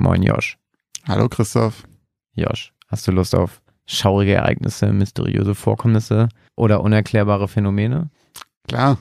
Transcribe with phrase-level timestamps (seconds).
[0.00, 0.56] Moin Josh.
[1.08, 1.82] Hallo Christoph.
[2.36, 8.08] Josh, hast du Lust auf schaurige Ereignisse, mysteriöse Vorkommnisse oder unerklärbare Phänomene?
[8.68, 8.98] Klar.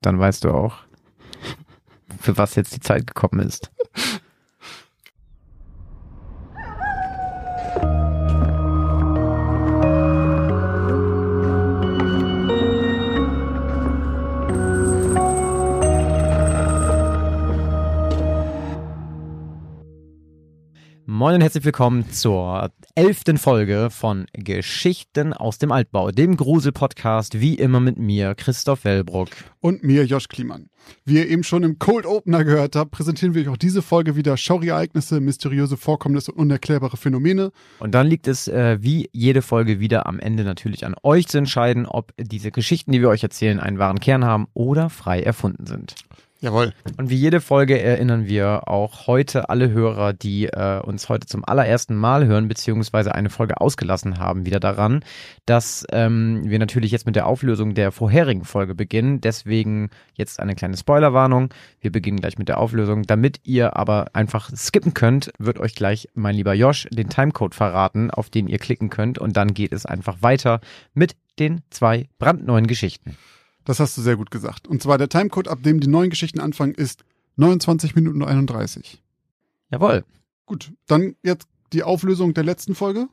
[0.00, 0.76] Dann weißt du auch,
[2.20, 3.72] für was jetzt die Zeit gekommen ist.
[21.30, 27.54] Moin und herzlich willkommen zur elften Folge von Geschichten aus dem Altbau, dem Grusel-Podcast, wie
[27.54, 29.28] immer mit mir, Christoph Wellbruck.
[29.60, 30.70] Und mir, Josh Kliemann.
[31.04, 34.16] Wie ihr eben schon im Cold Opener gehört habt, präsentieren wir euch auch diese Folge
[34.16, 37.52] wieder schaurige Ereignisse, mysteriöse Vorkommnisse und unerklärbare Phänomene.
[37.78, 41.38] Und dann liegt es äh, wie jede Folge wieder am Ende natürlich an euch zu
[41.38, 45.66] entscheiden, ob diese Geschichten, die wir euch erzählen, einen wahren Kern haben oder frei erfunden
[45.66, 45.94] sind.
[46.42, 46.72] Jawohl.
[46.96, 51.44] Und wie jede Folge erinnern wir auch heute alle Hörer, die äh, uns heute zum
[51.44, 55.04] allerersten Mal hören, beziehungsweise eine Folge ausgelassen haben, wieder daran,
[55.44, 59.20] dass ähm, wir natürlich jetzt mit der Auflösung der vorherigen Folge beginnen.
[59.20, 61.52] Deswegen jetzt eine kleine Spoilerwarnung.
[61.78, 63.02] Wir beginnen gleich mit der Auflösung.
[63.02, 68.10] Damit ihr aber einfach skippen könnt, wird euch gleich mein lieber Josh den Timecode verraten,
[68.10, 69.18] auf den ihr klicken könnt.
[69.18, 70.60] Und dann geht es einfach weiter
[70.94, 73.18] mit den zwei brandneuen Geschichten.
[73.70, 74.66] Das hast du sehr gut gesagt.
[74.66, 77.04] Und zwar der Timecode, ab dem die neuen Geschichten anfangen, ist
[77.36, 79.00] 29 Minuten 31.
[79.70, 80.02] Jawohl.
[80.44, 83.06] Gut, dann jetzt die Auflösung der letzten Folge.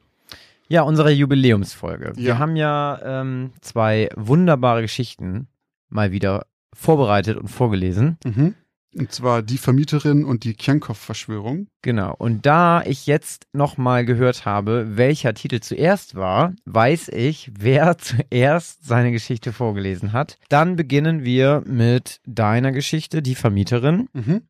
[0.67, 2.13] Ja, unsere Jubiläumsfolge.
[2.15, 2.37] Wir Ja.
[2.39, 5.47] haben ja ähm, zwei wunderbare Geschichten
[5.89, 8.17] mal wieder vorbereitet und vorgelesen.
[8.25, 8.55] Mhm.
[8.97, 11.67] Und zwar die Vermieterin und die Kjankov-Verschwörung.
[11.83, 12.15] Genau.
[12.17, 18.85] Und da ich jetzt nochmal gehört habe, welcher Titel zuerst war, weiß ich, wer zuerst
[18.85, 20.39] seine Geschichte vorgelesen hat.
[20.49, 24.09] Dann beginnen wir mit deiner Geschichte, die Vermieterin.
[24.13, 24.41] Mhm.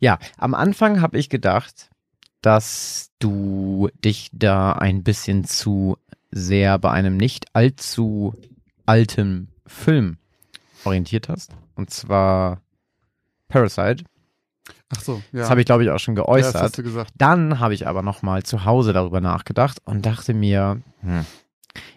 [0.00, 1.90] Ja, am Anfang habe ich gedacht,
[2.40, 5.98] dass du dich da ein bisschen zu
[6.30, 8.34] sehr bei einem nicht allzu
[8.86, 10.16] alten Film
[10.84, 11.54] orientiert hast.
[11.74, 12.62] Und zwar
[13.48, 14.04] Parasite.
[14.90, 15.40] Ach so, ja.
[15.40, 16.62] Das habe ich, glaube ich, auch schon ja, das geäußert.
[16.62, 17.12] hast du gesagt.
[17.16, 21.24] Dann habe ich aber nochmal zu Hause darüber nachgedacht und dachte mir, hm,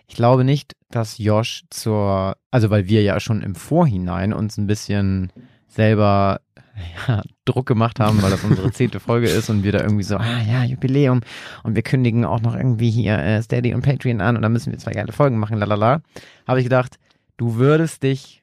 [0.07, 4.67] ich glaube nicht, dass Josh zur, also weil wir ja schon im Vorhinein uns ein
[4.67, 5.31] bisschen
[5.67, 6.41] selber
[7.07, 10.17] ja, Druck gemacht haben, weil das unsere zehnte Folge ist und wir da irgendwie so,
[10.17, 11.21] ah ja, Jubiläum
[11.63, 14.71] und wir kündigen auch noch irgendwie hier äh, Steady und Patreon an und dann müssen
[14.71, 16.01] wir zwei geile Folgen machen, lalala,
[16.47, 16.97] habe ich gedacht,
[17.37, 18.40] du würdest dich,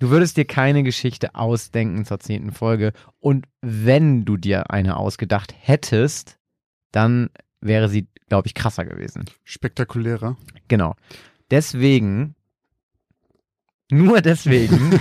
[0.00, 5.54] du würdest dir keine Geschichte ausdenken zur zehnten Folge und wenn du dir eine ausgedacht
[5.56, 6.38] hättest,
[6.90, 7.30] dann
[7.60, 9.24] wäre sie, glaube ich, krasser gewesen.
[9.44, 10.36] Spektakulärer.
[10.66, 10.96] Genau.
[11.50, 12.34] Deswegen,
[13.90, 14.98] nur deswegen,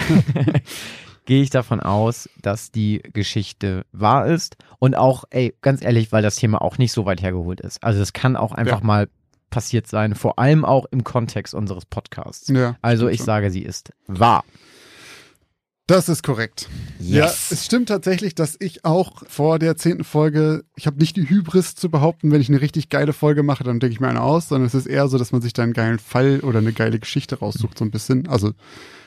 [1.25, 4.57] gehe ich davon aus, dass die Geschichte wahr ist.
[4.79, 7.83] Und auch, ey, ganz ehrlich, weil das Thema auch nicht so weit hergeholt ist.
[7.83, 8.85] Also es kann auch einfach Ja.
[8.85, 9.09] mal
[9.51, 12.49] passiert sein, vor allem auch im Kontext unseres Podcasts.
[12.49, 12.77] Ja.
[12.81, 13.25] Also ich schon.
[13.27, 14.43] sage, sie ist wahr.
[15.89, 16.69] Das ist korrekt.
[16.99, 21.27] Ja, es stimmt tatsächlich, dass ich auch vor der zehnten Folge, ich habe nicht die
[21.27, 24.21] Hybris zu behaupten, wenn ich eine richtig geile Folge mache, dann denke ich mir eine
[24.21, 26.73] aus, sondern es ist eher so, dass man sich da einen geilen Fall oder eine
[26.73, 28.27] geile Geschichte raussucht, so ein bisschen.
[28.27, 28.53] Also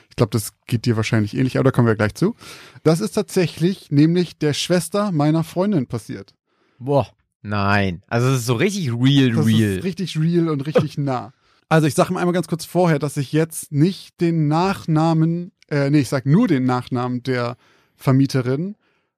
[0.09, 2.35] ich glaube, das geht dir wahrscheinlich ähnlich, aber da kommen wir gleich zu.
[2.83, 6.33] Das ist tatsächlich nämlich der Schwester meiner Freundin passiert.
[6.79, 7.07] Boah,
[7.41, 8.03] nein.
[8.07, 9.77] Also es ist so richtig real, Das real.
[9.77, 11.31] ist richtig real und richtig nah.
[11.69, 15.89] Also ich sage mal einmal ganz kurz vorher, dass ich jetzt nicht den Nachnamen, äh,
[15.89, 17.57] nee, ich sag nur den Nachnamen der
[17.95, 18.75] Vermieterin,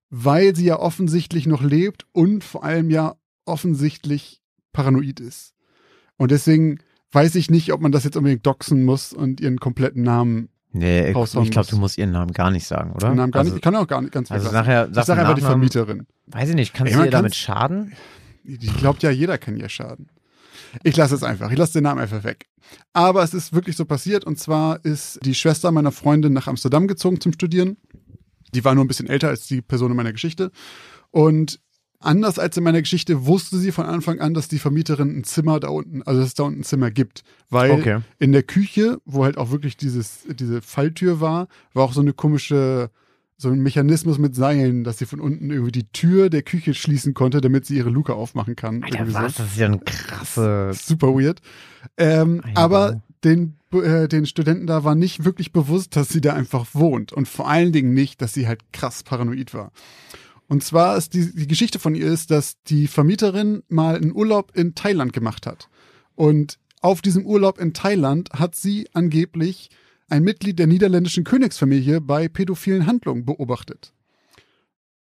[0.09, 4.41] weil sie ja offensichtlich noch lebt und vor allem ja offensichtlich
[4.73, 5.53] paranoid ist.
[6.17, 6.79] Und deswegen
[7.11, 11.11] weiß ich nicht, ob man das jetzt unbedingt doxen muss und ihren kompletten Namen, nee,
[11.11, 13.13] ich, ich glaube, du musst ihren Namen gar nicht sagen, oder?
[13.13, 15.19] Namen gar also, nicht, ich kann auch gar nicht ganz Also nachher, Ich sag sage
[15.19, 15.41] den einfach die.
[15.41, 16.07] Vermieterin.
[16.27, 17.93] Weiß ich nicht, kannst Ey, du ihr damit schaden?
[18.43, 20.09] Die glaubt ja, jeder kann ihr schaden.
[20.83, 21.51] Ich lasse es einfach.
[21.51, 22.47] Ich lasse den Namen einfach weg.
[22.93, 24.23] Aber es ist wirklich so passiert.
[24.25, 27.77] Und zwar ist die Schwester meiner Freundin nach Amsterdam gezogen zum Studieren.
[28.53, 30.51] Die war nur ein bisschen älter als die Person in meiner Geschichte.
[31.11, 31.59] Und
[31.99, 35.59] anders als in meiner Geschichte wusste sie von Anfang an, dass die Vermieterin ein Zimmer
[35.59, 37.23] da unten, also dass es da unten ein Zimmer gibt.
[37.49, 37.99] Weil Okay.
[38.19, 42.13] in der Küche, wo halt auch wirklich dieses, diese Falltür war, war auch so eine
[42.13, 42.89] komische,
[43.37, 47.13] so ein Mechanismus mit Seilen, dass sie von unten irgendwie die Tür der Küche schließen
[47.13, 48.83] konnte, damit sie ihre Luke aufmachen kann.
[48.83, 49.19] Alter, Irgendwie so.
[49.19, 49.35] was?
[49.35, 50.71] Das ist ja ein krasse.
[50.73, 51.41] Super weird.
[51.97, 56.67] Ähm, aber den, äh, den Studenten da war nicht wirklich bewusst, dass sie da einfach
[56.73, 57.11] wohnt.
[57.11, 59.71] Und vor allen Dingen nicht, dass sie halt krass paranoid war.
[60.47, 64.55] Und zwar ist die, die Geschichte von ihr ist, dass die Vermieterin mal einen Urlaub
[64.55, 65.69] in Thailand gemacht hat.
[66.13, 69.71] Und auf diesem Urlaub in Thailand hat sie angeblich
[70.09, 73.93] ein Mitglied der niederländischen Königsfamilie bei pädophilen Handlungen beobachtet.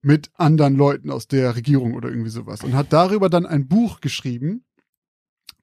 [0.06, 4.02] mit anderen Leuten aus der Regierung oder irgendwie sowas und hat darüber dann ein Buch
[4.02, 4.66] geschrieben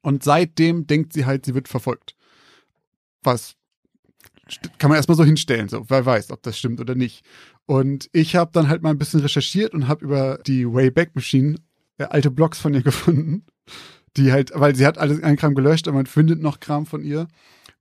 [0.00, 2.16] und seitdem denkt sie halt, sie wird verfolgt.
[3.22, 3.56] Was
[4.78, 7.25] kann man erstmal so hinstellen, so wer weiß, ob das stimmt oder nicht.
[7.66, 11.56] Und ich habe dann halt mal ein bisschen recherchiert und habe über die Wayback Machine
[11.98, 13.44] äh, alte Blogs von ihr gefunden,
[14.16, 17.04] die halt, weil sie hat alles einen Kram gelöscht, aber man findet noch Kram von
[17.04, 17.28] ihr.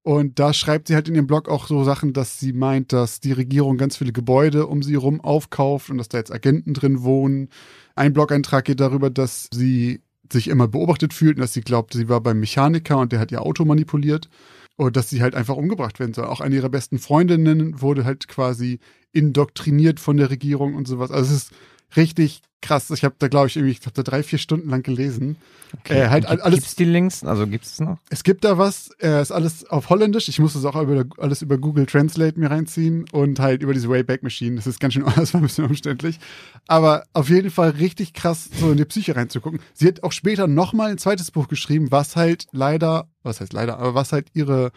[0.09, 3.19] Und da schreibt sie halt in ihrem Blog auch so Sachen, dass sie meint, dass
[3.19, 7.03] die Regierung ganz viele Gebäude um sie herum aufkauft und dass da jetzt Agenten drin
[7.03, 7.49] wohnen.
[7.93, 10.01] Ein Blog-Eintrag geht darüber, dass sie
[10.33, 13.31] sich immer beobachtet fühlt und dass sie glaubt, sie war beim Mechaniker und der hat
[13.31, 14.29] ihr Auto manipuliert
[14.77, 16.25] und dass sie halt einfach umgebracht werden soll.
[16.25, 18.79] Auch eine ihrer besten Freundinnen wurde halt quasi
[19.11, 21.11] indoktriniert von der Regierung und sowas.
[21.11, 21.51] Also es ist
[21.95, 22.89] richtig krass.
[22.91, 25.37] Ich habe da, glaube ich, irgendwie, ich habe da drei, vier Stunden lang gelesen.
[25.79, 26.01] Okay.
[26.01, 26.59] Äh, halt Gibt, alles.
[26.59, 27.23] Gibt's die Links?
[27.23, 27.97] Also gibt's es noch?
[28.09, 28.89] Es gibt da was.
[29.01, 30.27] Äh, ist alles auf Holländisch.
[30.29, 33.89] Ich muss es auch über, alles über Google Translate mir reinziehen und halt über diese
[33.89, 34.55] Wayback Machine.
[34.55, 36.19] Das ist ganz schön, das war ein bisschen umständlich.
[36.67, 39.59] Aber auf jeden Fall richtig krass, so in die Psyche reinzugucken.
[39.73, 43.77] Sie hat auch später nochmal ein zweites Buch geschrieben, was halt leider, was heißt leider,
[43.79, 44.71] aber was halt ihre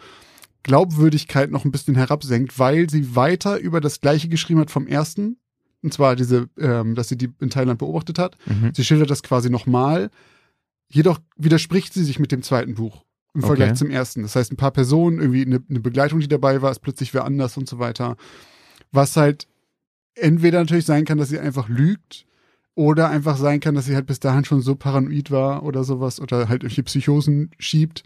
[0.63, 5.37] Glaubwürdigkeit noch ein bisschen herabsenkt, weil sie weiter über das gleiche geschrieben hat vom ersten
[5.83, 8.37] und zwar diese, ähm, dass sie die in Thailand beobachtet hat.
[8.45, 8.71] Mhm.
[8.73, 10.09] Sie schildert das quasi nochmal.
[10.89, 13.03] Jedoch widerspricht sie sich mit dem zweiten Buch
[13.33, 13.77] im Vergleich okay.
[13.77, 14.21] zum ersten.
[14.21, 17.25] Das heißt, ein paar Personen, irgendwie eine, eine Begleitung, die dabei war, ist plötzlich wer
[17.25, 18.15] anders und so weiter.
[18.91, 19.47] Was halt
[20.15, 22.25] entweder natürlich sein kann, dass sie einfach lügt
[22.75, 26.19] oder einfach sein kann, dass sie halt bis dahin schon so paranoid war oder sowas
[26.19, 28.03] oder halt irgendwelche Psychosen schiebt,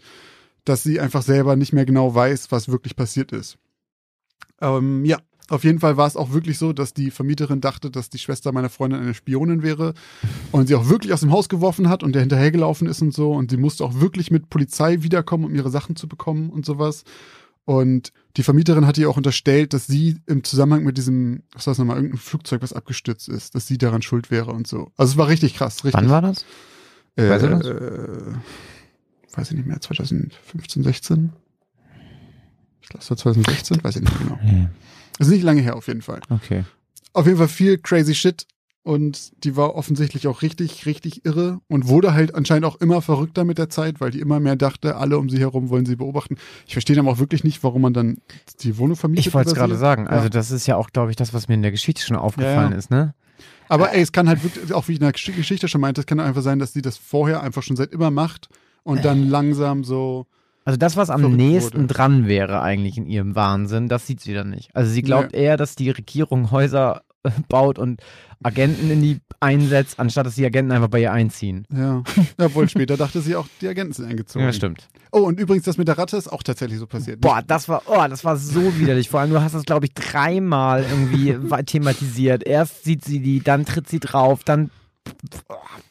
[0.64, 3.58] dass sie einfach selber nicht mehr genau weiß, was wirklich passiert ist.
[4.60, 5.18] Ähm, ja,
[5.48, 8.52] auf jeden Fall war es auch wirklich so, dass die Vermieterin dachte, dass die Schwester
[8.52, 9.94] meiner Freundin eine Spionin wäre
[10.52, 13.32] und sie auch wirklich aus dem Haus geworfen hat und der hinterhergelaufen ist und so.
[13.32, 17.04] Und sie musste auch wirklich mit Polizei wiederkommen, um ihre Sachen zu bekommen und sowas.
[17.64, 21.72] Und die Vermieterin hat ihr auch unterstellt, dass sie im Zusammenhang mit diesem, was war
[21.72, 24.90] das nochmal, irgendein Flugzeug, was abgestürzt ist, dass sie daran schuld wäre und so.
[24.96, 25.84] Also es war richtig krass.
[25.84, 26.00] Richtig.
[26.00, 26.44] Wann war das?
[27.16, 27.66] Äh, weißt du das?
[27.66, 31.32] Äh, weiß ich nicht mehr, 2015, 16?
[32.80, 34.38] Ich glaube, es war 2016, weiß ich nicht genau.
[34.44, 34.70] Ja.
[35.18, 36.20] Ist nicht lange her auf jeden Fall.
[36.30, 36.64] Okay.
[37.12, 38.46] Auf jeden Fall viel crazy shit
[38.88, 43.44] und die war offensichtlich auch richtig, richtig irre und wurde halt anscheinend auch immer verrückter
[43.44, 46.36] mit der Zeit, weil die immer mehr dachte, alle um sie herum wollen sie beobachten.
[46.66, 48.18] Ich verstehe dann auch wirklich nicht, warum man dann
[48.60, 49.26] die Wohnung vermietet.
[49.26, 50.04] Ich wollte es gerade sagen.
[50.04, 50.10] Ja.
[50.10, 52.56] Also das ist ja auch, glaube ich, das, was mir in der Geschichte schon aufgefallen
[52.56, 52.76] ja, ja.
[52.76, 53.14] ist, ne?
[53.68, 56.06] Aber ey, es kann halt wirklich, auch wie ich in der Geschichte schon meinte, es
[56.06, 58.48] kann einfach sein, dass sie das vorher einfach schon seit immer macht
[58.84, 60.26] und dann langsam so
[60.68, 61.94] also das, was am nächsten wurde.
[61.94, 64.68] dran wäre eigentlich in ihrem Wahnsinn, das sieht sie dann nicht.
[64.76, 65.38] Also sie glaubt ja.
[65.38, 68.02] eher, dass die Regierung Häuser äh, baut und
[68.42, 71.64] Agenten in die einsetzt, anstatt dass die Agenten einfach bei ihr einziehen.
[71.74, 72.02] Ja,
[72.38, 74.44] obwohl später dachte sie auch, die Agenten sind eingezogen.
[74.44, 74.86] Ja, stimmt.
[75.10, 77.22] Oh, und übrigens, das mit der Ratte ist auch tatsächlich so passiert.
[77.22, 79.08] Boah, das war, oh, das war so widerlich.
[79.08, 82.46] Vor allem, du hast das, glaube ich, dreimal irgendwie thematisiert.
[82.46, 84.68] Erst sieht sie die, dann tritt sie drauf, dann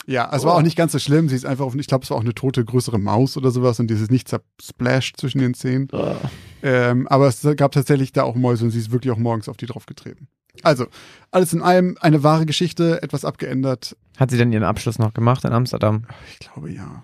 [0.05, 1.29] ja, es war auch nicht ganz so schlimm.
[1.29, 3.79] Sie ist einfach, auf, ich glaube, es war auch eine tote größere Maus oder sowas
[3.79, 5.87] und dieses nicht zersplashed zwischen den Zähnen.
[5.91, 6.15] Oh.
[6.63, 9.57] Ähm, aber es gab tatsächlich da auch Mäuse und sie ist wirklich auch morgens auf
[9.57, 10.27] die draufgetreten.
[10.63, 10.87] Also,
[11.31, 13.95] alles in allem eine wahre Geschichte, etwas abgeändert.
[14.17, 16.05] Hat sie denn ihren Abschluss noch gemacht in Amsterdam?
[16.31, 17.03] Ich glaube ja.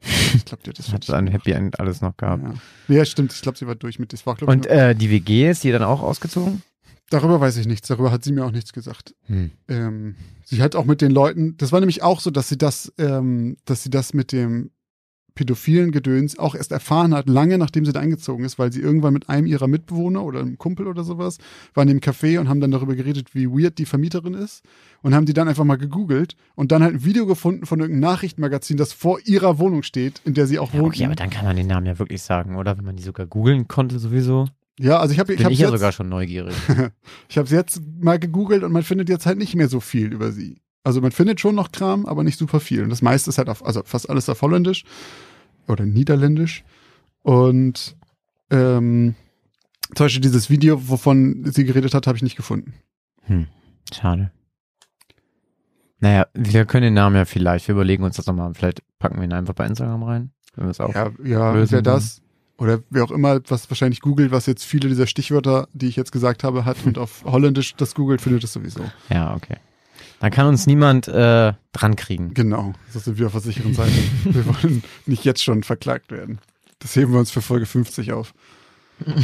[0.00, 2.42] Ich glaube, die hat das Hat ein Happy End alles noch gehabt.
[2.88, 3.32] Ja, ja stimmt.
[3.32, 5.82] Ich glaube, sie war durch mit das war, Und äh, die WG ist die dann
[5.82, 6.62] auch ausgezogen?
[7.10, 9.14] Darüber weiß ich nichts, darüber hat sie mir auch nichts gesagt.
[9.26, 9.50] Hm.
[9.68, 12.92] Ähm, sie hat auch mit den Leuten, das war nämlich auch so, dass sie das,
[12.98, 14.70] ähm, dass sie das mit dem
[15.38, 19.12] pädophilen Gedöns auch erst erfahren hat, lange nachdem sie da eingezogen ist, weil sie irgendwann
[19.12, 21.38] mit einem ihrer Mitbewohner oder einem Kumpel oder sowas
[21.74, 24.64] waren im Café und haben dann darüber geredet, wie weird die Vermieterin ist
[25.00, 28.10] und haben die dann einfach mal gegoogelt und dann halt ein Video gefunden von irgendeinem
[28.10, 30.96] Nachrichtenmagazin, das vor ihrer Wohnung steht, in der sie auch ja, wohnt.
[30.96, 32.76] Okay, aber dann kann man den Namen ja wirklich sagen, oder?
[32.76, 34.48] Wenn man die sogar googeln konnte sowieso.
[34.78, 36.54] Ja, also ich habe ich Bin ich ja sogar schon neugierig.
[37.28, 40.12] ich habe es jetzt mal gegoogelt und man findet jetzt halt nicht mehr so viel
[40.12, 40.60] über sie.
[40.84, 42.82] Also man findet schon noch Kram, aber nicht super viel.
[42.82, 44.84] Und das meiste ist halt auf, also fast alles auf Holländisch
[45.66, 46.64] oder Niederländisch.
[47.22, 47.96] Und
[48.50, 49.14] ähm,
[49.94, 52.74] zum Beispiel dieses Video, wovon sie geredet hat, habe ich nicht gefunden.
[53.22, 53.48] Hm,
[53.92, 54.30] schade.
[56.00, 59.24] Naja, wir können den Namen ja vielleicht, wir überlegen uns das nochmal, vielleicht packen wir
[59.24, 60.30] ihn einfach bei Instagram rein.
[60.54, 62.22] Wenn wir es auch ja, ja wäre das
[62.58, 66.10] oder wer auch immer, was wahrscheinlich googelt, was jetzt viele dieser Stichwörter, die ich jetzt
[66.10, 68.84] gesagt habe, hat und auf Holländisch das googelt, findet es sowieso.
[69.08, 69.56] Ja, okay.
[70.20, 72.34] Dann kann uns niemand äh, drankriegen.
[72.34, 73.92] Genau, das sind wir auf der sicheren Seite.
[74.24, 76.40] wir wollen nicht jetzt schon verklagt werden.
[76.80, 78.34] Das heben wir uns für Folge 50 auf.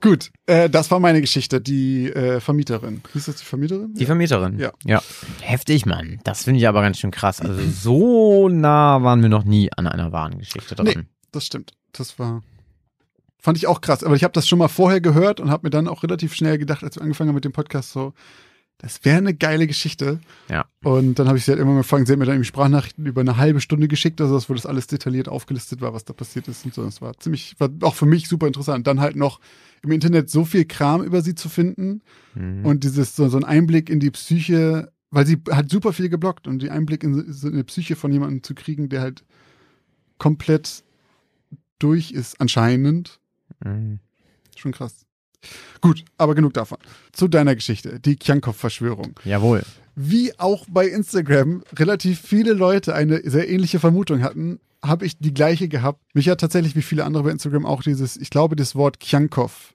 [0.00, 3.02] Gut, äh, das war meine Geschichte, die äh, Vermieterin.
[3.12, 3.92] Ist das die Vermieterin?
[3.94, 4.06] Die ja.
[4.06, 4.58] Vermieterin?
[4.58, 4.72] Ja.
[4.84, 5.02] Ja.
[5.40, 6.20] Heftig, Mann.
[6.22, 7.40] Das finde ich aber ganz schön krass.
[7.40, 10.86] Also so nah waren wir noch nie an einer wahren Geschichte dran.
[10.86, 11.72] Nee das stimmt.
[11.92, 12.42] Das war.
[13.38, 14.04] Fand ich auch krass.
[14.04, 16.58] Aber ich habe das schon mal vorher gehört und habe mir dann auch relativ schnell
[16.58, 18.12] gedacht, als wir angefangen haben mit dem Podcast, so,
[18.80, 20.20] das wäre eine geile Geschichte.
[20.48, 20.64] Ja.
[20.82, 22.06] Und dann habe ich sie halt immer gefangen.
[22.06, 24.86] Sie hat mir dann eben Sprachnachrichten über eine halbe Stunde geschickt, also wo das alles
[24.86, 26.82] detailliert aufgelistet war, was da passiert ist und so.
[26.84, 28.86] Das war ziemlich, war auch für mich super interessant.
[28.86, 29.40] Dann halt noch
[29.82, 32.00] im Internet so viel Kram über sie zu finden
[32.34, 32.64] mhm.
[32.64, 36.46] und dieses, so, so ein Einblick in die Psyche, weil sie hat super viel geblockt
[36.46, 39.24] und die Einblick in so eine Psyche von jemandem zu kriegen, der halt
[40.16, 40.84] komplett
[41.80, 43.20] durch ist, anscheinend.
[43.64, 43.98] Mhm.
[44.56, 45.06] Schon krass.
[45.80, 46.78] Gut, aber genug davon.
[47.12, 49.18] Zu deiner Geschichte, die Kjankov-Verschwörung.
[49.24, 49.62] Jawohl.
[49.94, 55.34] Wie auch bei Instagram relativ viele Leute eine sehr ähnliche Vermutung hatten, habe ich die
[55.34, 56.00] gleiche gehabt.
[56.14, 59.74] Mich hat tatsächlich wie viele andere bei Instagram auch dieses, ich glaube, das Wort Kjankov.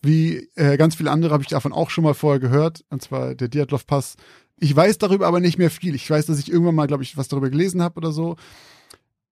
[0.00, 3.34] Wie äh, ganz viele andere habe ich davon auch schon mal vorher gehört, und zwar
[3.34, 4.16] der Diatlov-Pass.
[4.60, 5.94] Ich weiß darüber aber nicht mehr viel.
[5.94, 8.36] Ich weiß, dass ich irgendwann mal, glaube ich, was darüber gelesen habe oder so.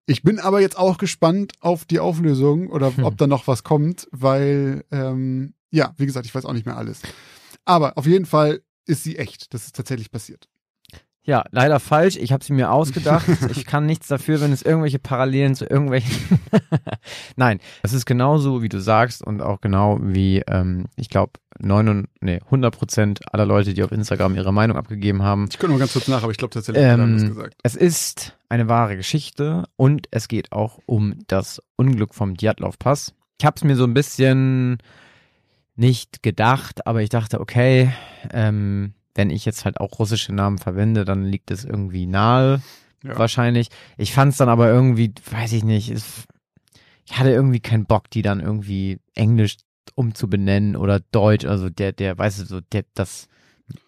[0.06, 3.04] Ich bin aber jetzt auch gespannt auf die Auflösung oder hm.
[3.04, 6.76] ob da noch was kommt, weil ähm, ja, wie gesagt, ich weiß auch nicht mehr
[6.76, 7.02] alles.
[7.64, 9.52] Aber auf jeden Fall ist sie echt.
[9.52, 10.48] Das ist tatsächlich passiert.
[11.24, 12.16] Ja, leider falsch.
[12.16, 13.26] Ich habe sie mir ausgedacht.
[13.50, 16.38] ich kann nichts dafür, wenn es irgendwelche Parallelen zu irgendwelchen.
[17.36, 22.40] Nein, es ist genauso, wie du sagst und auch genau wie, ähm, ich glaube, nee,
[22.44, 25.48] 100 Prozent aller Leute, die auf Instagram ihre Meinung abgegeben haben.
[25.50, 27.56] Ich gucke nur ganz kurz nach, aber ich glaube tatsächlich, ähm, gesagt.
[27.64, 33.14] Es ist eine wahre Geschichte und es geht auch um das Unglück vom Djatlov-Pass.
[33.38, 34.78] Ich habe es mir so ein bisschen
[35.74, 37.92] nicht gedacht, aber ich dachte, okay,
[38.32, 42.62] ähm, wenn ich jetzt halt auch russische Namen verwende, dann liegt es irgendwie nahe,
[43.02, 43.18] ja.
[43.18, 43.68] wahrscheinlich.
[43.96, 46.24] Ich fand es dann aber irgendwie, weiß ich nicht, es,
[47.04, 49.56] ich hatte irgendwie keinen Bock, die dann irgendwie Englisch
[49.94, 53.28] umzubenennen oder Deutsch, also der, der, weißt du, so, der, das,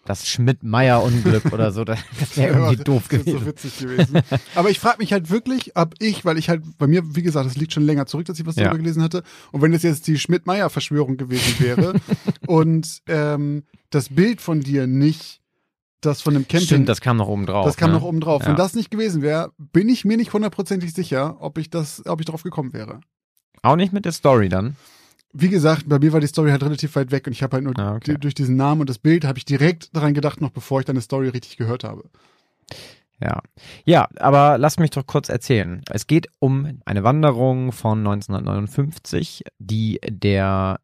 [0.05, 1.99] das Schmidt-Meyer-Unglück oder so, das,
[2.35, 3.33] wäre irgendwie ja, doof gewesen.
[3.33, 4.21] Das so witzig gewesen.
[4.55, 7.45] Aber ich frage mich halt wirklich, ob ich, weil ich halt, bei mir, wie gesagt,
[7.45, 8.65] das liegt schon länger zurück, dass ich was ja.
[8.65, 9.23] darüber gelesen hatte.
[9.51, 11.93] Und wenn das jetzt die Schmidt-Meyer-Verschwörung gewesen wäre
[12.47, 15.41] und ähm, das Bild von dir nicht
[16.01, 16.65] das von dem Camping.
[16.65, 17.65] Stimmt, das kam noch oben drauf.
[17.65, 17.97] Das kam ne?
[17.97, 18.41] noch oben drauf.
[18.43, 18.49] Ja.
[18.49, 22.21] Wenn das nicht gewesen wäre, bin ich mir nicht hundertprozentig sicher, ob ich das, ob
[22.21, 23.01] ich drauf gekommen wäre.
[23.61, 24.77] Auch nicht mit der Story dann?
[25.33, 27.63] Wie gesagt, bei mir war die Story halt relativ weit weg und ich habe halt
[27.63, 28.17] nur ah, okay.
[28.19, 31.01] durch diesen Namen und das Bild habe ich direkt daran gedacht, noch bevor ich deine
[31.01, 32.09] Story richtig gehört habe.
[33.21, 33.41] Ja.
[33.85, 35.81] Ja, aber lass mich doch kurz erzählen.
[35.89, 40.79] Es geht um eine Wanderung von 1959, die der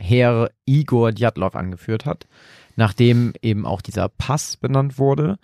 [0.00, 2.28] Herr Igor Djatlov angeführt hat,
[2.76, 5.38] nachdem eben auch dieser Pass benannt wurde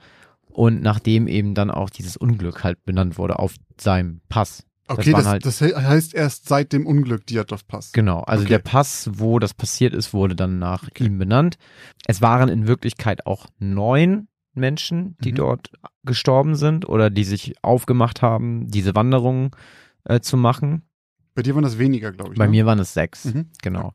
[0.48, 4.64] und nachdem eben dann auch dieses Unglück halt benannt wurde auf seinem Pass.
[4.86, 7.92] Okay, das, das, halt, das, heißt erst seit dem Unglück Diatlov-Pass.
[7.92, 8.50] Genau, also okay.
[8.50, 11.06] der Pass, wo das passiert ist, wurde dann nach okay.
[11.06, 11.56] ihm benannt.
[12.06, 15.36] Es waren in Wirklichkeit auch neun Menschen, die mhm.
[15.36, 15.70] dort
[16.04, 19.56] gestorben sind oder die sich aufgemacht haben, diese Wanderung
[20.04, 20.82] äh, zu machen.
[21.34, 22.38] Bei dir waren das weniger, glaube ich.
[22.38, 22.50] Bei ne?
[22.50, 23.50] mir waren es sechs, mhm.
[23.62, 23.94] genau.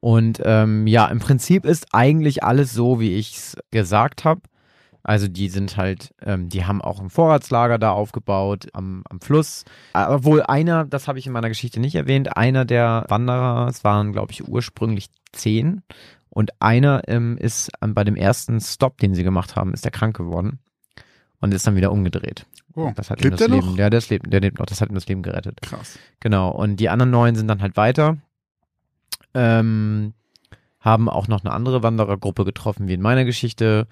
[0.00, 4.40] Und ähm, ja, im Prinzip ist eigentlich alles so, wie ich es gesagt habe.
[5.02, 9.64] Also die sind halt, ähm, die haben auch ein Vorratslager da aufgebaut am, am Fluss.
[9.94, 14.12] Obwohl einer, das habe ich in meiner Geschichte nicht erwähnt, einer der Wanderer, es waren
[14.12, 15.82] glaube ich ursprünglich zehn
[16.28, 19.90] und einer ähm, ist ähm, bei dem ersten Stop, den sie gemacht haben, ist er
[19.90, 20.58] krank geworden
[21.40, 22.46] und ist dann wieder umgedreht.
[22.74, 23.78] Oh, das hat lebt ihm das der Leben, noch?
[23.78, 25.60] Ja, der lebt, der lebt noch, das hat ihm das Leben gerettet.
[25.62, 25.98] Krass.
[26.20, 28.18] Genau, und die anderen neun sind dann halt weiter.
[29.34, 30.14] Ähm,
[30.80, 33.86] haben auch noch eine andere Wanderergruppe getroffen, wie in meiner Geschichte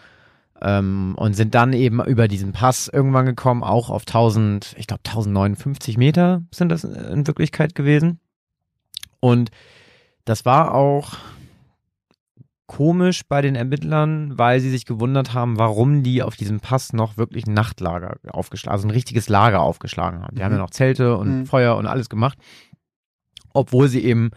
[0.61, 5.03] ähm, und sind dann eben über diesen Pass irgendwann gekommen, auch auf 1000, ich glaube
[5.07, 8.21] 1059 Meter sind das in Wirklichkeit gewesen.
[9.21, 9.51] Und
[10.25, 11.17] das war auch
[12.67, 17.17] komisch bei den Ermittlern, weil sie sich gewundert haben, warum die auf diesem Pass noch
[17.17, 20.35] wirklich ein Nachtlager aufgeschlagen, also ein richtiges Lager aufgeschlagen haben.
[20.35, 20.45] Die mhm.
[20.45, 21.47] haben ja noch Zelte und mhm.
[21.47, 22.39] Feuer und alles gemacht,
[23.55, 24.31] obwohl sie eben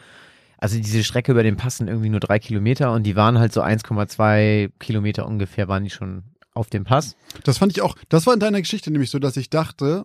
[0.62, 3.52] also diese Strecke über den Pass sind irgendwie nur drei Kilometer und die waren halt
[3.52, 7.16] so 1,2 Kilometer ungefähr, waren die schon auf dem Pass.
[7.44, 10.04] Das fand ich auch, das war in deiner Geschichte nämlich so, dass ich dachte,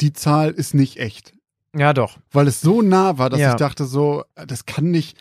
[0.00, 1.32] die Zahl ist nicht echt.
[1.76, 2.18] Ja, doch.
[2.30, 3.50] Weil es so nah war, dass ja.
[3.50, 5.18] ich dachte so, das kann nicht,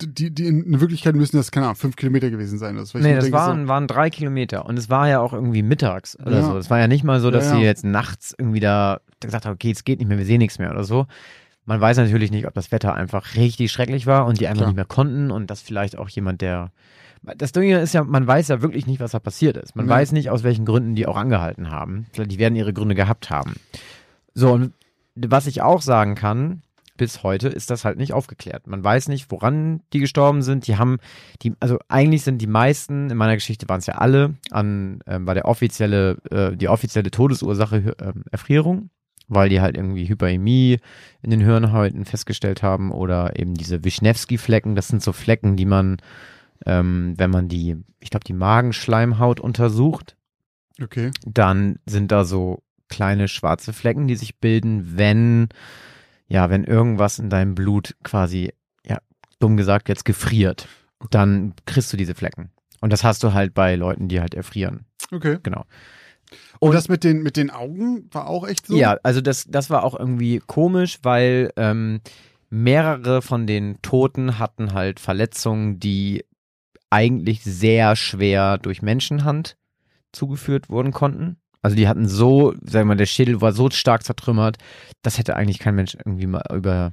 [0.00, 2.76] die, die in Wirklichkeit müssen das, keine Ahnung, fünf Kilometer gewesen sein.
[2.76, 5.62] Das, nee, das denke, waren, so, waren drei Kilometer und es war ja auch irgendwie
[5.62, 6.42] mittags oder ja.
[6.42, 6.56] so.
[6.56, 9.54] Es war ja nicht mal so, dass ja, sie jetzt nachts irgendwie da gesagt haben,
[9.54, 11.06] okay, es geht nicht mehr, wir sehen nichts mehr oder so.
[11.66, 14.68] Man weiß natürlich nicht, ob das Wetter einfach richtig schrecklich war und die einfach Klar.
[14.68, 16.72] nicht mehr konnten und dass vielleicht auch jemand, der.
[17.38, 19.74] Das Ding ist ja, man weiß ja wirklich nicht, was da passiert ist.
[19.76, 19.92] Man ja.
[19.92, 22.06] weiß nicht, aus welchen Gründen die auch angehalten haben.
[22.16, 23.54] Die werden ihre Gründe gehabt haben.
[24.34, 24.74] So, und
[25.14, 26.60] was ich auch sagen kann,
[26.96, 28.66] bis heute ist das halt nicht aufgeklärt.
[28.66, 30.66] Man weiß nicht, woran die gestorben sind.
[30.66, 30.98] Die haben,
[31.42, 35.26] die, also eigentlich sind die meisten, in meiner Geschichte waren es ja alle, an, ähm,
[35.26, 38.90] war der offizielle, äh, die offizielle Todesursache äh, Erfrierung
[39.28, 40.78] weil die halt irgendwie Hyperämie
[41.22, 44.74] in den Hirnhäuten festgestellt haben oder eben diese Wischnewski-Flecken.
[44.74, 45.98] Das sind so Flecken, die man
[46.66, 50.16] ähm, wenn man die, ich glaube, die Magenschleimhaut untersucht,
[50.82, 51.10] Okay.
[51.26, 55.48] dann sind da so kleine schwarze Flecken, die sich bilden, wenn,
[56.26, 58.52] ja, wenn irgendwas in deinem Blut quasi,
[58.86, 58.98] ja,
[59.40, 60.68] dumm gesagt, jetzt gefriert,
[61.10, 62.50] dann kriegst du diese Flecken.
[62.80, 64.86] Und das hast du halt bei Leuten, die halt erfrieren.
[65.10, 65.38] Okay.
[65.42, 65.64] Genau.
[66.58, 68.76] Und, Und- das mit den, mit den Augen war auch echt so?
[68.76, 72.00] Ja, also das, das war auch irgendwie komisch, weil ähm,
[72.50, 76.24] mehrere von den Toten hatten halt Verletzungen, die
[76.90, 79.56] eigentlich sehr schwer durch Menschenhand
[80.12, 81.36] zugeführt wurden konnten.
[81.60, 84.58] Also die hatten so, sagen wir mal, der Schädel war so stark zertrümmert,
[85.02, 86.92] das hätte eigentlich kein Mensch irgendwie mal über,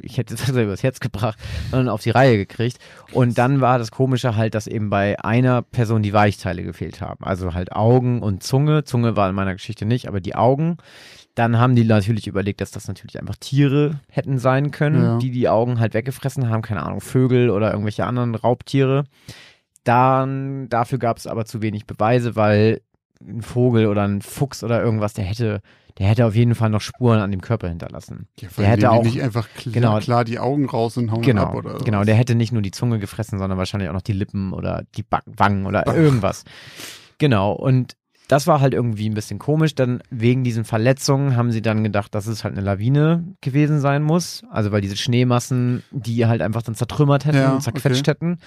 [0.00, 1.38] ich hätte das übers Herz gebracht,
[1.70, 2.78] sondern auf die Reihe gekriegt.
[3.12, 7.24] Und dann war das Komische halt, dass eben bei einer Person die Weichteile gefehlt haben.
[7.24, 8.84] Also halt Augen und Zunge.
[8.84, 10.76] Zunge war in meiner Geschichte nicht, aber die Augen.
[11.34, 15.18] Dann haben die natürlich überlegt, dass das natürlich einfach Tiere hätten sein können, Ja.
[15.18, 16.62] die die Augen halt weggefressen haben.
[16.62, 19.04] Keine Ahnung, Vögel oder irgendwelche anderen Raubtiere.
[19.84, 22.80] Dann, dafür gab es aber zu wenig Beweise, weil
[23.20, 25.60] ein Vogel oder ein Fuchs oder irgendwas, der hätte,
[25.98, 28.28] der hätte auf jeden Fall noch Spuren an dem Körper hinterlassen.
[28.38, 29.98] Ja, Der hätte auch- nicht einfach klar, genau.
[29.98, 32.06] klar die Augen raus und hauen ab Genau, oder genau, was?
[32.06, 35.02] der hätte nicht nur die Zunge gefressen, sondern wahrscheinlich auch noch die Lippen oder die
[35.02, 35.94] Back Wangen oder Ach.
[35.94, 36.44] irgendwas.
[37.18, 37.96] Genau, und
[38.28, 39.74] das war halt irgendwie ein bisschen komisch.
[39.74, 44.02] Dann wegen diesen Verletzungen haben sie dann gedacht, dass es halt eine Lawine gewesen sein
[44.02, 44.42] muss.
[44.50, 48.38] Also weil diese Schneemassen, die halt einfach dann zertrümmert hätten Ja, und zerquetscht hätten.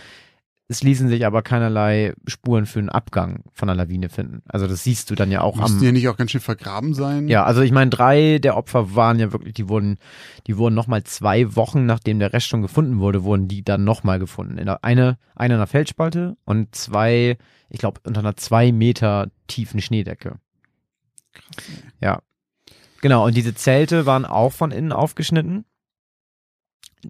[0.72, 4.42] Es ließen sich aber keinerlei Spuren für einen Abgang von einer Lawine finden.
[4.48, 6.94] Also das siehst du dann ja auch am, Müssten ja nicht auch ganz schön vergraben
[6.94, 7.28] sein?
[7.28, 9.98] ja, also ich meine, drei der Opfer waren ja wirklich, die wurden,
[10.48, 14.18] die wurden nochmal zwei Wochen, nachdem der Rest schon gefunden wurde, wurden die dann nochmal
[14.18, 14.58] gefunden.
[14.58, 17.38] In der, eine, eine in einer Feldspalte und zwei,
[17.68, 20.40] ich glaube, unter einer zwei Meter tiefen Schneedecke.
[22.00, 22.22] Ja.
[23.02, 25.66] Genau, und diese Zelte waren auch von innen aufgeschnitten.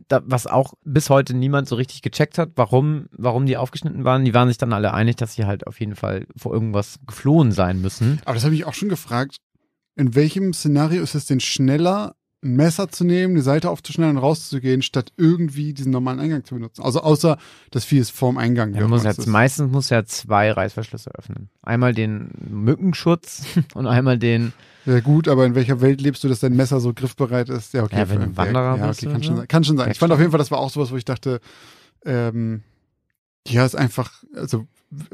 [0.07, 4.25] Da, was auch bis heute niemand so richtig gecheckt hat, warum, warum die aufgeschnitten waren.
[4.25, 7.51] Die waren sich dann alle einig, dass sie halt auf jeden Fall vor irgendwas geflohen
[7.51, 8.19] sein müssen.
[8.25, 9.37] Aber das habe ich auch schon gefragt.
[9.95, 14.23] In welchem Szenario ist es denn schneller, ein Messer zu nehmen, die Seite aufzuschneiden und
[14.23, 16.81] rauszugehen, statt irgendwie diesen normalen Eingang zu benutzen?
[16.81, 17.37] Also außer
[17.69, 18.73] das Vieh ist vorm Eingang.
[18.73, 21.49] Ja, immer jetzt, meistens muss ja zwei Reißverschlüsse öffnen.
[21.61, 24.53] Einmal den Mückenschutz und einmal den.
[24.85, 27.73] Ja gut, aber in welcher Welt lebst du, dass dein Messer so griffbereit ist?
[27.73, 27.97] Ja, okay.
[27.99, 29.47] Ja, wenn du Wanderer ja, bist okay, oder kann, schon sein.
[29.47, 29.85] kann schon sein.
[29.87, 31.39] Ja, Ich fand auf jeden Fall, das war auch sowas, wo ich dachte,
[32.05, 32.63] ähm,
[33.47, 34.65] ja, ist einfach, also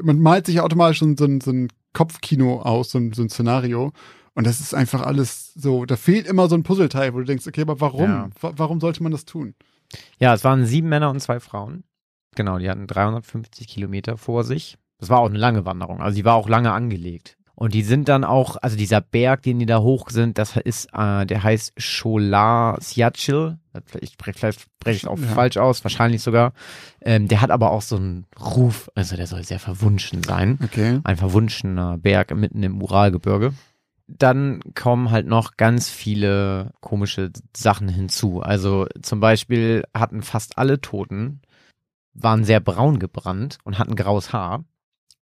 [0.02, 3.30] man malt sich ja automatisch so, ein- so, ein- Kopfkino aus, so ein, so ein
[3.30, 3.92] Szenario.
[4.34, 7.46] Und das ist einfach alles so, da fehlt immer so ein Puzzleteil, wo du denkst,
[7.46, 8.04] okay, aber warum?
[8.04, 8.28] Ja.
[8.40, 9.54] Wa- Warum sollte man das tun?
[10.18, 11.82] Ja, es waren sieben Männer und zwei Frauen.
[12.36, 14.76] Genau, die hatten 350 Kilometer vor sich.
[15.00, 16.00] Das war auch eine lange Wanderung.
[16.00, 17.36] Also die war auch lange angelegt.
[17.60, 20.90] Und die sind dann auch, also dieser Berg, den die da hoch sind, das ist,
[20.92, 23.58] äh, der heißt Cholar Siachil.
[24.00, 25.26] Ich spreche vielleicht spreche ich auch Ja.
[25.26, 26.52] falsch aus, wahrscheinlich sogar.
[27.00, 30.60] Ähm, der hat aber auch so einen Ruf, also der soll sehr verwunschen sein.
[30.62, 31.00] Okay.
[31.02, 33.52] ein verwunschener Berg mitten im Uralgebirge.
[34.06, 38.40] Dann kommen halt noch ganz viele komische Sachen hinzu.
[38.40, 41.42] Also zum Beispiel hatten fast alle Toten,
[42.14, 44.62] waren sehr braun gebrannt und hatten graues Haar.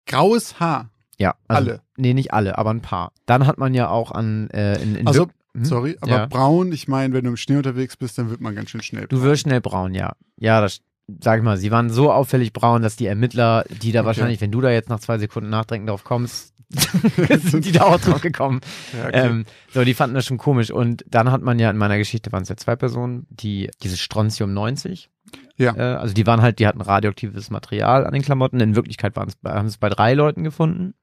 [0.07, 0.91] Graues Haar.
[1.19, 1.81] Ja, also, Alle?
[1.97, 3.13] Nee, nicht alle, aber ein paar.
[3.27, 5.65] Dann hat man ja auch an äh, in, in Also, Hm?
[5.65, 6.27] Sorry, aber Ja.
[6.27, 9.07] braun, ich meine, wenn du im Schnee unterwegs bist, dann wird man ganz schön schnell.
[9.09, 9.25] Du braun.
[9.29, 10.13] wirst schnell braun, ja.
[10.37, 10.81] Ja, das
[11.23, 14.07] sag ich mal, sie waren so auffällig braun, dass die Ermittler, die da Okay.
[14.07, 16.53] wahrscheinlich, wenn du da jetzt nach zwei Sekunden nachdenken drauf kommst,
[17.43, 18.61] sind die da auch drauf gekommen.
[18.93, 19.27] Ja, okay.
[19.29, 20.71] Ähm, so, die fanden das schon komisch.
[20.71, 24.01] Und dann hat man ja in meiner Geschichte waren es ja zwei Personen, die dieses
[24.01, 25.09] Strontium 90.
[25.57, 25.75] Ja.
[25.77, 28.61] Äh, also die waren halt, die hatten radioaktives Material an den Klamotten.
[28.61, 30.95] In Wirklichkeit haben es bei drei Leuten gefunden,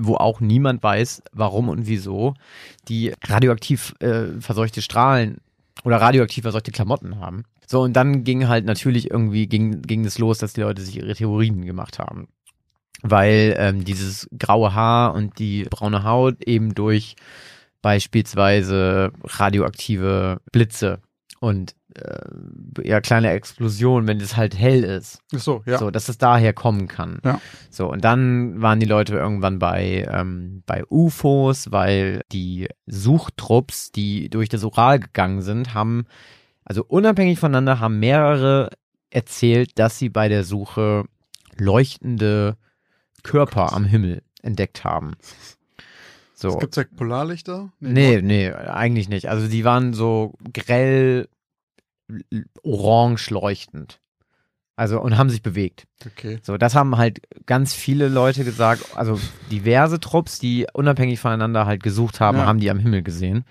[0.00, 2.34] wo auch niemand weiß, warum und wieso
[2.88, 5.38] die radioaktiv äh, verseuchte Strahlen
[5.84, 7.44] oder radioaktiv verseuchte Klamotten haben.
[7.66, 10.96] So, und dann ging halt natürlich irgendwie, ging, ging es los, dass die Leute sich
[10.96, 12.28] ihre Theorien gemacht haben.
[13.02, 17.14] Weil ähm, dieses graue Haar und die braune Haut eben durch
[17.80, 21.00] beispielsweise radioaktive Blitze
[21.38, 25.20] und äh, ja, kleine Explosionen, wenn es halt hell ist.
[25.34, 25.78] Ach so, ja.
[25.78, 27.20] So, dass es daher kommen kann.
[27.24, 27.40] Ja.
[27.70, 34.28] So, und dann waren die Leute irgendwann bei, ähm, bei UFOs, weil die Suchtrupps, die
[34.30, 36.06] durch das Ural gegangen sind, haben,
[36.64, 38.70] also unabhängig voneinander, haben mehrere
[39.10, 41.04] erzählt, dass sie bei der Suche
[41.56, 42.56] leuchtende
[43.22, 45.14] Körper am Himmel entdeckt haben.
[46.34, 46.56] So.
[46.56, 47.70] Gibt es ja Polarlichter?
[47.80, 49.28] Nee, nee, eigentlich nicht.
[49.28, 51.28] Also die waren so grell
[52.62, 54.00] orange leuchtend.
[54.76, 55.86] Also und haben sich bewegt.
[56.06, 56.38] Okay.
[56.42, 59.20] So, das haben halt ganz viele Leute gesagt, also
[59.50, 62.46] diverse Trupps, die unabhängig voneinander halt gesucht haben, Ja.
[62.46, 63.44] haben die am Himmel gesehen.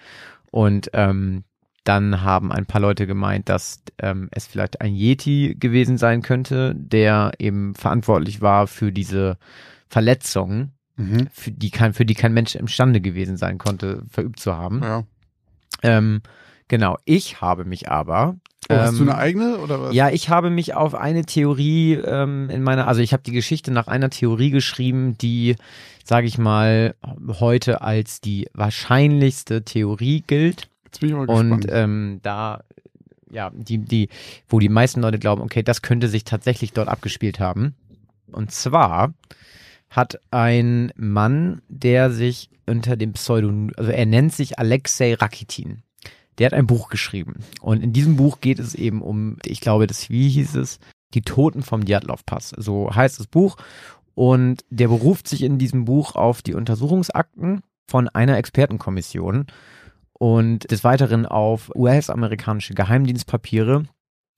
[0.50, 1.44] Und ähm,
[1.84, 6.74] dann haben ein paar Leute gemeint, dass ähm, es vielleicht ein Yeti gewesen sein könnte,
[6.76, 9.38] der eben verantwortlich war für diese
[9.88, 11.28] Verletzungen, mhm.
[11.32, 14.82] für, die kein, für die kein Mensch imstande gewesen sein konnte, verübt zu haben.
[14.82, 15.04] Ja.
[15.84, 16.22] Ähm,
[16.70, 18.38] genau, ich habe mich aber
[18.72, 19.96] Oh, hast du eine ähm, eigene oder was?
[19.96, 23.72] Ja, ich habe mich auf eine Theorie ähm, in meiner, also ich habe die Geschichte
[23.72, 25.56] nach einer Theorie geschrieben, die,
[26.04, 26.94] sage ich mal,
[27.40, 30.70] heute als die wahrscheinlichste Theorie gilt.
[30.86, 31.52] Jetzt bin ich mal gespannt.
[31.52, 32.64] Und ähm, da,
[33.32, 34.10] ja, die, die,
[34.48, 37.74] wo die meisten Leute glauben, okay, das könnte sich tatsächlich dort abgespielt haben.
[38.32, 39.14] Und zwar
[39.90, 45.82] hat ein Mann, der sich unter dem Pseudonym, also er nennt sich Alexei Rakitin
[46.40, 47.36] der hat ein Buch geschrieben.
[47.62, 50.80] Und in diesem Buch geht es eben um, ich glaube, das, wie hieß es?
[51.14, 52.54] Die Toten vom Djatlov-Pass.
[52.58, 53.58] So heißt das Buch.
[54.16, 59.48] Und der beruft sich in diesem Buch auf die Untersuchungsakten von einer Expertenkommission
[60.14, 63.84] und des Weiteren auf US-amerikanische Geheimdienstpapiere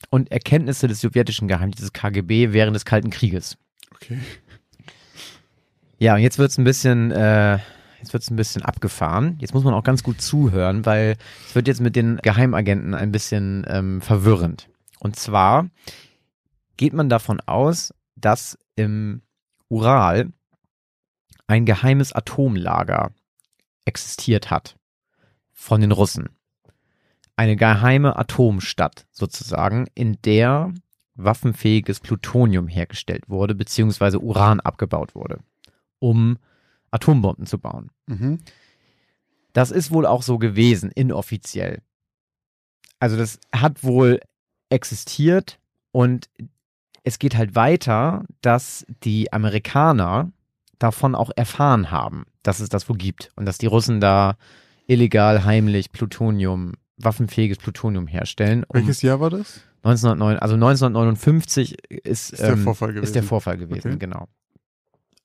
[0.09, 3.57] und Erkenntnisse des sowjetischen Geheimdienstes KGB während des Kalten Krieges.
[3.95, 4.19] Okay.
[5.97, 7.59] Ja, und jetzt wird es ein bisschen äh,
[8.01, 9.37] Jetzt wird es ein bisschen abgefahren.
[9.39, 13.11] Jetzt muss man auch ganz gut zuhören, weil es wird jetzt mit den Geheimagenten ein
[13.11, 14.69] bisschen ähm, verwirrend.
[14.99, 15.69] Und zwar
[16.77, 19.21] geht man davon aus, dass im
[19.69, 20.33] Ural
[21.45, 23.11] ein geheimes Atomlager
[23.85, 24.77] existiert hat
[25.53, 26.29] von den Russen.
[27.35, 30.73] Eine geheime Atomstadt sozusagen, in der
[31.13, 35.39] waffenfähiges Plutonium hergestellt wurde, beziehungsweise Uran abgebaut wurde,
[35.99, 36.37] um
[36.91, 37.89] Atombomben zu bauen.
[38.07, 38.39] Mhm.
[39.53, 41.81] Das ist wohl auch so gewesen, inoffiziell.
[42.99, 44.19] Also das hat wohl
[44.69, 45.59] existiert
[45.91, 46.29] und
[47.03, 50.31] es geht halt weiter, dass die Amerikaner
[50.77, 54.35] davon auch erfahren haben, dass es das wo gibt und dass die Russen da
[54.87, 58.63] illegal heimlich Plutonium, waffenfähiges Plutonium herstellen.
[58.67, 59.61] Um Welches Jahr war das?
[59.83, 63.03] 1909, also 1959 ist, ist, der, ähm, Vorfall gewesen.
[63.03, 63.97] ist der Vorfall gewesen, okay.
[63.97, 64.27] genau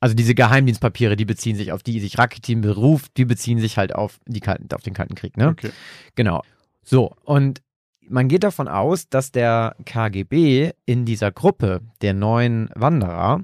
[0.00, 3.94] also diese Geheimdienstpapiere, die beziehen sich auf die sich Rakitin beruft, die beziehen sich halt
[3.94, 5.48] auf, die Kalten, auf den Kalten Krieg, ne?
[5.48, 5.70] Okay.
[6.14, 6.42] Genau.
[6.82, 7.62] So, und
[8.08, 13.40] man geht davon aus, dass der KGB in dieser Gruppe der neuen Wanderer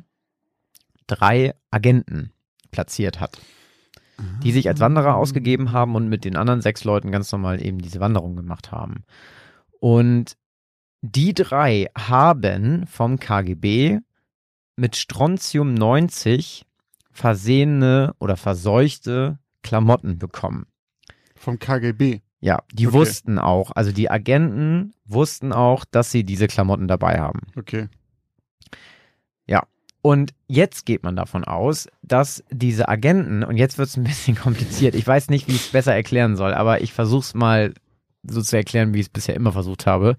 [1.07, 2.33] drei Agenten
[2.71, 3.41] platziert hat,
[4.43, 7.79] die sich als Wanderer ausgegeben haben und mit den anderen sechs Leuten ganz normal eben
[7.79, 9.05] diese Wanderung gemacht haben.
[9.81, 10.37] Und
[11.01, 13.99] die drei haben vom KGB
[14.77, 16.65] mit Strontium 90
[17.11, 20.67] versehene oder verseuchte Klamotten bekommen.
[21.37, 22.21] Vom KGB.
[22.41, 22.97] Ja, die okay.
[22.97, 27.41] wussten auch, also die Agenten wussten auch, dass sie diese Klamotten dabei haben.
[27.57, 27.89] Okay.
[29.47, 29.63] Ja,
[30.03, 34.35] und jetzt geht man davon aus, dass diese Agenten, und jetzt wird es ein bisschen
[34.35, 37.75] kompliziert, ich weiß nicht, wie ich es besser erklären soll, aber ich versuche es mal
[38.25, 40.17] so zu erklären, wie ich es bisher immer versucht habe.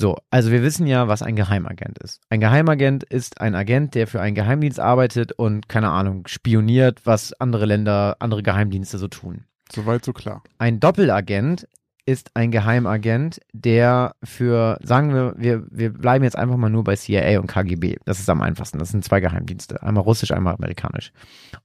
[0.00, 2.22] So, also wir wissen ja, was ein Geheimagent ist.
[2.30, 7.34] Ein Geheimagent ist ein Agent, der für einen Geheimdienst arbeitet und, keine Ahnung, spioniert, was
[7.34, 9.44] andere Länder, andere Geheimdienste so tun.
[9.70, 10.42] Soweit so klar.
[10.56, 11.68] Ein Doppelagent
[12.06, 16.96] ist ein Geheimagent, der für, sagen wir, wir, wir bleiben jetzt einfach mal nur bei
[16.96, 17.96] CIA und KGB.
[18.06, 18.78] Das ist am einfachsten.
[18.78, 19.82] Das sind zwei Geheimdienste.
[19.82, 21.12] Einmal russisch, einmal amerikanisch.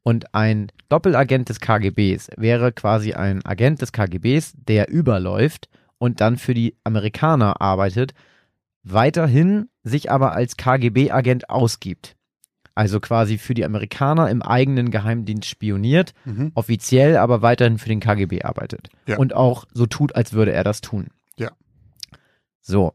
[0.04, 6.38] Und ein Doppelagent des KGBs wäre quasi ein Agent des KGBs, der überläuft und dann
[6.38, 8.14] für die Amerikaner arbeitet,
[8.84, 12.16] weiterhin sich aber als KGB-Agent ausgibt.
[12.76, 16.52] Also quasi für die Amerikaner im eigenen Geheimdienst spioniert, mhm.
[16.56, 18.90] offiziell aber weiterhin für den KGB arbeitet.
[19.08, 19.18] Ja.
[19.18, 21.08] Und auch so tut, als würde er das tun.
[21.38, 21.52] Ja.
[22.60, 22.94] So.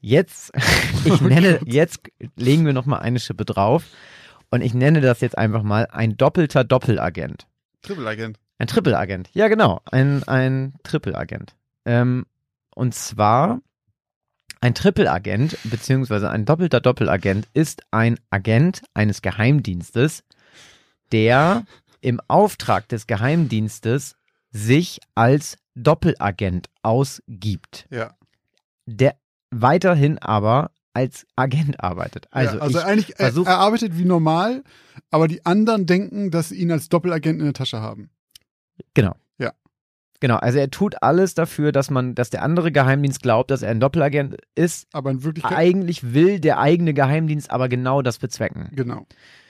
[0.00, 0.52] Jetzt,
[1.04, 2.00] ich nenne, jetzt
[2.36, 3.84] legen wir nochmal eine Schippe drauf
[4.50, 7.46] und ich nenne das jetzt einfach mal ein doppelter Doppelagent.
[7.82, 8.38] Triple-Agent.
[8.58, 9.30] Ein Triple-Agent.
[9.32, 9.80] Ja, genau.
[9.90, 11.54] Ein, ein Triple-Agent.
[11.88, 12.26] Ähm,
[12.74, 13.62] und zwar
[14.60, 20.22] ein Triple-Agent beziehungsweise ein doppelter Doppelagent ist ein Agent eines Geheimdienstes,
[21.12, 21.64] der
[22.02, 24.16] im Auftrag des Geheimdienstes
[24.50, 27.86] sich als Doppelagent ausgibt.
[27.90, 28.14] Ja.
[28.84, 29.16] Der
[29.50, 32.28] weiterhin aber als Agent arbeitet.
[32.32, 34.62] Also, ja, also eigentlich, versuch, er, er arbeitet wie normal,
[35.10, 38.10] aber die anderen denken, dass sie ihn als Doppelagent in der Tasche haben.
[38.92, 39.14] Genau.
[40.20, 43.70] Genau, also er tut alles dafür, dass man, dass der andere Geheimdienst glaubt, dass er
[43.70, 44.88] ein Doppelagent ist.
[44.92, 45.56] Aber in Wirklichkeit.
[45.56, 48.68] Eigentlich will der eigene Geheimdienst aber genau das bezwecken.
[48.72, 49.06] Genau.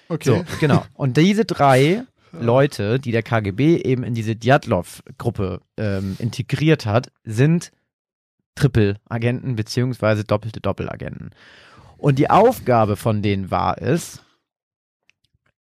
[0.08, 0.28] Okay.
[0.28, 0.84] So, genau.
[0.94, 7.72] Und diese drei Leute, die der KGB eben in diese Djatlov-Gruppe ähm, integriert hat, sind
[8.54, 11.30] Triple-Agenten beziehungsweise doppelte Doppelagenten.
[11.96, 14.22] Und die Aufgabe von denen war es,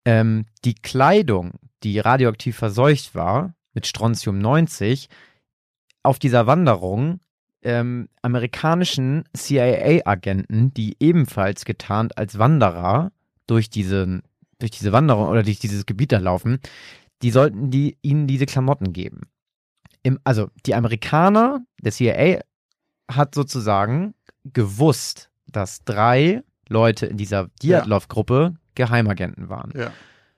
[0.04, 1.52] ähm, die Kleidung,
[1.82, 5.08] die radioaktiv verseucht war, mit Strontium 90
[6.02, 7.20] auf dieser Wanderung
[7.62, 13.12] ähm, amerikanischen CIA-Agenten, die ebenfalls getarnt als Wanderer
[13.46, 14.22] durch diese,
[14.58, 16.58] durch diese Wanderung oder durch dieses Gebiet da laufen,
[17.22, 19.22] die sollten die, ihnen diese Klamotten geben.
[20.02, 22.40] Im, also die Amerikaner, der CIA
[23.10, 29.72] hat sozusagen gewusst, dass drei Leute in dieser Diatlov-Gruppe Geheimagenten waren.
[29.76, 29.92] Ja.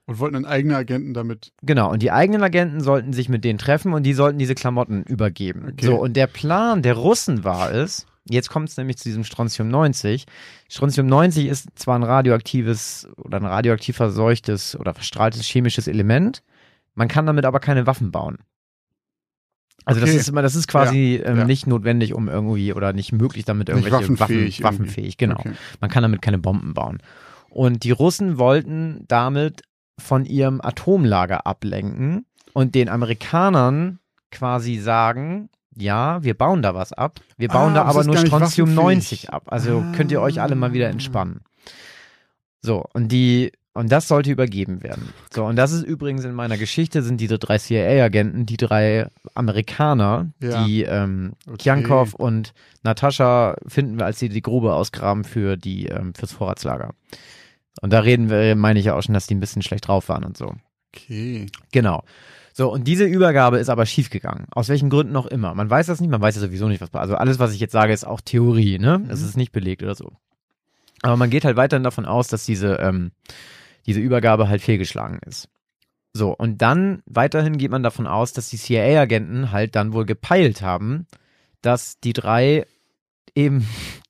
[0.06, 1.52] Und wollten einen eigenen Agenten damit.
[1.62, 5.02] Genau, und die eigenen Agenten sollten sich mit denen treffen und die sollten diese Klamotten
[5.04, 5.70] übergeben.
[5.72, 5.86] Okay.
[5.86, 9.68] So, und der Plan der Russen war es, jetzt kommt es nämlich zu diesem Strontium
[9.68, 10.26] 90.
[10.70, 16.42] Strontium 90 ist zwar ein radioaktives oder ein radioaktiv verseuchtes oder verstrahltes chemisches Element,
[16.94, 18.38] man kann damit aber keine Waffen bauen.
[19.86, 20.18] Also das Okay.
[20.18, 21.44] ist immer, das ist quasi ähm, ja.
[21.44, 25.36] nicht notwendig, um irgendwie oder nicht möglich, damit Nicht irgendwelche waffenfähig Waffen, waffenfähig, genau.
[25.38, 25.52] Okay.
[25.80, 27.02] Man kann damit keine Bomben bauen.
[27.50, 29.62] Und die Russen wollten damit
[29.98, 33.98] von ihrem Atomlager ablenken und den Amerikanern
[34.30, 37.20] quasi sagen, ja, wir bauen da was ab.
[37.37, 39.26] Wir bauen Ah, da aber nur Strontium waffenfähig.
[39.26, 39.44] 90 ab.
[39.46, 40.90] Also könnt ihr euch alle mal wieder Ah.
[40.90, 41.40] entspannen.
[42.62, 45.11] So, und die, und das sollte übergeben werden.
[45.33, 50.30] So, und das ist übrigens in meiner Geschichte sind diese drei CIA-Agenten, die drei Amerikaner,
[50.40, 50.64] Ja.
[50.64, 51.57] die ähm, Okay.
[51.59, 56.94] Kiankov und Natascha finden wir, als sie die Grube ausgraben für die, ähm, fürs Vorratslager.
[57.80, 60.08] Und da reden wir, meine ich ja auch schon, dass die ein bisschen schlecht drauf
[60.08, 60.54] waren und so.
[60.94, 61.46] Okay.
[61.72, 62.04] Genau.
[62.52, 64.46] So, und diese Übergabe ist aber schiefgegangen.
[64.52, 65.54] Aus welchen Gründen auch immer.
[65.54, 66.94] Man weiß das nicht, man weiß ja sowieso nicht, was.
[66.94, 69.04] Also alles, was ich jetzt sage, ist auch Theorie, ne?
[69.08, 70.12] Es ist nicht belegt oder so.
[71.02, 73.10] Aber man geht halt weiterhin davon aus, dass diese, ähm,
[73.87, 75.48] diese Übergabe halt fehlgeschlagen ist.
[76.12, 80.62] So, und dann weiterhin geht man davon aus, dass die CIA-Agenten halt dann wohl gepeilt
[80.62, 81.08] haben,
[81.60, 82.66] dass die drei
[83.34, 83.66] eben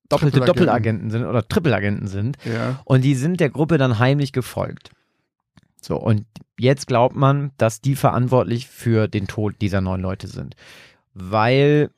[0.08, 0.40] doppelte.
[0.40, 2.36] Doppelagenten sind oder Trippelagenten sind.
[2.44, 2.80] Ja.
[2.84, 4.90] Und die sind der Gruppe dann heimlich gefolgt.
[5.80, 6.24] So, und
[6.58, 10.56] jetzt glaubt man, dass die verantwortlich für den Tod dieser neun Leute sind.
[11.12, 11.90] Weil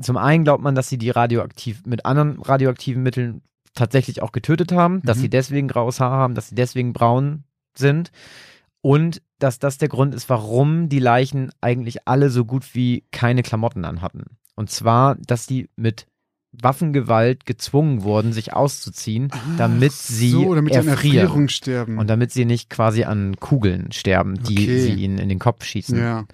[0.00, 3.42] zum einen glaubt man, dass sie die radioaktiv mit anderen radioaktiven Mitteln
[3.74, 5.22] tatsächlich auch getötet haben, dass Mhm.
[5.22, 8.10] sie deswegen graues Haar haben, dass sie deswegen braun sind
[8.80, 13.42] und dass das der Grund ist, warum die Leichen eigentlich alle so gut wie keine
[13.42, 14.24] Klamotten anhatten.
[14.56, 16.06] Und zwar, dass die mit
[16.52, 21.48] Waffengewalt gezwungen wurden, sich auszuziehen, damit sie so, damit erfrieren.
[21.48, 21.98] Sterben.
[21.98, 24.78] Und damit sie nicht quasi an Kugeln sterben, die Okay.
[24.80, 25.98] sie ihnen in den Kopf schießen.
[25.98, 26.24] ja.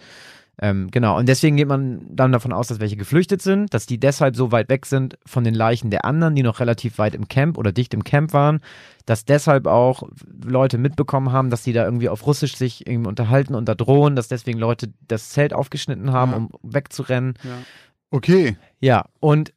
[0.62, 3.98] Ähm, genau, und deswegen geht man dann davon aus, dass welche geflüchtet sind, dass die
[3.98, 7.26] deshalb so weit weg sind von den Leichen der anderen, die noch relativ weit im
[7.26, 8.60] Camp oder dicht im Camp waren,
[9.04, 10.04] dass deshalb auch
[10.44, 14.14] Leute mitbekommen haben, dass die da irgendwie auf Russisch sich irgendwie unterhalten und da drohen,
[14.14, 16.36] dass deswegen Leute das Zelt aufgeschnitten haben, Ja.
[16.36, 17.34] um wegzurennen.
[17.42, 17.58] ja.
[18.12, 18.56] Okay.
[18.78, 19.52] Ja, und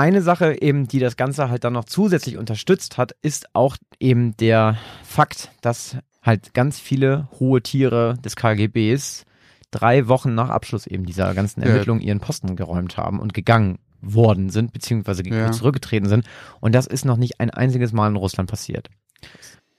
[0.00, 4.34] eine Sache eben, die das Ganze halt dann noch zusätzlich unterstützt hat, ist auch eben
[4.38, 9.26] der Fakt, dass halt ganz viele hohe Tiere des KGBs
[9.70, 11.66] drei Wochen nach Abschluss eben dieser ganzen Ja.
[11.68, 15.52] Ermittlungen ihren Posten geräumt haben und gegangen worden sind, beziehungsweise Ja.
[15.52, 16.24] zurückgetreten sind.
[16.60, 18.88] Und das ist noch nicht ein einziges Mal in Russland passiert.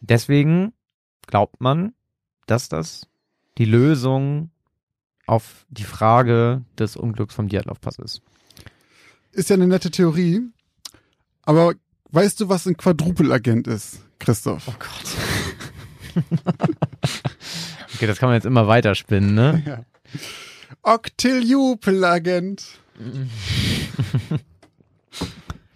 [0.01, 0.73] Deswegen
[1.25, 1.93] glaubt man,
[2.45, 3.07] dass das
[3.57, 4.51] die Lösung
[5.25, 8.21] auf die Frage des Unglücks vom Diatlov-Pass ist.
[9.31, 10.41] Ist ja eine nette Theorie.
[11.43, 11.73] Aber
[12.11, 14.67] weißt du, was ein Quadrupelagent ist, Christoph?
[14.67, 16.23] Oh Gott.
[17.95, 19.63] okay, das kann man jetzt immer weiterspinnen, ne?
[19.65, 19.85] Ja.
[20.83, 22.63] Octiliupelagent.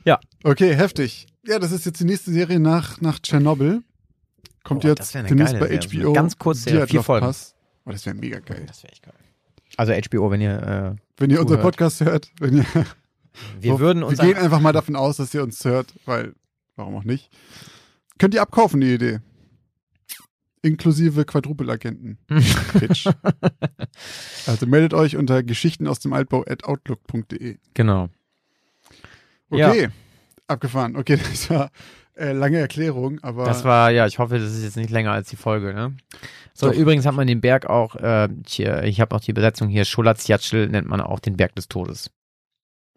[0.08, 0.20] Ja.
[0.44, 1.26] Okay, heftig.
[1.48, 3.82] Ja, das ist jetzt die nächste Serie nach, nach Tschernobyl.
[4.64, 6.04] Kommt Oh, jetzt demnächst bei Serie.
[6.04, 6.14] HBO.
[6.14, 7.26] Ganz kurz, Serie, vier Folgen.
[7.26, 7.56] Pass.
[7.86, 8.66] Oh, das wäre mega geil.
[8.68, 9.14] Das wäre echt geil.
[9.78, 11.62] Also HBO, wenn ihr, Wenn ihr unseren.
[11.62, 12.84] Podcast hört, wenn ihr, äh,
[13.60, 16.34] wir So, würden uns wir gehen einfach mal davon aus, dass ihr uns hört, weil,
[16.76, 17.30] warum auch nicht?
[18.18, 19.20] Könnt ihr abkaufen, die Idee.
[20.62, 22.18] Inklusive Quadrupelagenten.
[22.80, 23.08] Pitch.
[24.48, 27.58] also meldet euch unter Geschichten aus dem Altbau at outlook.de.
[27.74, 28.10] genau.
[29.50, 29.90] Okay,
[30.48, 30.96] abgefahren.
[30.96, 31.70] Okay, das war
[32.16, 35.30] äh, lange Erklärung, aber Das war, ja, ich hoffe, das ist jetzt nicht länger als
[35.30, 35.96] die Folge, ne?
[36.54, 36.76] So, Doch.
[36.76, 40.70] übrigens hat man den Berg auch, äh, hier, ich habe auch die Besetzung hier, Scholatsjatschel
[40.70, 42.10] nennt man auch den Berg des Todes.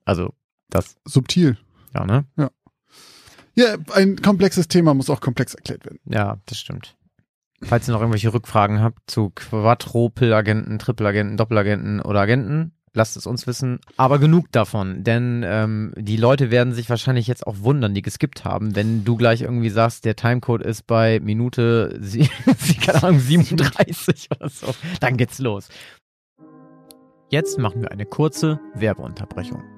[0.08, 0.32] Also,
[0.70, 1.58] das, subtil.
[1.94, 2.24] ja, ne?
[3.54, 6.00] Ja, ein komplexes Thema muss auch komplex erklärt werden.
[6.06, 6.96] Ja, das stimmt.
[7.62, 13.46] Falls ihr noch irgendwelche Rückfragen habt zu Quadrupelagenten, Tripelagenten, Doppelagenten oder Agenten, lasst es uns
[13.46, 13.80] wissen.
[13.98, 18.46] Aber genug davon, denn ähm, die Leute werden sich wahrscheinlich jetzt auch wundern, die geskippt
[18.46, 22.30] haben, wenn du gleich irgendwie sagst, der Timecode ist bei Minute, sie,
[22.80, 24.74] keine Ahnung, 37 oder so.
[25.00, 25.68] Dann geht's los.
[27.28, 29.77] Jetzt machen wir eine kurze Werbeunterbrechung.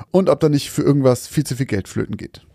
[0.11, 2.45] und ob da nicht für irgendwas viel zu viel Geld flöten geht.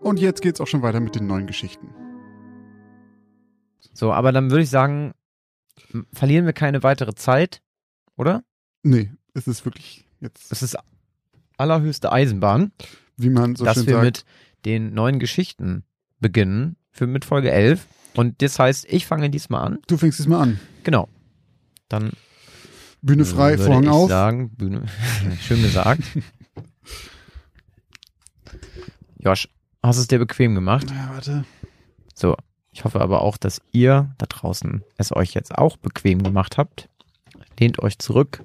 [0.00, 1.88] Und jetzt geht's auch schon weiter mit den neuen Geschichten.
[3.92, 5.12] So, aber dann würde ich sagen,
[6.12, 7.60] verlieren wir keine weitere Zeit,
[8.16, 8.42] oder?
[8.82, 10.76] Nee, es ist wirklich jetzt, Es ist
[11.56, 12.72] allerhöchste Eisenbahn,
[13.16, 14.04] wie man so dass schön wir sagt.
[14.04, 14.24] mit
[14.64, 15.84] den neuen Geschichten
[16.20, 17.86] beginnen, für mit Folge 11.
[18.14, 19.78] Und das heißt, ich fange diesmal an.
[19.88, 20.60] du fängst diesmal an.
[20.84, 21.08] Genau.
[21.88, 22.12] Dann
[23.02, 24.08] Bühne frei, würde Vorhang ich auf.
[24.08, 24.86] sagen, Bühne,
[25.40, 26.02] schön gesagt.
[29.18, 29.48] Josh,
[29.82, 30.90] hast du es dir bequem gemacht?
[30.90, 31.44] Ja, warte.
[32.14, 32.36] So,
[32.72, 36.88] ich hoffe aber auch, dass ihr da draußen es euch jetzt auch bequem gemacht habt.
[37.58, 38.42] Lehnt euch zurück,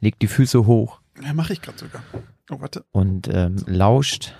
[0.00, 2.02] legt die Füße hoch Ja, mache ich gerade sogar.
[2.50, 2.84] Oh, warte.
[2.92, 4.34] und ähm, lauscht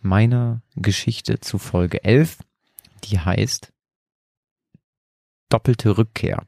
[0.00, 2.38] meiner Geschichte zu Folge 11,
[3.04, 3.72] die heißt
[5.50, 6.46] Doppelte Rückkehr.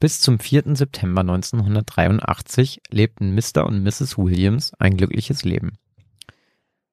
[0.00, 0.76] Bis zum 4.
[0.76, 3.66] September 1983 lebten Mr.
[3.66, 4.16] und Mrs.
[4.16, 5.76] Williams ein glückliches Leben.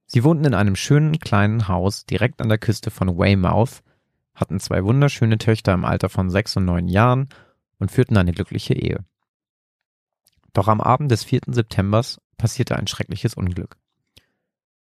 [0.07, 3.81] Sie wohnten in einem schönen kleinen Haus direkt an der Küste von Weymouth,
[4.35, 7.29] hatten zwei wunderschöne Töchter im Alter von sechs und neun Jahren
[7.79, 9.05] und führten eine glückliche Ehe.
[10.51, 11.43] Doch am Abend des 4.
[11.47, 13.77] Septembers passierte ein schreckliches Unglück.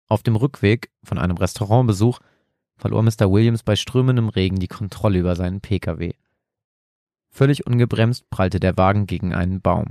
[0.08, 2.20] Auf dem Rückweg von einem Restaurantbesuch
[2.78, 3.30] verlor Mr.
[3.30, 6.14] Williams bei strömendem Regen die Kontrolle über seinen Pkw.
[7.34, 9.88] Völlig ungebremst prallte der Wagen gegen einen Baum.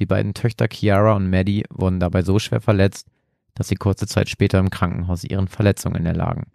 [0.00, 3.08] Die beiden Töchter Chiara und Maddie wurden dabei so schwer verletzt,
[3.52, 6.50] dass sie kurze Zeit später im Krankenhaus ihren Verletzungen erlagen.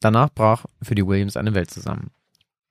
[0.00, 2.10] Danach brach für die Williams eine Welt zusammen.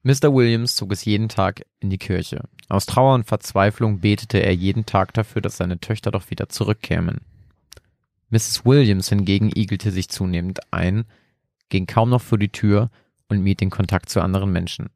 [0.03, 0.31] Mr.
[0.31, 2.43] Williams zog es jeden Tag in die Kirche.
[2.69, 7.21] Aus Trauer und Verzweiflung betete er jeden Tag dafür, dass seine Töchter doch wieder zurückkämen.
[8.29, 8.65] Mrs.
[8.65, 11.05] Williams hingegen igelte sich zunehmend ein,
[11.69, 12.91] ging kaum noch vor die Tür
[13.29, 14.89] und mied den Kontakt zu anderen Menschen.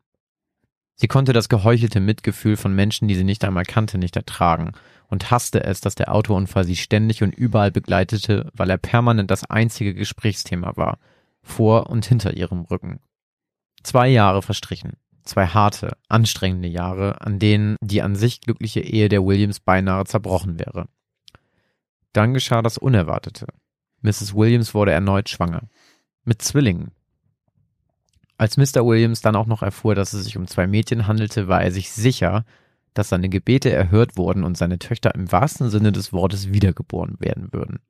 [1.02, 4.74] Sie konnte das geheuchelte Mitgefühl von Menschen, die sie nicht einmal kannte, nicht ertragen
[5.08, 9.50] und hasste es, dass der Autounfall sie ständig und überall begleitete, weil er permanent das
[9.50, 11.00] einzige Gesprächsthema war,
[11.42, 13.00] vor und hinter ihrem Rücken.
[13.82, 14.94] Zwei Jahre verstrichen.
[15.24, 20.60] Zwei harte, anstrengende Jahre, an denen die an sich glückliche Ehe der Williams beinahe zerbrochen
[20.60, 20.86] wäre.
[22.14, 23.48] Dann geschah das Unerwartete.
[24.02, 24.36] Mrs.
[24.36, 25.64] Williams wurde erneut schwanger.
[26.26, 26.92] Mit Zwillingen.
[28.42, 28.84] Als Mr.
[28.84, 31.92] Williams dann auch noch erfuhr, dass es sich um zwei Mädchen handelte, war er sich
[31.92, 32.44] sicher,
[32.96, 37.54] dass seine Gebete erhört wurden und seine Töchter im wahrsten Sinne des Wortes wiedergeboren werden
[37.54, 37.82] würden.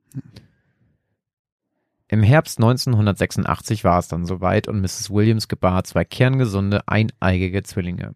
[2.06, 5.08] Im Herbst 1986 war es dann soweit und Mrs.
[5.08, 8.14] Williams gebar zwei kerngesunde, eineigige Zwillinge.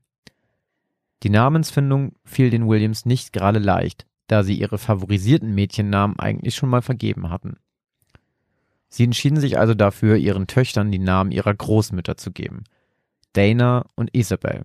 [1.22, 6.68] Die Namensfindung fiel den Williams nicht gerade leicht, da sie ihre favorisierten Mädchennamen eigentlich schon
[6.68, 7.57] mal vergeben hatten.
[8.96, 12.64] Sie entschieden sich also dafür, ihren Töchtern die Namen ihrer Großmütter zu geben.
[13.35, 14.64] Dana und Isabel.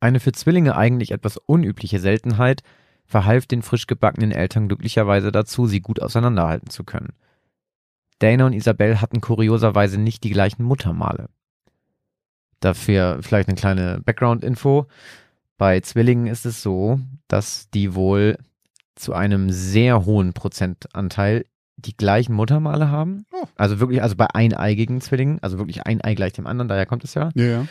[0.00, 2.64] Eine für Zwillinge eigentlich etwas unübliche Seltenheit
[3.04, 7.12] verhalf den frisch gebackenen Eltern glücklicherweise dazu, sie gut auseinanderhalten zu können.
[8.18, 11.28] Dana und Isabel hatten kurioserweise nicht die gleichen Muttermale.
[12.58, 14.88] Dafür vielleicht eine kleine Background-Info.
[15.56, 16.98] Bei Zwillingen ist es so,
[17.28, 18.38] dass die wohl
[18.96, 21.44] zu einem sehr hohen Prozentanteil
[21.76, 23.26] die gleichen Muttermale haben.
[23.32, 23.44] Oh.
[23.56, 27.04] Also wirklich, also bei eineigigen Zwillingen, also wirklich ein Ei gleich dem anderen, daher kommt
[27.04, 27.30] es ja.
[27.34, 27.66] Ja, ja.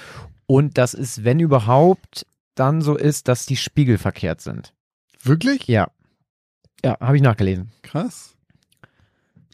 [0.46, 4.74] Und das ist, wenn überhaupt, dann so ist, dass die Spiegel verkehrt sind.
[5.24, 5.68] Wirklich?
[5.68, 5.90] Ja.
[6.84, 7.72] Ja, habe ich nachgelesen.
[7.82, 8.36] Krass.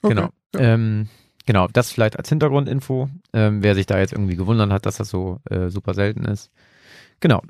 [0.01, 0.15] Okay.
[0.15, 0.29] Genau.
[0.53, 0.59] Ja.
[0.59, 1.07] Ähm,
[1.45, 5.09] genau, das vielleicht als Hintergrundinfo, ähm, wer sich da jetzt irgendwie gewundert hat, dass das
[5.09, 6.51] so äh, super selten ist.
[7.21, 7.41] Genau.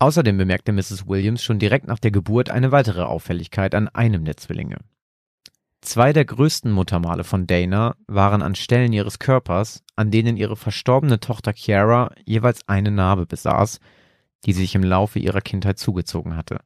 [0.00, 1.06] Außerdem bemerkte Mrs.
[1.06, 4.78] Williams schon direkt nach der Geburt eine weitere Auffälligkeit an einem der Zwillinge.
[5.82, 11.20] Zwei der größten Muttermale von Dana waren an Stellen ihres Körpers, an denen ihre verstorbene
[11.20, 13.78] Tochter Chiara jeweils eine Narbe besaß,
[14.46, 16.60] die sie sich im Laufe ihrer Kindheit zugezogen hatte.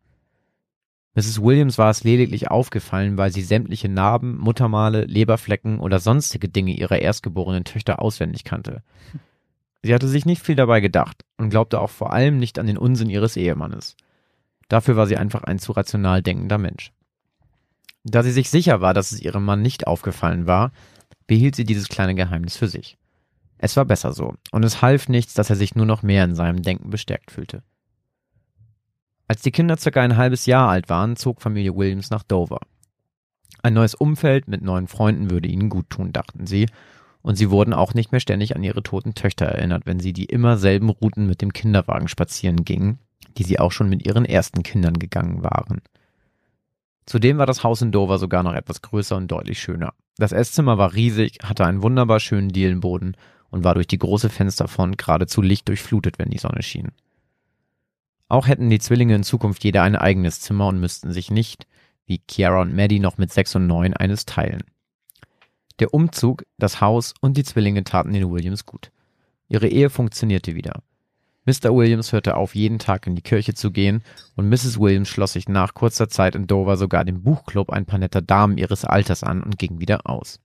[1.16, 1.42] Mrs.
[1.42, 7.00] Williams war es lediglich aufgefallen, weil sie sämtliche Narben, Muttermale, Leberflecken oder sonstige Dinge ihrer
[7.00, 8.82] erstgeborenen Töchter auswendig kannte.
[9.84, 12.78] Sie hatte sich nicht viel dabei gedacht und glaubte auch vor allem nicht an den
[12.78, 13.96] Unsinn ihres Ehemannes.
[14.70, 16.90] Dafür war sie einfach ein zu rational denkender Mensch.
[18.02, 20.72] Da sie sich sicher war, dass es ihrem Mann nicht aufgefallen war,
[21.26, 22.96] behielt sie dieses kleine Geheimnis für sich.
[23.58, 26.34] Es war besser so, und es half nichts, dass er sich nur noch mehr in
[26.34, 27.62] seinem Denken bestärkt fühlte.
[29.28, 32.60] Als die Kinder circa ein halbes Jahr alt waren, zog Familie Williams nach Dover.
[33.62, 36.68] Ein neues Umfeld mit neuen Freunden würde ihnen gut tun, dachten sie,
[37.24, 40.26] und sie wurden auch nicht mehr ständig an ihre toten Töchter erinnert, wenn sie die
[40.26, 42.98] immer selben Routen mit dem Kinderwagen spazieren gingen,
[43.38, 45.80] die sie auch schon mit ihren ersten Kindern gegangen waren.
[47.06, 49.94] Zudem war das Haus in Dover sogar noch etwas größer und deutlich schöner.
[50.18, 53.16] Das Esszimmer war riesig, hatte einen wunderbar schönen Dielenboden
[53.48, 56.92] und war durch die große Fensterfront geradezu lichtdurchflutet, wenn die Sonne schien.
[58.28, 61.66] Auch hätten die Zwillinge in Zukunft jeder ein eigenes Zimmer und müssten sich nicht,
[62.04, 64.62] wie Kiara und Maddie noch mit sechs und neun, eines teilen.
[65.80, 68.90] Der Umzug, das Haus und die Zwillinge taten den Williams gut.
[69.48, 70.82] Ihre Ehe funktionierte wieder.
[71.46, 71.74] Mr.
[71.74, 74.02] Williams hörte auf, jeden Tag in die Kirche zu gehen,
[74.34, 74.78] und Mrs.
[74.78, 78.56] Williams schloss sich nach kurzer Zeit in Dover sogar dem Buchclub ein paar netter Damen
[78.56, 80.40] ihres Alters an und ging wieder aus.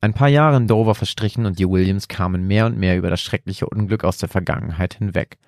[0.00, 3.20] Ein paar Jahre in Dover verstrichen und die Williams kamen mehr und mehr über das
[3.20, 5.38] schreckliche Unglück aus der Vergangenheit hinweg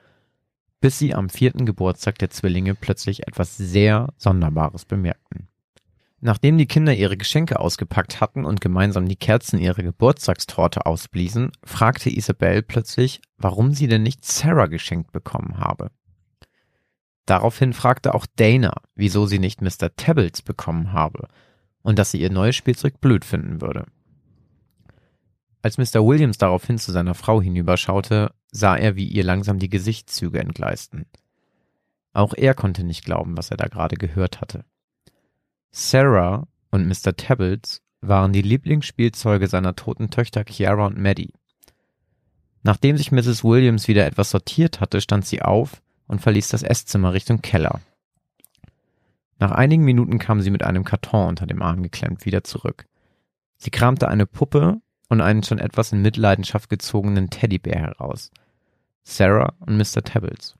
[0.80, 5.48] bis sie am vierten Geburtstag der Zwillinge plötzlich etwas sehr Sonderbares bemerkten.
[6.22, 12.10] Nachdem die Kinder ihre Geschenke ausgepackt hatten und gemeinsam die Kerzen ihrer Geburtstagstorte ausbliesen, fragte
[12.10, 15.90] Isabel plötzlich, warum sie denn nicht Sarah geschenkt bekommen habe.
[17.24, 19.94] Daraufhin fragte auch Dana, wieso sie nicht Mr.
[19.96, 21.28] Tabbles bekommen habe
[21.82, 23.86] und dass sie ihr neues Spielzeug blöd finden würde.
[25.62, 26.06] Als Mr.
[26.06, 31.06] Williams daraufhin zu seiner Frau hinüberschaute, sah er, wie ihr langsam die Gesichtszüge entgleisten.
[32.12, 34.64] Auch er konnte nicht glauben, was er da gerade gehört hatte.
[35.72, 37.16] Sarah und Mr.
[37.16, 41.32] Tabbles waren die Lieblingsspielzeuge seiner toten Töchter Chiara und Maddie.
[42.62, 43.44] Nachdem sich Mrs.
[43.44, 47.80] Williams wieder etwas sortiert hatte, stand sie auf und verließ das Esszimmer Richtung Keller.
[49.38, 52.86] Nach einigen Minuten kam sie mit einem Karton unter dem Arm geklemmt wieder zurück.
[53.56, 58.30] Sie kramte eine Puppe und einen schon etwas in Mitleidenschaft gezogenen Teddybär heraus.
[59.02, 60.02] Sarah und Mr.
[60.02, 60.56] Tabbles.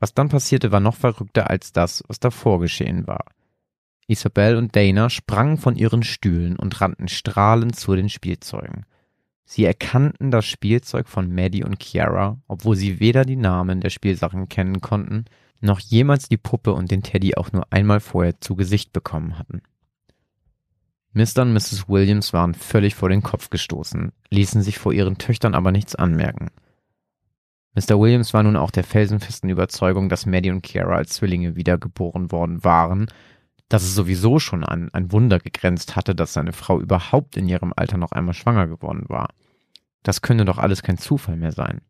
[0.00, 3.24] Was dann passierte, war noch verrückter als das, was davor geschehen war.
[4.06, 8.86] Isabel und Dana sprangen von ihren Stühlen und rannten strahlend zu den Spielzeugen.
[9.44, 14.48] Sie erkannten das Spielzeug von Maddie und Kiara, obwohl sie weder die Namen der Spielsachen
[14.48, 15.24] kennen konnten,
[15.60, 19.62] noch jemals die Puppe und den Teddy auch nur einmal vorher zu Gesicht bekommen hatten.
[21.12, 21.42] Mr.
[21.42, 21.88] und Mrs.
[21.88, 26.50] Williams waren völlig vor den Kopf gestoßen, ließen sich vor ihren Töchtern aber nichts anmerken.
[27.74, 27.98] Mr.
[27.98, 32.64] Williams war nun auch der felsenfesten Überzeugung, dass Maddie und Kiara als Zwillinge wiedergeboren worden
[32.64, 33.06] waren,
[33.68, 37.72] dass es sowieso schon an ein Wunder gegrenzt hatte, dass seine Frau überhaupt in ihrem
[37.76, 39.28] Alter noch einmal schwanger geworden war.
[40.02, 41.82] Das könne doch alles kein Zufall mehr sein.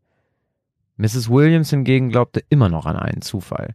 [0.96, 1.30] Mrs.
[1.30, 3.74] Williams hingegen glaubte immer noch an einen Zufall.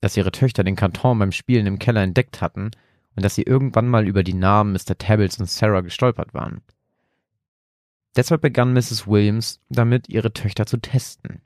[0.00, 2.70] Dass ihre Töchter den Karton beim Spielen im Keller entdeckt hatten
[3.14, 4.96] und dass sie irgendwann mal über die Namen Mr.
[4.96, 6.62] Tabbles und Sarah gestolpert waren.
[8.16, 9.06] Deshalb begann Mrs.
[9.06, 11.40] Williams damit, ihre Töchter zu testen.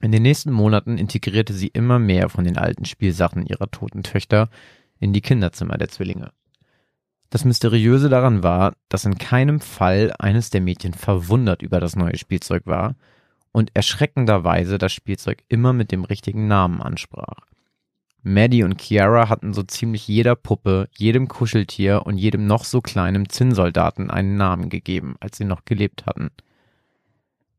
[0.00, 4.48] In den nächsten Monaten integrierte sie immer mehr von den alten Spielsachen ihrer toten Töchter
[5.00, 6.32] in die Kinderzimmer der Zwillinge.
[7.30, 12.16] Das Mysteriöse daran war, dass in keinem Fall eines der Mädchen verwundert über das neue
[12.16, 12.94] Spielzeug war
[13.52, 17.46] und erschreckenderweise das Spielzeug immer mit dem richtigen Namen ansprach.
[18.22, 23.28] Maddie und Kiara hatten so ziemlich jeder Puppe, jedem Kuscheltier und jedem noch so kleinen
[23.28, 26.30] Zinnsoldaten einen Namen gegeben, als sie noch gelebt hatten.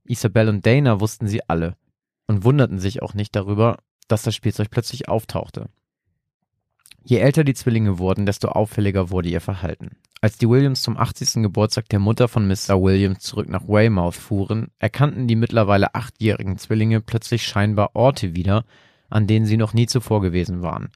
[0.05, 1.76] Isabel und Dana wussten sie alle
[2.28, 5.70] und wunderten sich auch nicht darüber, dass das Spielzeug plötzlich auftauchte.
[7.03, 9.97] Je älter die Zwillinge wurden, desto auffälliger wurde ihr Verhalten.
[10.22, 11.41] Als die Williams zum 80.
[11.43, 12.82] Geburtstag der Mutter von Mr.
[12.82, 18.66] Williams zurück nach Weymouth fuhren, erkannten die mittlerweile achtjährigen Zwillinge plötzlich scheinbar Orte wieder,
[19.10, 20.89] an denen sie noch nie zuvor gewesen waren.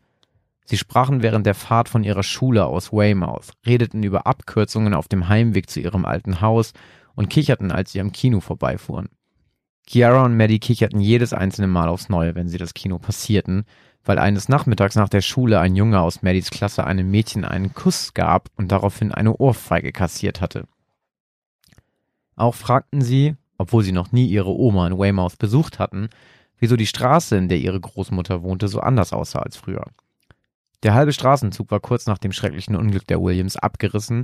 [0.66, 5.28] Sie sprachen während der Fahrt von ihrer Schule aus Weymouth, redeten über Abkürzungen auf dem
[5.28, 6.74] Heimweg zu ihrem alten Haus
[7.16, 9.09] und kicherten, als sie am Kino vorbeifuhren.
[9.86, 13.66] Kiara und Maddie kicherten jedes einzelne Mal aufs Neue, wenn sie das Kino passierten,
[14.05, 18.14] weil eines Nachmittags nach der Schule ein Junge aus Maddys Klasse einem Mädchen einen Kuss
[18.14, 20.66] gab und daraufhin eine Ohrfeige kassiert hatte.
[22.36, 26.09] Auch fragten sie, obwohl sie noch nie ihre Oma in Weymouth besucht hatten,
[26.64, 29.84] wieso die Straße, in der ihre Großmutter wohnte, so anders aussah als früher.
[30.82, 34.24] Der halbe Straßenzug war kurz nach dem schrecklichen Unglück der Williams abgerissen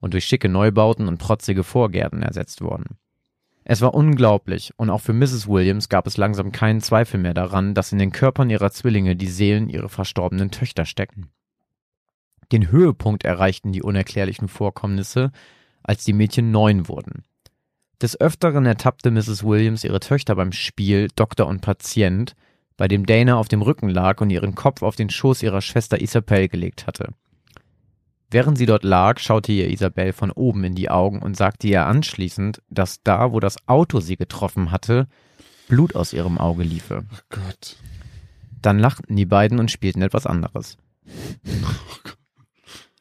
[0.00, 2.96] und durch schicke Neubauten und protzige Vorgärten ersetzt worden.
[3.64, 5.46] Es war unglaublich, und auch für Mrs.
[5.46, 9.28] Williams gab es langsam keinen Zweifel mehr daran, dass in den Körpern ihrer Zwillinge die
[9.28, 11.32] Seelen ihrer verstorbenen Töchter stecken.
[12.50, 15.32] Den Höhepunkt erreichten die unerklärlichen Vorkommnisse,
[15.82, 17.24] als die Mädchen neun wurden.
[18.02, 19.44] Des Öfteren ertappte Mrs.
[19.44, 22.34] Williams ihre Töchter beim Spiel Doktor und Patient,
[22.76, 26.00] bei dem Dana auf dem Rücken lag und ihren Kopf auf den Schoß ihrer Schwester
[26.00, 27.10] Isabel gelegt hatte.
[28.30, 31.86] Während sie dort lag, schaute ihr Isabel von oben in die Augen und sagte ihr
[31.86, 35.06] anschließend, dass da, wo das Auto sie getroffen hatte,
[35.68, 37.04] Blut aus ihrem Auge liefe.
[37.12, 37.76] Oh Gott.
[38.60, 40.76] Dann lachten die beiden und spielten etwas anderes.
[41.46, 42.16] Oh Gott.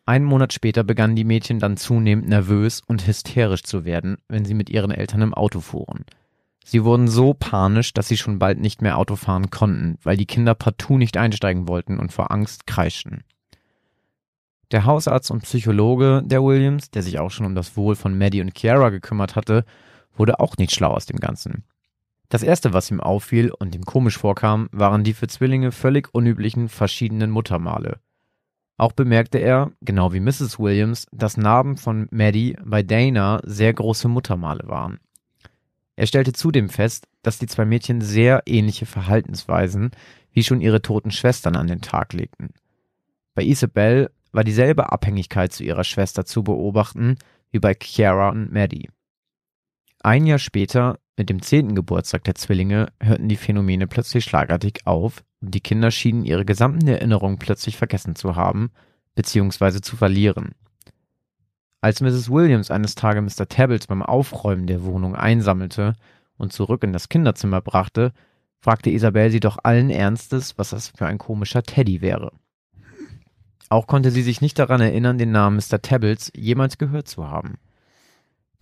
[0.05, 4.53] Einen Monat später begannen die Mädchen dann zunehmend nervös und hysterisch zu werden, wenn sie
[4.53, 6.05] mit ihren Eltern im Auto fuhren.
[6.65, 10.25] Sie wurden so panisch, dass sie schon bald nicht mehr Auto fahren konnten, weil die
[10.25, 13.23] Kinder partout nicht einsteigen wollten und vor Angst kreischten.
[14.71, 18.41] Der Hausarzt und Psychologe der Williams, der sich auch schon um das Wohl von Maddie
[18.41, 19.65] und Kiara gekümmert hatte,
[20.15, 21.63] wurde auch nicht schlau aus dem Ganzen.
[22.29, 26.69] Das erste, was ihm auffiel und ihm komisch vorkam, waren die für Zwillinge völlig unüblichen
[26.69, 27.99] verschiedenen Muttermale.
[28.77, 30.59] Auch bemerkte er, genau wie Mrs.
[30.59, 34.99] Williams, dass Narben von Maddie bei Dana sehr große Muttermale waren.
[35.95, 39.91] Er stellte zudem fest, dass die zwei Mädchen sehr ähnliche Verhaltensweisen
[40.31, 42.49] wie schon ihre toten Schwestern an den Tag legten.
[43.35, 47.17] Bei Isabel war dieselbe Abhängigkeit zu ihrer Schwester zu beobachten
[47.51, 48.89] wie bei Chiara und Maddie.
[49.99, 55.23] Ein Jahr später, mit dem zehnten Geburtstag der Zwillinge, hörten die Phänomene plötzlich schlagartig auf
[55.43, 58.71] und die Kinder schienen ihre gesamten Erinnerungen plötzlich vergessen zu haben
[59.15, 59.81] bzw.
[59.81, 60.51] zu verlieren.
[61.81, 62.29] Als Mrs.
[62.29, 63.47] Williams eines Tages Mr.
[63.49, 65.95] Tabbles beim Aufräumen der Wohnung einsammelte
[66.37, 68.13] und zurück in das Kinderzimmer brachte,
[68.61, 72.31] fragte Isabel sie doch allen Ernstes, was das für ein komischer Teddy wäre.
[73.67, 75.81] Auch konnte sie sich nicht daran erinnern, den Namen Mr.
[75.81, 77.57] Tabbles jemals gehört zu haben.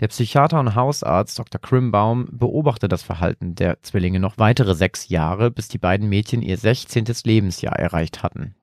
[0.01, 1.61] Der Psychiater und Hausarzt Dr.
[1.61, 6.57] Crimbaum beobachtete das Verhalten der Zwillinge noch weitere sechs Jahre, bis die beiden Mädchen ihr
[6.57, 8.55] sechzehntes Lebensjahr erreicht hatten.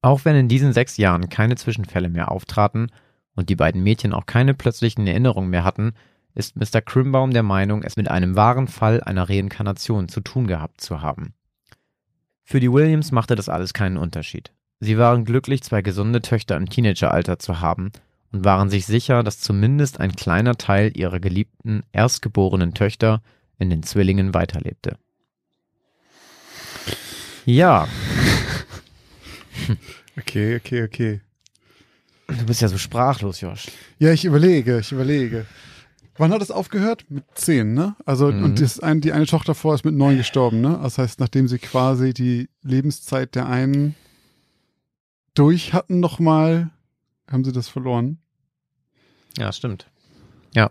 [0.00, 2.92] Auch wenn in diesen sechs Jahren keine Zwischenfälle mehr auftraten
[3.34, 5.94] und die beiden Mädchen auch keine plötzlichen Erinnerungen mehr hatten,
[6.36, 6.82] ist Mr.
[6.82, 11.34] Crimbaum der Meinung, es mit einem wahren Fall einer Reinkarnation zu tun gehabt zu haben.
[12.44, 14.52] Für die Williams machte das alles keinen Unterschied.
[14.78, 17.90] Sie waren glücklich, zwei gesunde Töchter im Teenageralter zu haben
[18.32, 23.22] und waren sich sicher, dass zumindest ein kleiner Teil ihrer geliebten erstgeborenen Töchter
[23.58, 24.96] in den Zwillingen weiterlebte.
[27.44, 27.88] Ja.
[30.18, 31.20] Okay, okay, okay.
[32.26, 33.68] Du bist ja so sprachlos, Josh.
[34.00, 35.46] Ja, ich überlege, ich überlege.
[36.16, 37.04] Wann hat es aufgehört?
[37.08, 37.94] Mit zehn, ne?
[38.04, 38.42] Also, Mhm.
[38.42, 40.78] und das ein, die eine Tochter vor ist mit neun gestorben, ne?
[40.82, 43.94] Das heißt, nachdem sie quasi die Lebenszeit der einen
[45.34, 46.70] durch hatten nochmal,
[47.30, 48.18] haben sie das verloren.
[49.36, 49.90] Ja, stimmt.
[50.54, 50.70] Ja.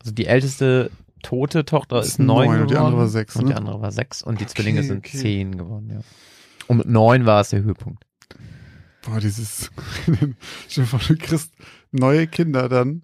[0.00, 0.90] Also die älteste
[1.22, 2.62] tote Tochter Ist ist neun geworden.
[2.62, 3.50] und die andere war sechs, Und ne?
[3.50, 5.16] die andere war sechs und die Okay, Zwillinge sind okay.
[5.18, 6.00] zehn geworden, ja.
[6.68, 8.04] Und mit neun war es der Höhepunkt.
[9.02, 9.70] Boah, dieses,
[10.68, 11.52] stell dir vor, du kriegst
[11.90, 13.02] neue Kinder dann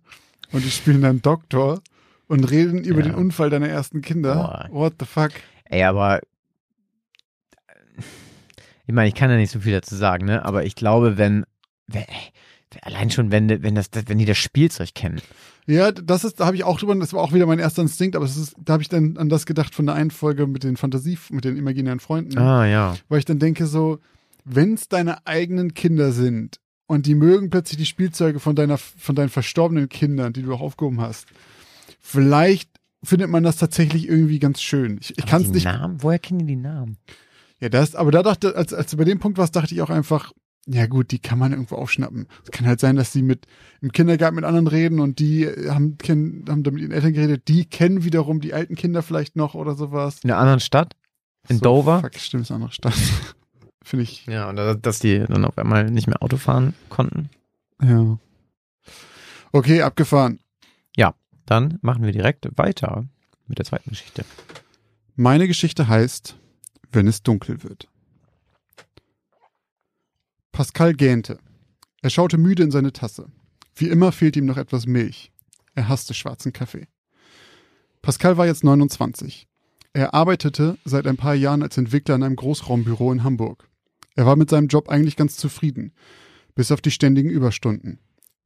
[0.53, 1.81] und die spielen dann Doktor
[2.29, 3.07] und reden über Ja.
[3.07, 4.35] den Unfall deiner ersten Kinder.
[4.35, 4.69] Boah.
[4.71, 5.33] What the fuck?
[5.65, 6.21] Ey, aber
[8.87, 10.45] ich meine, ich kann ja nicht so viel dazu sagen, ne?
[10.45, 11.45] Aber ich glaube, wenn,
[11.87, 12.05] wenn
[12.83, 15.21] allein schon, wenn, wenn das, wenn die das Spielzeug kennen.
[15.67, 18.17] Ja, das ist, da habe ich auch drüber, das war auch wieder mein erster Instinkt,
[18.17, 20.77] aber ist, da habe ich dann an das gedacht von der einen Folge mit den
[20.77, 22.97] Fantasie, mit den imaginären Freunden, Ah, ja.
[23.09, 23.99] weil ich dann denke so,
[24.45, 29.15] wenn es deine eigenen Kinder sind und die mögen plötzlich die Spielzeuge von deiner, von
[29.15, 31.27] deinen verstorbenen Kindern, die du auch aufgehoben hast,
[32.01, 32.71] vielleicht
[33.03, 34.99] findet man das tatsächlich irgendwie ganz schön.
[35.01, 35.65] Ich, ich kann es nicht.
[35.65, 36.03] Namen?
[36.03, 36.97] Woher kennen die die Namen?
[37.61, 39.91] Ja, das, aber da dachte, als, als du bei dem Punkt warst, dachte ich auch
[39.91, 40.33] einfach,
[40.71, 42.27] ja gut, die kann man irgendwo aufschnappen.
[42.45, 43.47] Es kann halt sein, dass die mit
[43.81, 47.49] im Kindergarten mit anderen reden und die haben, kennen, haben da mit ihren Eltern geredet,
[47.49, 50.21] die kennen wiederum die alten Kinder vielleicht noch oder sowas.
[50.23, 50.95] In einer anderen Stadt?
[51.49, 52.01] In so, Dover?
[52.01, 52.95] Fuck, stimmt, ist eine andere Stadt.
[53.83, 57.31] Finde ich, Ja, und da- dass die dann auf einmal nicht mehr Auto fahren konnten.
[57.83, 58.19] ja.
[59.53, 60.41] Okay, abgefahren.
[61.47, 63.07] Dann machen wir direkt weiter
[63.47, 64.23] mit der zweiten Geschichte.
[65.17, 66.37] Meine Geschichte heißt,
[66.93, 67.89] wenn es dunkel wird.
[70.59, 71.39] Pascal gähnte.
[72.03, 73.31] Er schaute müde in seine Tasse.
[73.77, 75.31] Wie immer fehlte ihm noch etwas Milch.
[75.77, 76.89] Er hasste schwarzen Kaffee.
[78.03, 79.47] Pascal war jetzt 29.
[79.93, 83.69] Er arbeitete seit ein paar Jahren als Entwickler in einem Großraumbüro in Hamburg.
[84.17, 85.93] Er war mit seinem Job eigentlich ganz zufrieden,
[86.57, 88.01] bis auf die ständigen Überstunden.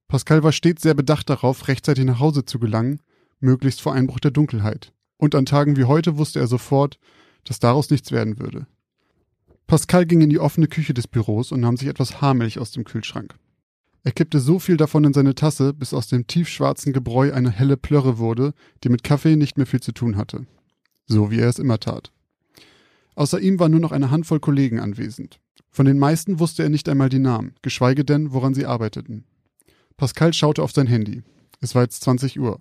[0.07, 3.01] Pascal war stets sehr bedacht darauf, rechtzeitig nach Hause zu gelangen,
[3.41, 4.93] möglichst vor Einbruch der Dunkelheit.
[5.17, 6.99] Und an Tagen wie heute wusste er sofort,
[7.45, 8.67] dass daraus nichts werden würde.
[9.67, 12.85] Pascal ging in die offene Küche des Büros und nahm sich etwas Haarmilch aus dem
[12.85, 13.35] Kühlschrank.
[14.05, 17.77] Er kippte so viel davon in seine Tasse, bis aus dem tiefschwarzen Gebräu eine helle
[17.77, 18.53] Plörre wurde,
[18.83, 20.47] die mit Kaffee nicht mehr viel zu tun hatte.
[21.07, 22.13] So wie er es immer tat.
[23.15, 25.39] Außer ihm war nur noch eine Handvoll Kollegen anwesend.
[25.71, 29.25] Von den meisten wusste er nicht einmal die Namen, geschweige denn, woran sie arbeiteten.
[29.97, 31.23] Pascal schaute auf sein Handy.
[31.61, 32.61] Es war jetzt 20 Uhr.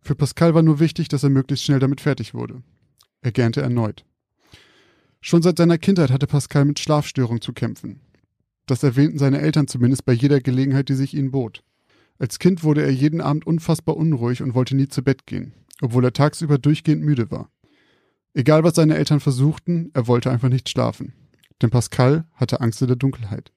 [0.00, 2.62] Für Pascal war nur wichtig, dass er möglichst schnell damit fertig wurde.
[3.20, 4.04] Er gähnte erneut.
[5.26, 8.02] Schon seit seiner Kindheit hatte Pascal mit Schlafstörungen zu kämpfen.
[8.66, 11.64] Das erwähnten seine Eltern zumindest bei jeder Gelegenheit, die sich ihnen bot.
[12.18, 16.04] Als Kind wurde er jeden Abend unfassbar unruhig und wollte nie zu Bett gehen, obwohl
[16.04, 17.50] er tagsüber durchgehend müde war.
[18.34, 21.14] Egal was seine Eltern versuchten, er wollte einfach nicht schlafen.
[21.62, 23.50] Denn Pascal hatte Angst in der Dunkelheit.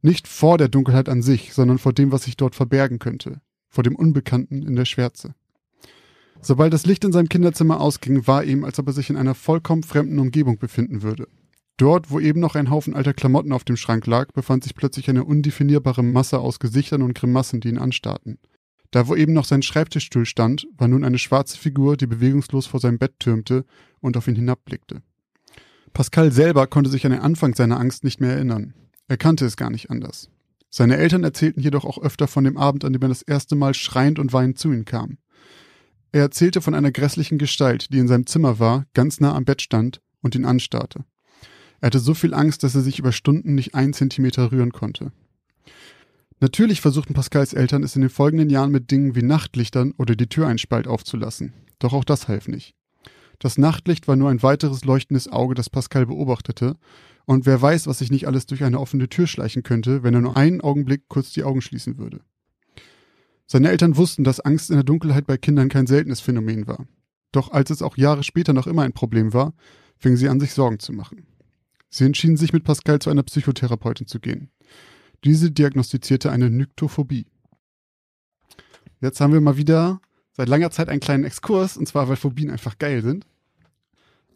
[0.00, 3.84] Nicht vor der Dunkelheit an sich, sondern vor dem, was sich dort verbergen könnte, vor
[3.84, 5.36] dem Unbekannten in der Schwärze.
[6.44, 9.36] Sobald das Licht in seinem Kinderzimmer ausging, war ihm, als ob er sich in einer
[9.36, 11.28] vollkommen fremden Umgebung befinden würde.
[11.76, 15.08] Dort, wo eben noch ein Haufen alter Klamotten auf dem Schrank lag, befand sich plötzlich
[15.08, 18.38] eine undefinierbare Masse aus Gesichtern und Grimassen, die ihn anstarrten.
[18.90, 22.80] Da, wo eben noch sein Schreibtischstuhl stand, war nun eine schwarze Figur, die bewegungslos vor
[22.80, 23.64] seinem Bett türmte
[24.00, 25.02] und auf ihn hinabblickte.
[25.92, 28.74] Pascal selber konnte sich an den Anfang seiner Angst nicht mehr erinnern.
[29.08, 30.28] Er kannte es gar nicht anders.
[30.70, 33.74] Seine Eltern erzählten jedoch auch öfter von dem Abend, an dem er das erste Mal
[33.74, 35.18] schreiend und weinend zu ihm kam.
[36.12, 39.62] Er erzählte von einer grässlichen Gestalt, die in seinem Zimmer war, ganz nah am Bett
[39.62, 41.04] stand und ihn anstarrte.
[41.80, 45.10] Er hatte so viel Angst, dass er sich über Stunden nicht einen Zentimeter rühren konnte.
[46.38, 50.28] Natürlich versuchten Pascals Eltern es in den folgenden Jahren mit Dingen wie Nachtlichtern oder die
[50.28, 51.54] Tür einen Spalt aufzulassen.
[51.78, 52.74] Doch auch das half nicht.
[53.38, 56.76] Das Nachtlicht war nur ein weiteres leuchtendes Auge, das Pascal beobachtete,
[57.24, 60.20] und wer weiß, was sich nicht alles durch eine offene Tür schleichen könnte, wenn er
[60.20, 62.20] nur einen Augenblick kurz die Augen schließen würde.
[63.52, 66.86] Seine Eltern wussten, dass Angst in der Dunkelheit bei Kindern kein seltenes Phänomen war.
[67.32, 69.52] Doch als es auch Jahre später noch immer ein Problem war,
[69.98, 71.26] fingen sie an, sich Sorgen zu machen.
[71.90, 74.48] Sie entschieden sich mit Pascal zu einer Psychotherapeutin zu gehen.
[75.22, 77.26] Diese diagnostizierte eine Nyktophobie.
[79.02, 80.00] Jetzt haben wir mal wieder
[80.32, 83.26] seit langer Zeit einen kleinen Exkurs, und zwar weil Phobien einfach geil sind.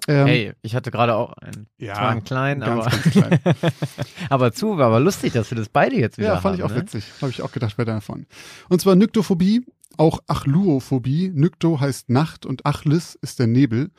[0.08, 1.66] Ähm, hey, ich hatte gerade auch einen.
[1.78, 2.90] Ja, zwar einen kleinen, ganz, aber.
[2.90, 3.40] Ganz klein.
[4.30, 6.62] aber zu, war aber lustig, dass wir das beide jetzt wieder Ja, fand haben, ich
[6.64, 6.82] auch ne?
[6.82, 7.04] witzig.
[7.20, 8.26] Habe ich auch gedacht bei deiner von.
[8.68, 9.64] Und zwar Nyktophobie,
[9.96, 11.30] auch Achluophobie.
[11.34, 13.90] Nykto heißt Nacht und Achlis ist der Nebel.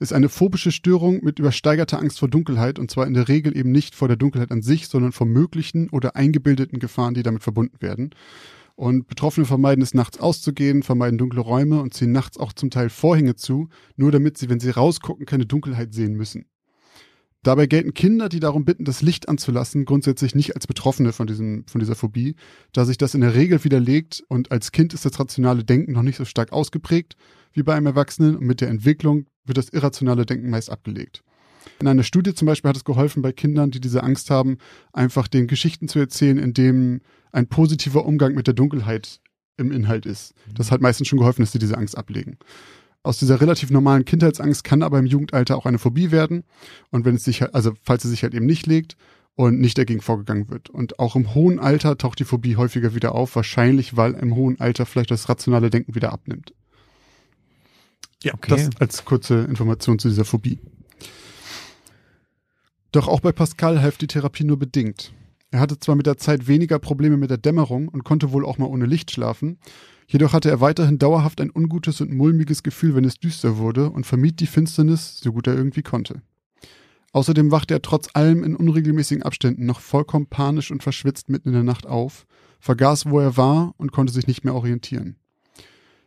[0.00, 3.70] Ist eine phobische Störung mit übersteigerter Angst vor Dunkelheit und zwar in der Regel eben
[3.70, 7.80] nicht vor der Dunkelheit an sich, sondern vor möglichen oder eingebildeten Gefahren, die damit verbunden
[7.80, 8.10] werden.
[8.82, 12.90] Und Betroffene vermeiden es, nachts auszugehen, vermeiden dunkle Räume und ziehen nachts auch zum Teil
[12.90, 16.46] Vorhänge zu, nur damit sie, wenn sie rausgucken, keine Dunkelheit sehen müssen.
[17.44, 21.64] Dabei gelten Kinder, die darum bitten, das Licht anzulassen, grundsätzlich nicht als Betroffene von, diesem,
[21.68, 22.34] von dieser Phobie,
[22.72, 26.02] da sich das in der Regel widerlegt und als Kind ist das rationale Denken noch
[26.02, 27.14] nicht so stark ausgeprägt
[27.52, 31.22] wie bei einem Erwachsenen und mit der Entwicklung wird das irrationale Denken meist abgelegt.
[31.82, 34.58] In einer Studie zum Beispiel hat es geholfen, bei Kindern, die diese Angst haben,
[34.92, 37.00] einfach den Geschichten zu erzählen, in dem
[37.32, 39.20] ein positiver Umgang mit der Dunkelheit
[39.56, 40.32] im Inhalt ist.
[40.54, 42.38] Das hat meistens schon geholfen, dass sie diese Angst ablegen.
[43.02, 46.44] Aus dieser relativ normalen Kindheitsangst kann aber im Jugendalter auch eine Phobie werden.
[46.90, 48.96] Und wenn es sich, halt, also falls sie sich halt eben nicht legt
[49.34, 50.70] und nicht dagegen vorgegangen wird.
[50.70, 54.60] Und auch im hohen Alter taucht die Phobie häufiger wieder auf, wahrscheinlich, weil im hohen
[54.60, 56.54] Alter vielleicht das rationale Denken wieder abnimmt.
[58.22, 58.50] Ja, okay.
[58.50, 60.60] das als kurze Information zu dieser Phobie.
[62.92, 65.14] Doch auch bei Pascal half die Therapie nur bedingt.
[65.50, 68.58] Er hatte zwar mit der Zeit weniger Probleme mit der Dämmerung und konnte wohl auch
[68.58, 69.58] mal ohne Licht schlafen,
[70.06, 74.06] jedoch hatte er weiterhin dauerhaft ein ungutes und mulmiges Gefühl, wenn es düster wurde und
[74.06, 76.22] vermied die Finsternis, so gut er irgendwie konnte.
[77.12, 81.54] Außerdem wachte er trotz allem in unregelmäßigen Abständen noch vollkommen panisch und verschwitzt mitten in
[81.54, 82.26] der Nacht auf,
[82.60, 85.16] vergaß, wo er war und konnte sich nicht mehr orientieren.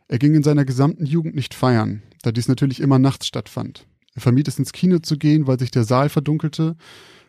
[0.08, 3.86] Er ging in seiner gesamten Jugend nicht feiern, da dies natürlich immer nachts stattfand.
[4.16, 6.76] Er vermied es ins Kino zu gehen, weil sich der Saal verdunkelte,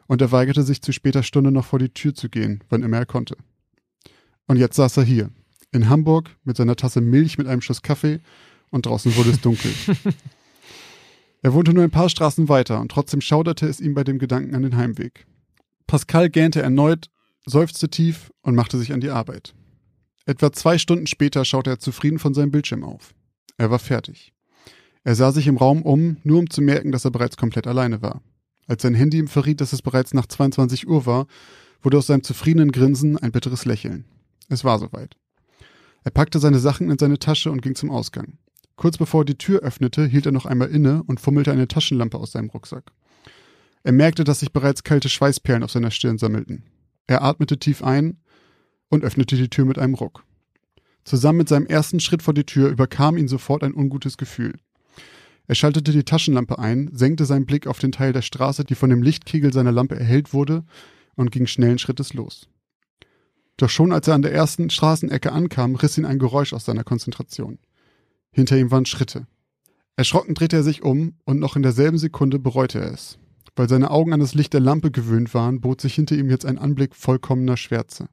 [0.07, 2.97] und er weigerte sich zu später Stunde noch vor die Tür zu gehen, wann immer
[2.97, 3.35] er konnte.
[4.47, 5.29] Und jetzt saß er hier,
[5.73, 8.21] in Hamburg, mit seiner Tasse Milch mit einem Schuss Kaffee,
[8.69, 9.71] und draußen wurde es dunkel.
[11.41, 14.55] er wohnte nur ein paar Straßen weiter, und trotzdem schauderte es ihm bei dem Gedanken
[14.55, 15.27] an den Heimweg.
[15.87, 17.09] Pascal gähnte erneut,
[17.45, 19.53] seufzte tief und machte sich an die Arbeit.
[20.25, 23.13] Etwa zwei Stunden später schaute er zufrieden von seinem Bildschirm auf.
[23.57, 24.33] Er war fertig.
[25.07, 28.01] Er sah sich im Raum um, nur um zu merken, dass er bereits komplett alleine
[28.01, 28.21] war.
[28.67, 31.27] Als sein Handy ihm verriet, dass es bereits nach 22 Uhr war,
[31.81, 34.03] wurde aus seinem zufriedenen Grinsen ein bitteres Lächeln.
[34.49, 35.15] Es war soweit.
[36.03, 38.37] Er packte seine Sachen in seine Tasche und ging zum Ausgang.
[38.75, 42.17] Kurz bevor er die Tür öffnete, hielt er noch einmal inne und fummelte eine Taschenlampe
[42.17, 42.91] aus seinem Rucksack.
[43.83, 46.65] Er merkte, dass sich bereits kalte Schweißperlen auf seiner Stirn sammelten.
[47.07, 48.17] Er atmete tief ein
[48.89, 50.25] und öffnete die Tür mit einem Ruck.
[51.05, 54.59] Zusammen mit seinem ersten Schritt vor die Tür überkam ihn sofort ein ungutes Gefühl.
[55.47, 58.89] Er schaltete die Taschenlampe ein, senkte seinen Blick auf den Teil der Straße, die von
[58.89, 60.65] dem Lichtkegel seiner Lampe erhellt wurde,
[61.15, 62.47] und ging schnellen Schrittes los.
[63.55, 66.83] Doch schon als er an der ersten Straßenecke ankam, riss ihn ein Geräusch aus seiner
[66.83, 67.57] Konzentration.
[68.31, 69.25] Hinter ihm waren Schritte.
[69.95, 73.17] Erschrocken drehte er sich um und noch in derselben Sekunde bereute er es.
[73.55, 76.45] Weil seine Augen an das Licht der Lampe gewöhnt waren, bot sich hinter ihm jetzt
[76.45, 78.09] ein Anblick vollkommener Schwärze.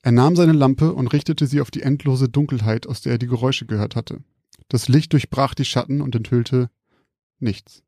[0.00, 3.26] Er nahm seine Lampe und richtete sie auf die endlose Dunkelheit, aus der er die
[3.26, 4.20] Geräusche gehört hatte.
[4.68, 6.70] Das Licht durchbrach die Schatten und enthüllte
[7.38, 7.82] nichts.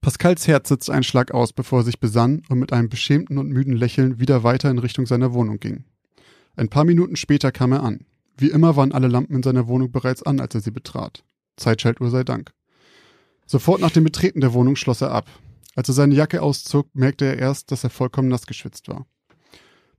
[0.00, 3.48] Pascals Herz setzte einen Schlag aus, bevor er sich besann und mit einem beschämten und
[3.48, 5.84] müden Lächeln wieder weiter in Richtung seiner Wohnung ging.
[6.54, 8.06] Ein paar Minuten später kam er an.
[8.38, 11.24] Wie immer waren alle Lampen in seiner Wohnung bereits an, als er sie betrat.
[11.56, 12.52] Zeitschaltuhr sei Dank.
[13.46, 15.26] Sofort nach dem Betreten der Wohnung schloss er ab.
[15.74, 19.06] Als er seine Jacke auszog, merkte er erst, dass er vollkommen nass geschwitzt war.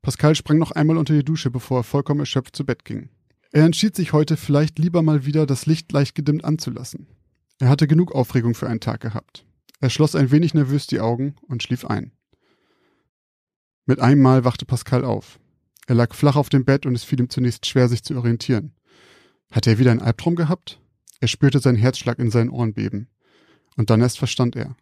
[0.01, 3.09] Pascal sprang noch einmal unter die Dusche, bevor er vollkommen erschöpft zu Bett ging.
[3.51, 7.07] Er entschied sich heute vielleicht lieber mal wieder das Licht leicht gedimmt anzulassen.
[7.59, 9.45] Er hatte genug Aufregung für einen Tag gehabt.
[9.79, 12.11] Er schloss ein wenig nervös die Augen und schlief ein.
[13.85, 15.39] Mit einem Mal wachte Pascal auf.
[15.87, 18.73] Er lag flach auf dem Bett und es fiel ihm zunächst schwer, sich zu orientieren.
[19.51, 20.81] Hatte er wieder einen Albtraum gehabt?
[21.21, 23.07] Er spürte seinen Herzschlag in seinen Ohren beben.
[23.77, 24.75] Und dann erst verstand er.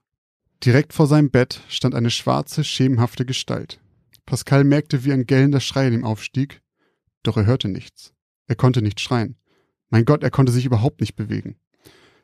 [0.64, 3.80] Direkt vor seinem Bett stand eine schwarze, schemenhafte Gestalt.
[4.26, 6.62] Pascal merkte, wie ein gellender Schrei in ihm aufstieg,
[7.22, 8.15] doch er hörte nichts.
[8.48, 9.36] Er konnte nicht schreien.
[9.90, 11.56] Mein Gott, er konnte sich überhaupt nicht bewegen.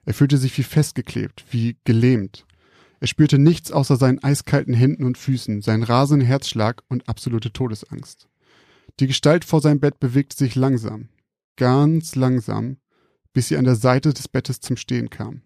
[0.05, 2.45] Er fühlte sich wie festgeklebt, wie gelähmt.
[2.99, 8.27] Er spürte nichts außer seinen eiskalten Händen und Füßen, seinen rasenden Herzschlag und absolute Todesangst.
[8.99, 11.09] Die Gestalt vor seinem Bett bewegte sich langsam,
[11.55, 12.77] ganz langsam,
[13.33, 15.41] bis sie an der Seite des Bettes zum Stehen kam.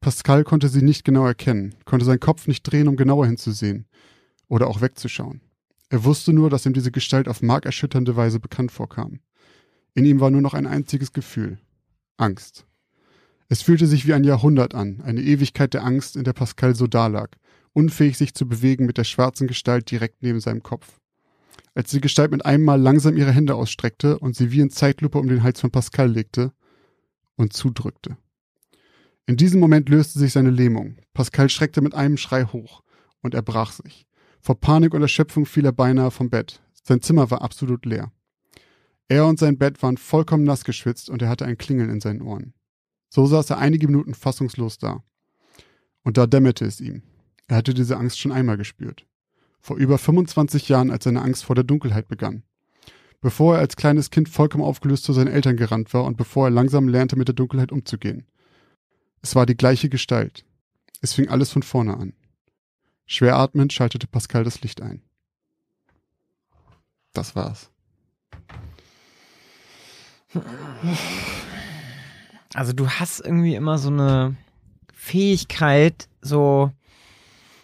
[0.00, 3.86] Pascal konnte sie nicht genau erkennen, konnte seinen Kopf nicht drehen, um genauer hinzusehen
[4.48, 5.40] oder auch wegzuschauen.
[5.88, 9.20] Er wusste nur, dass ihm diese Gestalt auf markerschütternde Weise bekannt vorkam.
[9.94, 11.58] In ihm war nur noch ein einziges Gefühl
[12.16, 12.66] Angst.
[13.48, 16.86] Es fühlte sich wie ein Jahrhundert an, eine Ewigkeit der Angst, in der Pascal so
[16.86, 17.36] dalag,
[17.72, 21.00] unfähig sich zu bewegen mit der schwarzen Gestalt direkt neben seinem Kopf.
[21.74, 25.18] Als die Gestalt mit einem Mal langsam ihre Hände ausstreckte und sie wie in Zeitlupe
[25.18, 26.52] um den Hals von Pascal legte
[27.36, 28.16] und zudrückte.
[29.26, 30.96] In diesem Moment löste sich seine Lähmung.
[31.14, 32.82] Pascal schreckte mit einem Schrei hoch
[33.22, 34.06] und er brach sich.
[34.40, 36.62] Vor Panik und Erschöpfung fiel er beinahe vom Bett.
[36.82, 38.10] Sein Zimmer war absolut leer.
[39.08, 42.22] Er und sein Bett waren vollkommen nass geschwitzt und er hatte ein Klingeln in seinen
[42.22, 42.52] Ohren.
[43.08, 45.02] So saß er einige Minuten fassungslos da.
[46.02, 47.02] Und da dämmerte es ihm.
[47.46, 49.06] Er hatte diese Angst schon einmal gespürt.
[49.60, 52.42] Vor über 25 Jahren, als seine Angst vor der Dunkelheit begann.
[53.20, 56.50] Bevor er als kleines Kind vollkommen aufgelöst zu seinen Eltern gerannt war und bevor er
[56.50, 58.26] langsam lernte, mit der Dunkelheit umzugehen.
[59.22, 60.44] Es war die gleiche Gestalt.
[61.00, 62.12] Es fing alles von vorne an.
[63.06, 65.02] Schwer atmend schaltete Pascal das Licht ein.
[67.14, 67.70] Das war's.
[72.54, 74.36] Also du hast irgendwie immer so eine
[74.94, 76.72] Fähigkeit, so,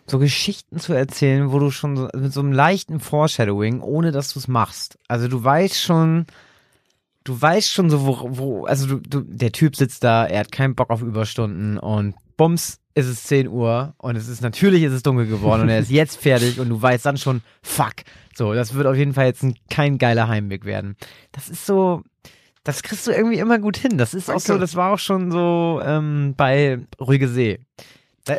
[0.06, 4.32] so Geschichten zu erzählen, wo du schon so, mit so einem leichten Foreshadowing, ohne dass
[4.32, 4.98] du es machst.
[5.08, 6.26] Also du weißt schon,
[7.24, 10.52] du weißt schon so, wo, wo also du, du, der Typ sitzt da, er hat
[10.52, 14.92] keinen Bock auf Überstunden und bums, ist es 10 Uhr und es ist natürlich ist
[14.92, 17.94] es dunkel geworden und er ist jetzt fertig und du weißt dann schon, fuck.
[18.36, 20.96] So, das wird auf jeden Fall jetzt ein, kein geiler Heimweg werden.
[21.32, 22.02] Das ist so,
[22.64, 23.98] das kriegst du irgendwie immer gut hin.
[23.98, 24.36] Das ist Danke.
[24.36, 27.60] auch so, das war auch schon so ähm, bei Ruhige See.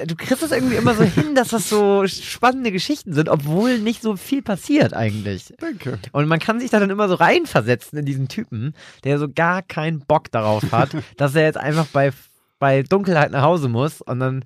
[0.08, 4.02] Du kriegst es irgendwie immer so hin, dass das so spannende Geschichten sind, obwohl nicht
[4.02, 5.54] so viel passiert eigentlich.
[5.60, 6.00] Danke.
[6.12, 8.74] Und man kann sich da dann immer so reinversetzen in diesen Typen,
[9.04, 12.12] der so gar keinen Bock darauf hat, dass er jetzt einfach bei,
[12.58, 14.44] bei Dunkelheit nach Hause muss und dann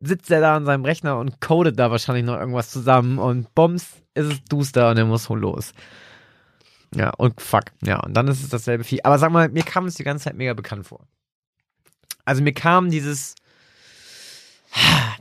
[0.00, 4.02] sitzt er da an seinem Rechner und codet da wahrscheinlich noch irgendwas zusammen und bums,
[4.14, 5.72] ist es duster und er muss los.
[6.94, 7.64] Ja, und fuck.
[7.82, 9.04] Ja, und dann ist es dasselbe Vieh.
[9.04, 11.06] Aber sag mal, mir kam es die ganze Zeit mega bekannt vor.
[12.24, 13.34] Also mir kam dieses.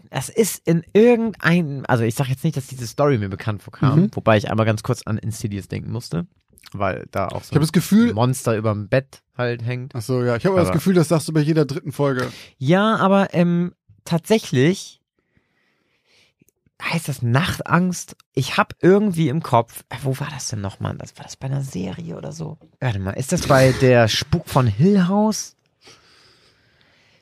[0.10, 1.84] Es ist in irgendeinem.
[1.88, 4.10] Also ich sag jetzt nicht, dass diese Story mir bekannt vorkam, mhm.
[4.14, 6.28] wobei ich einmal ganz kurz an Insidious denken musste.
[6.72, 9.94] Weil da auch so ich das Gefühl, ein Monster über dem Bett halt hängt.
[9.96, 10.36] Ach so, ja.
[10.36, 12.32] Ich habe das Gefühl, das sagst du bei jeder dritten Folge.
[12.58, 13.74] Ja, aber ähm,
[14.06, 15.03] tatsächlich
[16.84, 18.16] heißt das Nachtangst?
[18.34, 20.96] Ich habe irgendwie im Kopf, äh, wo war das denn nochmal?
[20.98, 22.58] Das war das bei einer Serie oder so?
[22.80, 25.56] Warte mal, ist das bei der Spuk von Hill House?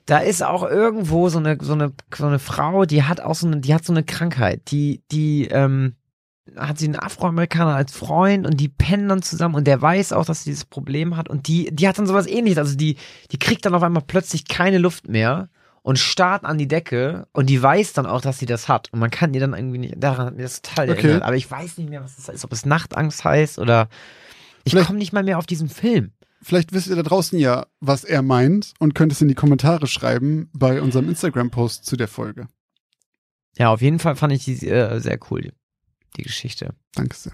[0.05, 3.47] Da ist auch irgendwo so eine so eine so eine Frau, die hat auch so
[3.47, 5.95] eine, die hat so eine Krankheit, die die ähm,
[6.57, 10.25] hat sie einen Afroamerikaner als Freund und die pennen dann zusammen und der weiß auch,
[10.25, 12.57] dass sie dieses Problem hat und die, die hat dann sowas ähnliches.
[12.57, 12.97] Also die,
[13.31, 15.49] die kriegt dann auf einmal plötzlich keine Luft mehr
[15.83, 18.91] und starrt an die Decke und die weiß dann auch, dass sie das hat.
[18.93, 20.99] Und man kann ihr dann irgendwie nicht, daran hat mir das total Okay.
[21.07, 21.23] erinnert.
[21.23, 23.89] Aber ich weiß nicht mehr, was das heißt, ob es Nachtangst heißt oder
[24.63, 26.11] ich komme nicht mal mehr auf diesen Film.
[26.43, 29.87] Vielleicht wisst ihr da draußen ja, was er meint und könnt es in die Kommentare
[29.87, 32.47] schreiben bei unserem Instagram-Post zu der Folge.
[33.57, 35.51] Ja, auf jeden Fall fand ich die äh, sehr cool, die,
[36.17, 36.73] die Geschichte.
[36.95, 37.33] Danke sehr.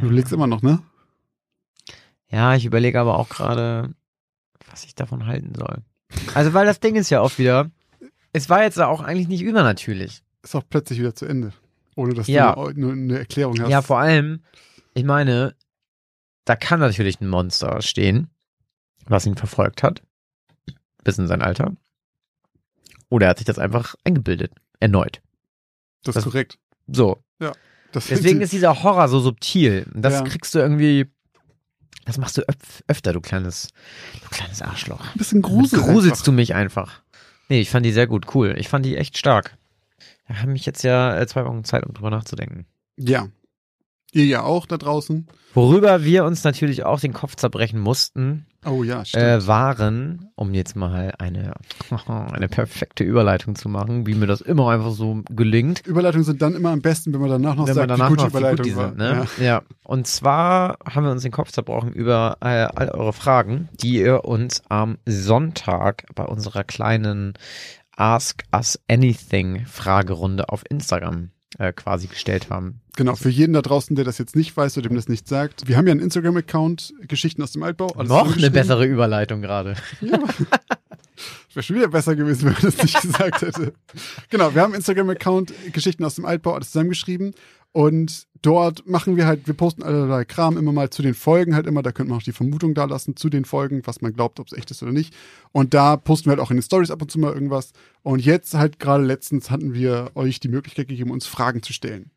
[0.00, 0.80] Du legst immer noch, ne?
[2.30, 3.94] Ja, ich überlege aber auch gerade,
[4.70, 5.82] was ich davon halten soll.
[6.34, 7.70] Also, weil das Ding ist ja auch wieder,
[8.32, 10.22] es war jetzt auch eigentlich nicht übernatürlich.
[10.42, 11.52] Ist auch plötzlich wieder zu Ende.
[11.94, 12.54] Ohne dass Ja.
[12.54, 13.68] du eine, eine, Erklärung hast.
[13.70, 14.42] Ja, vor allem,
[14.94, 15.54] ich meine,
[16.44, 18.28] da kann natürlich ein Monster stehen,
[19.06, 20.02] was ihn verfolgt hat,
[21.04, 21.72] bis in sein Alter.
[23.10, 25.20] Oder er hat sich das einfach eingebildet, erneut.
[26.02, 26.58] das das- ist korrekt.
[26.88, 27.22] So,
[27.92, 29.86] Das deswegen ist dieser Horror so subtil.
[29.94, 30.22] Das Ja.
[30.22, 31.06] kriegst du irgendwie,
[32.04, 33.68] das machst du öf öfter, du kleines,
[34.22, 35.00] du kleines Arschloch.
[35.00, 35.84] ein bisschen gruselig.
[35.84, 37.02] gruselst du mich einfach.
[37.48, 38.54] Nee, ich fand die sehr gut, cool.
[38.58, 39.56] Ich fand die echt stark.
[40.28, 42.66] Da haben mich jetzt ja äh, zwei Wochen Zeit, um drüber nachzudenken.
[42.96, 43.28] Ja.
[44.12, 45.28] Ihr ja auch da draußen.
[45.54, 49.24] Worüber wir uns natürlich auch den Kopf zerbrechen mussten, Oh ja, stimmt.
[49.24, 51.54] äh, waren, um jetzt mal eine,
[52.06, 55.84] eine perfekte Überleitung zu machen, wie mir das immer einfach so gelingt.
[55.86, 58.16] Überleitungen sind dann immer am besten, wenn man danach noch wenn sagt, man danach wie
[58.16, 59.26] gut noch die wie Überleitung gut sind, ne?
[59.40, 59.62] ja.
[59.84, 64.24] Und zwar haben wir uns den Kopf zerbrochen über äh, all eure Fragen, die ihr
[64.24, 67.34] uns am Sonntag bei unserer kleinen
[67.96, 72.80] Ask Us Anything Fragerunde auf Instagram äh, quasi gestellt haben.
[72.96, 75.66] Genau, für jeden da draußen, der das jetzt nicht weiß oder dem das nicht sagt.
[75.66, 77.88] Wir haben ja einen Instagram-Account, Geschichten aus dem Altbau.
[78.02, 79.76] Noch eine bessere Überleitung gerade.
[80.00, 80.18] Ja.
[81.54, 83.74] Wäre schon wieder besser gewesen, wenn man das nicht gesagt hätte.
[84.30, 87.34] Genau, wir haben einen Instagram-Account, Geschichten aus dem Altbau, alles zusammengeschrieben.
[87.72, 91.66] Und dort machen wir halt, wir posten allerlei Kram immer mal zu den Folgen halt
[91.66, 91.82] immer.
[91.82, 94.46] Da könnte man auch die Vermutung da lassen zu den Folgen, was man glaubt, ob
[94.48, 95.14] es echt ist oder nicht.
[95.52, 97.72] Und da posten wir halt auch in den Stories ab und zu mal irgendwas.
[98.02, 102.10] Und jetzt halt gerade letztens hatten wir euch die Möglichkeit gegeben, uns Fragen zu stellen.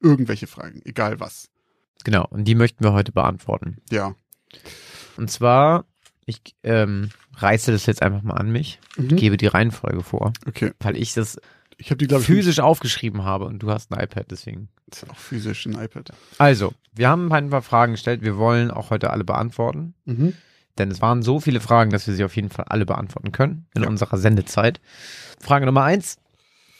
[0.00, 1.48] Irgendwelche Fragen, egal was.
[2.04, 3.78] Genau, und die möchten wir heute beantworten.
[3.90, 4.14] Ja.
[5.16, 5.86] Und zwar,
[6.26, 9.16] ich ähm, reiße das jetzt einfach mal an mich, Mhm.
[9.16, 10.72] gebe die Reihenfolge vor, Okay.
[10.80, 11.38] weil ich das
[11.78, 14.68] Ich habe die, glaube ich, physisch aufgeschrieben habe und du hast ein iPad, deswegen.
[14.88, 16.10] Das ist auch physisch ein iPad.
[16.38, 18.22] Also, wir haben ein paar Fragen gestellt.
[18.22, 19.94] Wir wollen auch heute alle beantworten.
[20.06, 20.32] Mhm.
[20.78, 23.66] Denn es waren so viele Fragen, dass wir sie auf jeden Fall alle beantworten können
[23.74, 23.88] in Ja.
[23.88, 24.80] unserer Sendezeit.
[25.40, 26.18] Frage Nummer eins.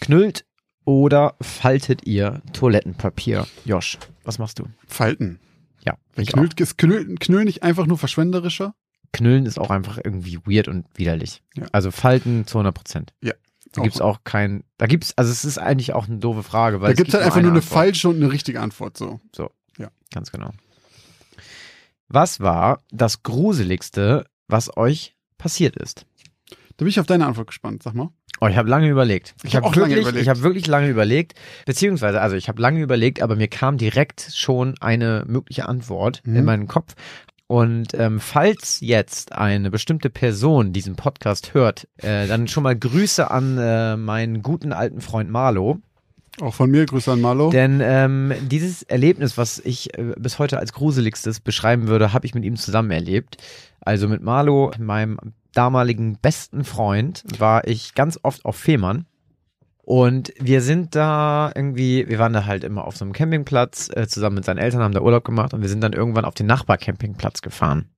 [0.01, 0.44] Knüllt
[0.84, 3.47] oder faltet ihr Toilettenpapier?
[3.64, 4.64] Josh, was machst du?
[4.86, 5.40] Falten.
[5.84, 5.97] Ja.
[6.14, 8.74] Knüllt, ist Knüllen, Knüllen nicht einfach nur verschwenderischer?
[9.12, 11.42] Knüllen ist auch einfach irgendwie weird und widerlich.
[11.55, 11.66] Ja.
[11.72, 13.14] Also falten zu 100 Prozent.
[13.22, 13.32] Ja.
[13.77, 16.89] Da gibt's auch kein, da gibt's, also es ist eigentlich auch eine doofe Frage, weil
[16.89, 17.72] Da es gibt es halt gibt einfach nur eine Antwort.
[17.79, 18.97] falsche und eine richtige Antwort.
[18.99, 19.20] So.
[20.12, 20.51] Ganz genau.
[22.09, 26.07] Was war das Gruseligste, was euch passiert ist?
[26.77, 28.11] Da bin ich auf deine Antwort gespannt, sag mal.
[28.41, 29.35] Oh, ich habe lange überlegt.
[29.39, 30.22] Ich Ich, hab habe lange wirklich, überlegt.
[30.22, 34.31] ich habe wirklich lange überlegt, beziehungsweise, also ich habe lange überlegt, aber mir kam direkt
[34.35, 36.37] schon eine mögliche Antwort Mhm.
[36.37, 36.95] in meinen Kopf.
[37.49, 43.30] Und ähm, falls jetzt eine bestimmte Person diesen Podcast hört, äh, dann schon mal Grüße
[43.30, 45.78] an äh, meinen guten alten Freund Marlo.
[46.40, 47.51] Auch von mir, Grüße an Marlo.
[47.51, 52.34] Denn ähm, dieses Erlebnis, was ich äh, bis heute als gruseligstes beschreiben würde, habe ich
[52.34, 53.36] mit ihm zusammen erlebt.
[53.80, 55.18] Also mit Marlo, meinem
[55.55, 59.07] damaligen besten Freund, war ich ganz oft auf Fehmarn.
[59.87, 64.09] Und wir sind da irgendwie, wir waren da halt immer auf so einem Campingplatz, äh,
[64.09, 66.47] zusammen mit seinen Eltern, haben da Urlaub gemacht und wir sind dann irgendwann auf den
[66.47, 67.89] Nachbarcampingplatz gefahren.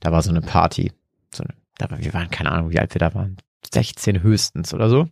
[0.00, 0.92] Da war so eine Party.
[1.34, 3.36] So eine, da war, wir waren, keine Ahnung, wie alt wir da waren.
[3.70, 5.08] 16 höchstens oder so.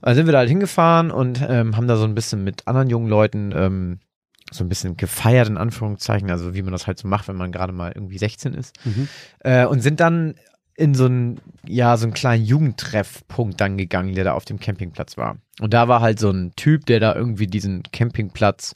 [0.00, 2.90] Dann sind wir da halt hingefahren und ähm, haben da so ein bisschen mit anderen
[2.90, 4.00] jungen Leuten ähm,
[4.50, 7.52] so ein bisschen gefeiert, in Anführungszeichen, also wie man das halt so macht, wenn man
[7.52, 8.74] gerade mal irgendwie 16 ist.
[8.84, 9.08] Mhm.
[9.38, 10.34] Äh, und sind dann
[10.82, 15.16] in so einen, ja, so einen kleinen Jugendtreffpunkt dann gegangen, der da auf dem Campingplatz
[15.16, 15.36] war.
[15.60, 18.74] Und da war halt so ein Typ, der da irgendwie diesen Campingplatz,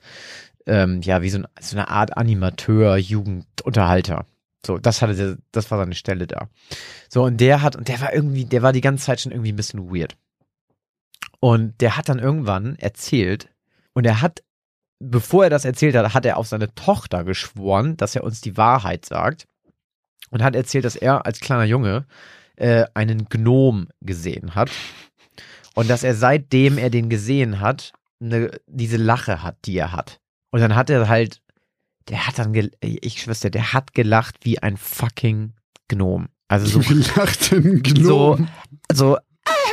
[0.66, 4.24] ähm, ja, wie so, ein, so eine Art Animateur, Jugendunterhalter.
[4.64, 6.48] So, das hatte der, das war seine Stelle da.
[7.08, 9.52] So, und der hat, und der war irgendwie, der war die ganze Zeit schon irgendwie
[9.52, 10.16] ein bisschen weird.
[11.40, 13.48] Und der hat dann irgendwann erzählt,
[13.94, 14.44] und er hat,
[15.00, 18.56] bevor er das erzählt hat, hat er auf seine Tochter geschworen, dass er uns die
[18.56, 19.48] Wahrheit sagt.
[20.30, 22.06] Und hat erzählt, dass er als kleiner Junge
[22.56, 24.70] äh, einen Gnom gesehen hat.
[25.74, 30.20] Und dass er seitdem er den gesehen hat, ne, diese Lache hat, die er hat.
[30.50, 31.42] Und dann hat er halt,
[32.08, 35.52] der hat dann, ich schwör's dir, der hat gelacht wie ein fucking
[35.88, 36.28] Gnom.
[36.48, 38.48] Also so Gelachten so, Gnom.
[38.92, 39.18] so,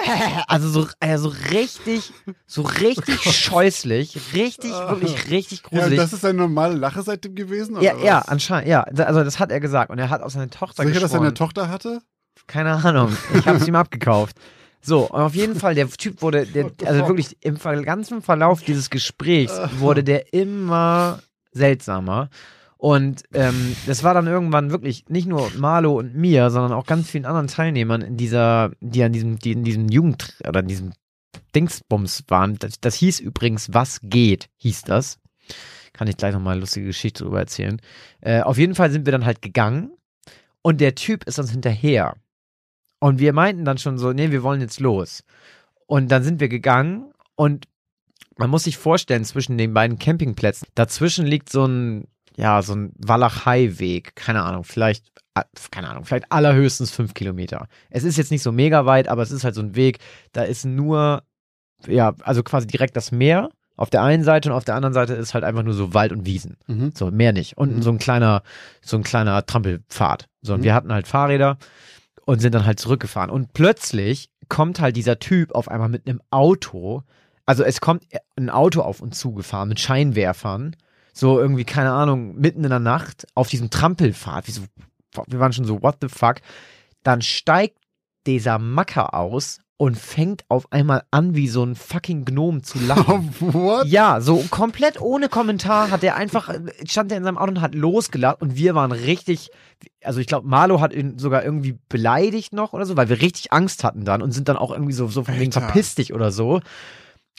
[0.47, 2.11] also so, also richtig,
[2.45, 5.97] so richtig scheußlich, richtig, wirklich richtig Ja, gruselig.
[5.97, 7.75] das ist seine normale Lache seitdem gewesen?
[7.77, 8.03] Oder Ja, was?
[8.03, 8.81] ja, anscheinend, ja.
[8.83, 9.91] Also das hat er gesagt.
[9.91, 12.01] Und er hat auch seine Tochter Sicher, dass er eine Tochter hatte?
[12.47, 13.15] Keine Ahnung.
[13.33, 14.37] Ich habe es ihm abgekauft.
[14.81, 18.89] So, und auf jeden Fall, der Typ wurde, der, also wirklich im ganzen Verlauf dieses
[18.89, 21.19] Gesprächs wurde der immer
[21.53, 22.29] seltsamer.
[22.83, 27.09] Und ähm, das war dann irgendwann wirklich nicht nur Marlo und mir, sondern auch ganz
[27.09, 30.91] vielen anderen Teilnehmern in dieser, die an diesem, die in diesem Jugend oder in diesem
[31.55, 32.59] Dingsbums waren.
[32.59, 35.17] Das, das hieß übrigens, was geht, hieß das.
[35.93, 37.81] Kann ich gleich nochmal eine lustige Geschichte drüber erzählen.
[38.19, 39.93] Äh, auf jeden Fall sind wir dann halt gegangen
[40.61, 42.17] und der Typ ist uns hinterher.
[42.99, 45.23] Und wir meinten dann schon so, nee, wir wollen jetzt los.
[45.85, 47.65] Und dann sind wir gegangen und
[48.35, 52.93] man muss sich vorstellen, zwischen den beiden Campingplätzen, dazwischen liegt so ein, ja, so ein
[52.97, 54.15] Walachei-Weg.
[54.15, 55.05] Keine Ahnung, vielleicht,
[55.71, 57.67] keine Ahnung, vielleicht allerhöchstens fünf Kilometer.
[57.89, 59.99] Es ist jetzt nicht so mega weit, aber es ist halt so ein Weg,
[60.31, 61.23] da ist nur,
[61.87, 65.13] ja, also quasi direkt das Meer auf der einen Seite und auf der anderen Seite
[65.13, 66.57] ist halt einfach nur so Wald und Wiesen.
[66.67, 66.91] Mhm.
[66.95, 67.57] So, mehr nicht.
[67.57, 67.81] Und Mhm.
[67.81, 68.43] so ein kleiner,
[68.81, 70.27] so ein kleiner Trampelpfad.
[70.43, 70.63] So, und Mhm.
[70.63, 71.57] wir hatten halt Fahrräder
[72.25, 73.31] und sind dann halt zurückgefahren.
[73.31, 77.01] Und plötzlich kommt halt dieser Typ auf einmal mit einem Auto.
[77.47, 78.05] Also es kommt
[78.35, 80.75] ein Auto auf uns zugefahren mit Scheinwerfern.
[81.13, 84.47] So irgendwie, keine Ahnung, mitten in der Nacht auf diesem Trampelpfad.
[84.47, 84.63] Wie so,
[85.27, 86.37] wir waren schon so, what the fuck?
[87.03, 87.77] Dann steigt
[88.25, 93.33] dieser Macker aus und fängt auf einmal an, wie so ein fucking Gnom zu lachen.
[93.39, 93.87] What?
[93.87, 96.53] Ja, so komplett ohne Kommentar hat er einfach,
[96.85, 99.49] stand er in seinem Auto und hat losgelacht und wir waren richtig,
[100.03, 103.51] also ich glaube, Marlo hat ihn sogar irgendwie beleidigt noch oder so, weil wir richtig
[103.51, 106.31] Angst hatten dann und sind dann auch irgendwie so, so von wegen verpiss dich oder
[106.31, 106.61] so.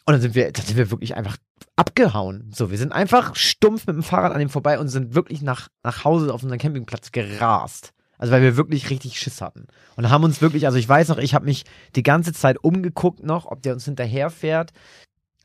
[0.07, 1.39] Und dann sind wir, dann sind wir wirklich einfach
[1.77, 2.51] abgehauen.
[2.55, 5.69] So, wir sind einfach stumpf mit dem Fahrrad an ihm vorbei und sind wirklich nach,
[5.83, 7.93] nach Hause auf unseren Campingplatz gerast.
[8.19, 9.67] Also weil wir wirklich richtig Schiss hatten.
[9.97, 11.65] Und haben uns wirklich, also ich weiß noch, ich habe mich
[11.97, 14.73] die ganze Zeit umgeguckt noch, ob der uns hinterherfährt.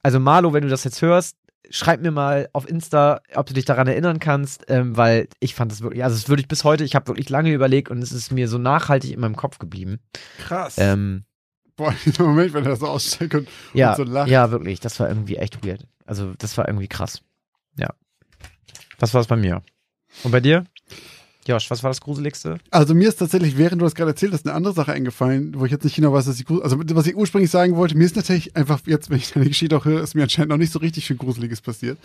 [0.03, 1.36] Also Marlo, wenn du das jetzt hörst,
[1.70, 5.72] schreib mir mal auf Insta, ob du dich daran erinnern kannst, ähm, weil ich fand
[5.72, 8.12] das wirklich, also es würde ich bis heute, ich habe wirklich lange überlegt und es
[8.12, 9.99] ist mir so nachhaltig in meinem Kopf geblieben.
[10.39, 10.76] Krass.
[10.78, 11.26] Ähm,
[11.80, 14.30] Boah, dieser Moment, wenn er so aussteigt und, ja, und so lacht.
[14.30, 15.88] ja, wirklich, das war irgendwie echt weird.
[16.05, 17.21] Also das war irgendwie krass.
[17.77, 17.93] Ja.
[18.97, 19.61] Das war es bei mir.
[20.25, 20.65] Und bei dir?
[21.49, 22.59] Josh, was war das Gruseligste?
[22.69, 25.65] Also mir ist tatsächlich, während du das gerade erzählt hast, eine andere Sache eingefallen, wo
[25.65, 27.97] ich jetzt nicht genau weiß, was ich, also was ich ursprünglich sagen wollte.
[27.97, 30.57] Mir ist tatsächlich einfach jetzt, wenn ich deine Geschichte auch höre, ist mir anscheinend noch
[30.57, 31.97] nicht so richtig viel Gruseliges passiert.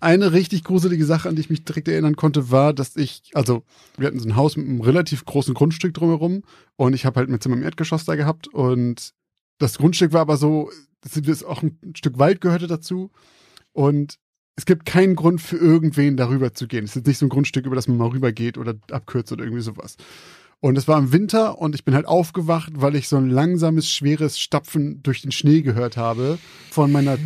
[0.00, 3.62] Eine richtig gruselige Sache, an die ich mich direkt erinnern konnte, war, dass ich, also
[3.96, 6.42] wir hatten so ein Haus mit einem relativ großen Grundstück drumherum
[6.74, 9.12] und ich habe halt mein Zimmer im Erdgeschoss da gehabt und
[9.58, 10.68] das Grundstück war aber so,
[11.02, 13.12] das ist auch ein Stück Wald gehörte dazu
[13.72, 14.18] und
[14.56, 16.84] es gibt keinen Grund für irgendwen darüber zu gehen.
[16.84, 19.62] Es ist nicht so ein Grundstück, über das man mal rübergeht oder abkürzt oder irgendwie
[19.62, 19.96] sowas.
[20.62, 23.90] Und es war im Winter und ich bin halt aufgewacht, weil ich so ein langsames,
[23.90, 26.38] schweres Stapfen durch den Schnee gehört habe
[26.70, 27.16] von meiner,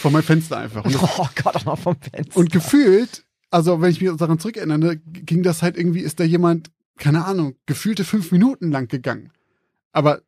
[0.00, 0.84] von meinem Fenster einfach.
[0.84, 2.36] Und, Oh Gott, auch noch vom Fenster.
[2.38, 6.70] und gefühlt, also wenn ich mich daran zurückerinnere, ging das halt irgendwie, ist da jemand,
[6.98, 9.32] keine Ahnung, gefühlte fünf Minuten lang gegangen.
[9.92, 10.20] Aber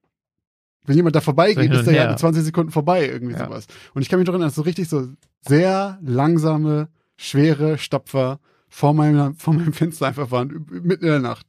[0.86, 3.46] wenn jemand da So vorbeigeht, hin ist der ja in 20 Sekunden vorbei, irgendwie Ja.
[3.46, 3.66] sowas.
[3.94, 5.08] Und ich kann mich daran erinnern, dass so richtig so
[5.46, 11.46] sehr langsame, schwere Stapfer vor meinem, vor meinem Fenster einfach waren, mitten in der Nacht.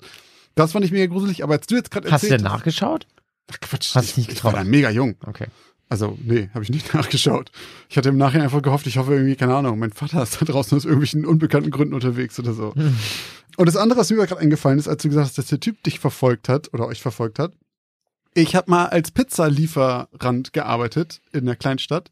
[0.55, 3.07] Das fand ich mega gruselig, aber als du jetzt gerade Hast du erzählt denn nachgeschaut?
[3.51, 4.65] Ach Quatsch, Hast ich, nicht ich war getraut?
[4.65, 5.15] da mega jung.
[5.25, 5.47] Okay.
[5.89, 7.51] Also, nee, habe ich nicht nachgeschaut.
[7.89, 10.45] Ich hatte im Nachhinein einfach gehofft, ich hoffe irgendwie, keine Ahnung, mein Vater ist da
[10.45, 12.73] draußen aus irgendwelchen unbekannten Gründen unterwegs oder so.
[12.73, 12.95] Hm.
[13.57, 15.83] Und das andere, was mir gerade eingefallen ist, als du gesagt hast, dass der Typ
[15.83, 17.53] dich verfolgt hat oder euch verfolgt hat.
[18.37, 22.11] Ich habe mal als Pizzalieferant gearbeitet in der Kleinstadt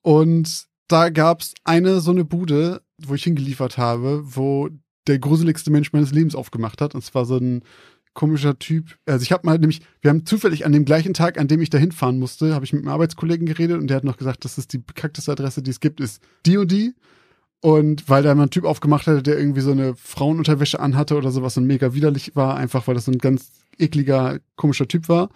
[0.00, 4.68] und da gab's eine so eine Bude, wo ich hingeliefert habe, wo
[5.08, 6.94] der gruseligste Mensch meines Lebens aufgemacht hat.
[6.94, 7.62] Und zwar so ein
[8.14, 8.96] komischer Typ.
[9.06, 11.70] Also ich habe mal nämlich, wir haben zufällig an dem gleichen Tag, an dem ich
[11.70, 14.56] da hinfahren musste, habe ich mit einem Arbeitskollegen geredet und der hat noch gesagt, dass
[14.56, 16.94] es die bekackteste Adresse, die es gibt, ist die und die.
[17.60, 21.32] Und weil da mal ein Typ aufgemacht hatte, der irgendwie so eine Frauenunterwäsche anhatte oder
[21.32, 25.30] sowas und mega widerlich war, einfach weil das so ein ganz ekliger, komischer Typ war.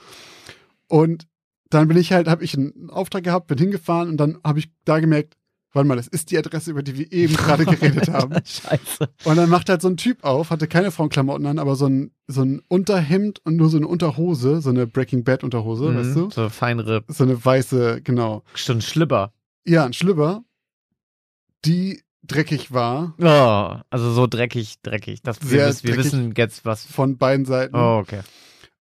[0.88, 1.26] Und
[1.70, 4.70] dann bin ich halt, habe ich einen Auftrag gehabt, bin hingefahren und dann habe ich
[4.84, 5.36] da gemerkt,
[5.72, 8.34] warte mal, das ist die Adresse, über die wir eben gerade geredet haben.
[8.44, 9.08] Scheiße.
[9.24, 12.12] Und dann macht halt so ein Typ auf, hatte keine Frauenklamotten an, aber so ein,
[12.28, 16.16] so ein Unterhemd und nur so eine Unterhose, so eine Breaking Bad Unterhose, Mhm, weißt
[16.16, 16.30] du?
[16.30, 18.44] So feinere, So eine weiße, genau.
[18.54, 19.32] schon Schlipper.
[19.66, 20.44] Ja, ein Schlüpper,
[21.64, 25.22] die dreckig war, Oh, also so dreckig, dreckig.
[25.22, 26.84] Das, wir, wissen, wir wissen jetzt was.
[26.84, 27.76] von beiden Seiten.
[27.76, 28.20] Oh, okay.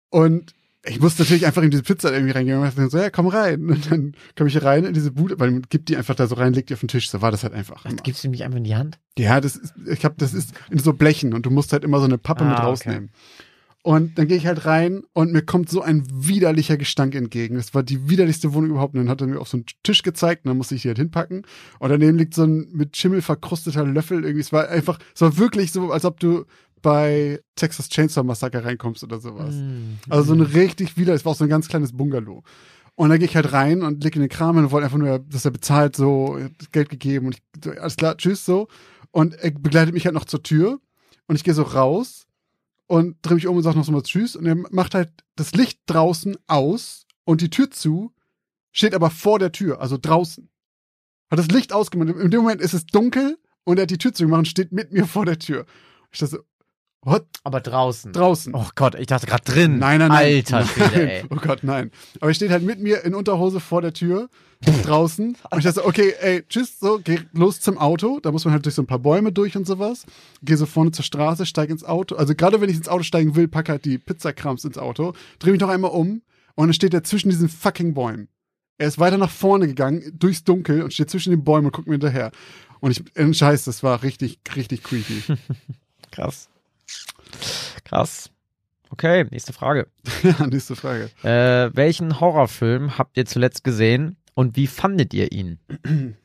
[0.09, 3.27] Und ich musste natürlich einfach in diese Pizza irgendwie reingehen und dachte so, ja, komm
[3.27, 3.69] rein.
[3.69, 6.35] Und dann komme ich rein in diese Bude, weil man gibt die einfach da so
[6.35, 7.09] rein, legt die auf den Tisch.
[7.11, 7.85] So war das halt einfach.
[7.85, 7.97] Immer.
[7.97, 8.97] gibst du mich einfach in die Hand?
[9.17, 11.99] Ja, das ist, ich habe, das ist in so Blechen und du musst halt immer
[11.99, 13.07] so eine Pappe Ah, mit okay.
[13.83, 17.55] Und dann gehe ich halt rein und mir kommt so ein widerlicher Gestank entgegen.
[17.55, 18.93] Das war die widerlichste Wohnung überhaupt.
[18.93, 20.89] Und dann hat er mir auf so einen Tisch gezeigt und dann musste ich die
[20.89, 21.47] halt hinpacken.
[21.79, 24.41] Und daneben liegt so ein mit Schimmel verkrusteter Löffel irgendwie.
[24.41, 26.45] Es war einfach, es war wirklich so, als ob du
[26.83, 29.55] bei Texas Chainsaw Massacre reinkommst oder sowas.
[29.55, 29.97] Mm.
[30.09, 32.43] Also so ein richtig wieder, es war auch so ein ganz kleines Bungalow.
[32.95, 35.19] Und dann gehe ich halt rein und leg in den Kram und wollte einfach nur,
[35.19, 36.37] dass er bezahlt, so
[36.71, 38.67] Geld gegeben und ich, alles klar, tschüss, so.
[39.11, 40.79] Und er begleitet mich halt noch zur Tür
[41.27, 42.27] und ich gehe so raus
[42.91, 45.53] und drehe mich um und sage noch so mal Tschüss und er macht halt das
[45.53, 48.13] Licht draußen aus und die Tür zu,
[48.73, 50.49] steht aber vor der Tür, also draußen.
[51.31, 52.09] Hat das Licht ausgemacht.
[52.09, 54.91] In dem Moment ist es dunkel und er hat die Tür zugemacht und steht mit
[54.91, 55.65] mir vor der Tür.
[56.11, 56.39] Ich dachte so,
[57.03, 57.25] what?
[57.45, 58.11] Aber draußen.
[58.11, 58.53] Draußen.
[58.53, 59.79] Oh Gott, ich dachte gerade drin.
[59.79, 60.25] Nein, nein, nein.
[60.25, 61.23] Alter Schwede, ey.
[61.29, 61.91] Oh Gott, nein.
[62.19, 64.27] Aber er steht halt mit mir in Unterhose vor der Tür,
[64.61, 65.37] draußen.
[65.49, 68.19] Und ich dachte, so, okay, ey, tschüss, so, geh los zum Auto.
[68.19, 70.05] Da muss man halt durch so ein paar Bäume durch und sowas.
[70.43, 72.15] Geh so vorne zur Straße, steig ins Auto.
[72.15, 75.13] Also gerade wenn ich ins Auto steigen will, pack halt die Pizzakrams ins Auto.
[75.39, 76.21] Dreh mich noch einmal um
[76.55, 78.27] und dann steht er zwischen diesen fucking Bäumen.
[78.77, 81.87] Er ist weiter nach vorne gegangen, durchs Dunkel und steht zwischen den Bäumen und guckt
[81.87, 82.31] mir hinterher.
[82.79, 85.21] Und ich, äh, scheiß, das war richtig, richtig creepy.
[86.11, 86.49] Krass.
[87.85, 88.31] Krass.
[88.89, 89.87] Okay, nächste Frage.
[90.23, 91.09] ja, nächste Frage.
[91.23, 95.59] Äh, welchen Horrorfilm habt ihr zuletzt gesehen und wie fandet ihr ihn?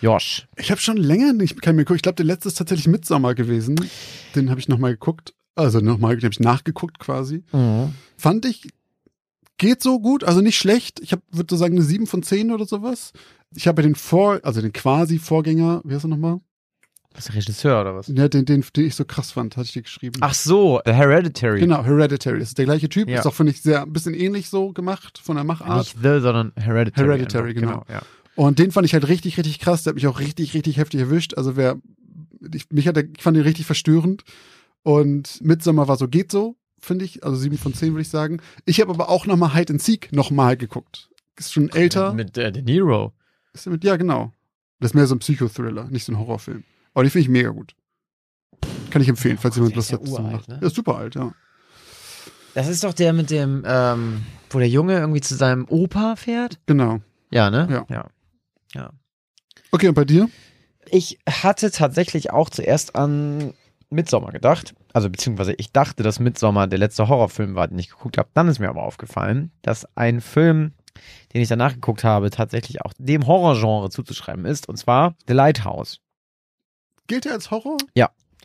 [0.00, 0.48] Josh.
[0.56, 1.98] Ich habe schon länger nicht keinen mehr geguckt.
[1.98, 3.76] Ich glaube, der letzte ist tatsächlich Midsommer gewesen.
[4.34, 5.34] Den habe ich nochmal geguckt.
[5.54, 7.44] Also nochmal, den habe ich nachgeguckt quasi.
[8.16, 8.70] Fand ich,
[9.58, 11.00] geht so gut, also nicht schlecht.
[11.00, 13.12] Ich habe, würde so sagen, eine 7 von 10 oder sowas.
[13.54, 16.40] Ich habe den Vor, also den quasi Vorgänger, wie heißt er nochmal?
[17.14, 18.08] Was der Regisseur oder was?
[18.08, 20.18] Ja, den, den, den ich so krass fand, hatte ich dir geschrieben.
[20.20, 21.60] Ach so, The Hereditary.
[21.60, 22.38] Genau, Hereditary.
[22.38, 23.08] Das ist der gleiche Typ.
[23.08, 23.18] Ja.
[23.18, 25.78] Ist auch, finde ich, sehr ein bisschen ähnlich so gemacht von der Machart.
[25.78, 27.06] Nicht The, sondern Hereditary.
[27.06, 27.60] Hereditary, einfach.
[27.60, 27.84] genau.
[27.88, 28.02] ja.
[28.36, 29.82] Und den fand ich halt richtig, richtig krass.
[29.82, 31.34] Der hat mich auch richtig, richtig heftig erwischt.
[31.34, 31.78] Also wer,
[32.54, 34.22] ich, mich hat der, ich fand den richtig verstörend.
[34.82, 37.24] Und Midsommer war so, geht so, finde ich.
[37.24, 38.40] Also sieben von zehn würde ich sagen.
[38.64, 41.10] Ich habe aber auch nochmal Hide and Seek nochmal geguckt.
[41.36, 42.12] Ist schon älter.
[42.14, 43.12] Mit äh, De Niro.
[43.52, 44.32] Ist mit, ja, genau.
[44.78, 46.64] Das ist mehr so ein Psychothriller, nicht so ein Horrorfilm.
[46.94, 47.74] Aber die finde ich mega gut.
[48.90, 50.22] Kann ich empfehlen, falls Oh, jemand der Lust ja hat.
[50.32, 50.44] machen.
[50.48, 50.58] ne?
[50.60, 51.32] Ja, ist super alt, ja.
[52.54, 56.58] Das ist doch der mit dem, ähm, wo der Junge irgendwie zu seinem Opa fährt?
[56.66, 57.00] Genau.
[57.30, 57.68] Ja, ne?
[57.70, 57.86] Ja.
[57.94, 58.06] ja.
[58.74, 58.90] Ja.
[59.70, 60.28] Okay, und bei dir?
[60.90, 63.54] Ich hatte tatsächlich auch zuerst an
[63.90, 64.74] Midsommar gedacht.
[64.92, 68.28] Also beziehungsweise ich dachte, dass Midsommar der letzte Horrorfilm war, den ich geguckt habe.
[68.34, 70.72] Dann ist mir aber aufgefallen, dass ein Film,
[71.32, 74.68] den ich danach geguckt habe, tatsächlich auch dem Horrorgenre zuzuschreiben ist.
[74.68, 76.00] Und zwar The Lighthouse.
[77.10, 77.76] Gilt der als Horror?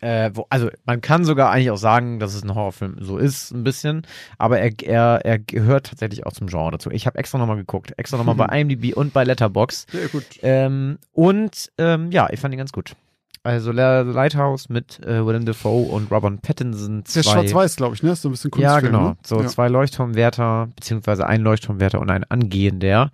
[0.01, 3.51] Äh, wo, also man kann sogar eigentlich auch sagen, dass es ein Horrorfilm so ist,
[3.51, 4.07] ein bisschen,
[4.39, 6.89] aber er, er, er gehört tatsächlich auch zum Genre dazu.
[6.89, 10.25] Ich habe extra nochmal geguckt, extra nochmal bei IMDb und bei Letterbox Sehr gut.
[10.41, 12.95] ähm, und ähm, ja, ich fand ihn ganz gut.
[13.43, 17.03] Also The Lighthouse mit äh, Willem Dafoe und Robert Pattinson.
[17.03, 18.13] Der ist Zwei, schwarz-weiß, glaube ich, ne?
[18.13, 19.09] Ist so ein bisschen ja, Kunstfilm, genau.
[19.09, 19.17] Ne?
[19.23, 19.47] So ja.
[19.47, 23.11] zwei Leuchtturmwärter, beziehungsweise ein Leuchtturmwärter und ein Angehender,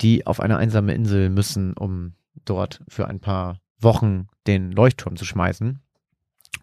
[0.00, 2.12] die auf eine einsame Insel müssen, um
[2.44, 5.80] dort für ein paar Wochen den Leuchtturm zu schmeißen.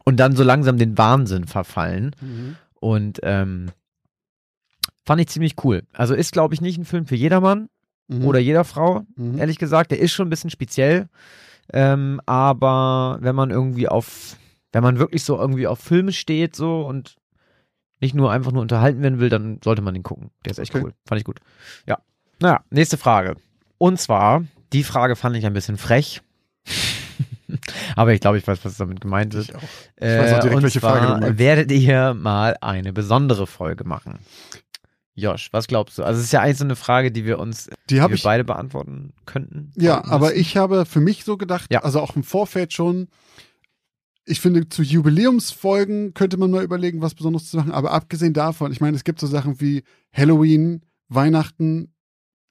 [0.06, 2.16] Und dann so langsam den Wahnsinn verfallen.
[2.22, 2.56] Mhm.
[2.80, 3.72] Und ähm,
[5.06, 5.84] fand ich ziemlich cool.
[5.94, 7.70] Also ist, glaube ich, nicht ein Film für jedermann
[8.08, 8.26] Mhm.
[8.26, 9.38] oder jeder Frau, Mhm.
[9.38, 9.92] ehrlich gesagt.
[9.92, 11.10] Der ist schon ein bisschen speziell.
[11.72, 14.36] Ähm, aber wenn man irgendwie auf,
[14.72, 17.16] wenn man wirklich so irgendwie auf Filme steht so und
[18.02, 20.32] nicht nur einfach nur unterhalten werden will, dann sollte man den gucken.
[20.46, 20.84] Der ist echt Okay.
[20.86, 20.94] cool.
[21.06, 21.40] Fand ich gut.
[21.86, 22.00] Ja.
[22.40, 23.36] Naja, nächste Frage.
[23.78, 24.44] Und zwar,
[24.74, 26.22] die Frage fand ich ein bisschen frech.
[27.96, 29.50] aber ich glaube, ich weiß, was damit gemeint ist.
[29.50, 29.62] Ich auch.
[29.96, 31.40] Äh, weiß auch direkt, welche Frage du meinst.
[31.40, 34.20] werdet ihr mal eine besondere Folge machen.
[35.16, 36.04] Josh, was glaubst du?
[36.04, 38.46] Also es ist ja eigentlich so eine Frage, die wir uns, Die wir ich beide
[38.46, 39.72] beantworten könnten.
[39.76, 41.82] Ja, aber ich habe für mich so gedacht, Ja.
[41.84, 43.10] also auch im Vorfeld schon,
[44.26, 47.72] ich finde, zu Jubiläumsfolgen könnte man mal überlegen, was Besonderes zu machen.
[47.72, 51.94] Aber abgesehen davon, ich meine, es gibt so Sachen wie Halloween, Weihnachten.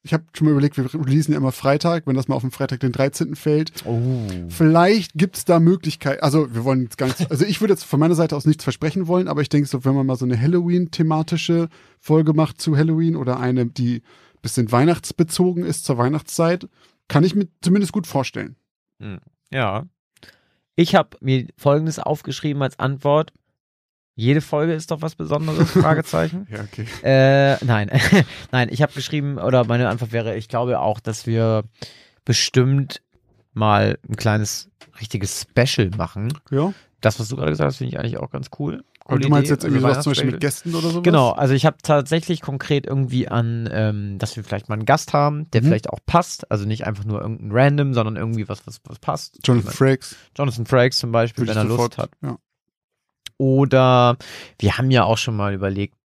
[0.08, 2.50] Ich habe schon mal überlegt, wir releasen ja immer Freitag, wenn das mal auf den
[2.50, 3.36] Freitag den 13.
[3.36, 3.72] fällt.
[3.84, 4.00] Oh.
[4.48, 8.00] Vielleicht gibt's da Möglichkeiten, also wir wollen jetzt gar nichts, also ich würde jetzt von
[8.00, 10.40] meiner Seite aus nichts versprechen wollen, aber ich denke so, wenn man mal so eine
[10.40, 11.68] Halloween-thematische
[12.00, 14.00] Folge macht zu Halloween oder eine, die
[14.40, 16.70] bisschen weihnachtsbezogen ist zur Weihnachtszeit,
[17.08, 18.56] kann ich mir zumindest gut vorstellen.
[19.50, 19.84] Ja.
[20.74, 23.34] Ich habe mir Folgendes aufgeschrieben als Antwort.
[24.18, 25.70] Jede Folge ist doch was Besonderes?
[25.80, 26.48] Fragezeichen.
[26.50, 26.86] Ja, okay.
[27.04, 27.88] Äh, nein,
[28.50, 31.62] nein, ich habe geschrieben, oder meine Antwort wäre, ich glaube auch, dass wir
[32.24, 33.00] bestimmt
[33.54, 34.70] mal ein kleines
[35.00, 36.32] richtiges Special machen.
[36.50, 36.72] Ja.
[37.00, 38.82] Das, was du gerade gesagt hast, finde ich eigentlich auch ganz cool.
[39.04, 39.54] Und Coole du meinst Idee.
[39.54, 40.40] jetzt irgendwie Also sowas zum Beispiel mit.
[40.40, 41.02] Gästen oder sowas?
[41.04, 45.12] Genau, also ich habe tatsächlich konkret irgendwie an, ähm, dass wir vielleicht mal einen Gast
[45.12, 45.66] haben, der Mhm.
[45.66, 46.50] vielleicht auch passt.
[46.50, 49.38] Also nicht einfach nur irgendein Random, sondern irgendwie was, was, was passt.
[49.44, 50.16] Jonathan Frakes.
[50.36, 52.10] Jonathan Frakes zum Beispiel, Würde wenn er sofort, Lust hat.
[52.22, 52.36] Ja.
[53.38, 54.16] Oder
[54.58, 55.96] wir haben ja auch schon mal überlegt,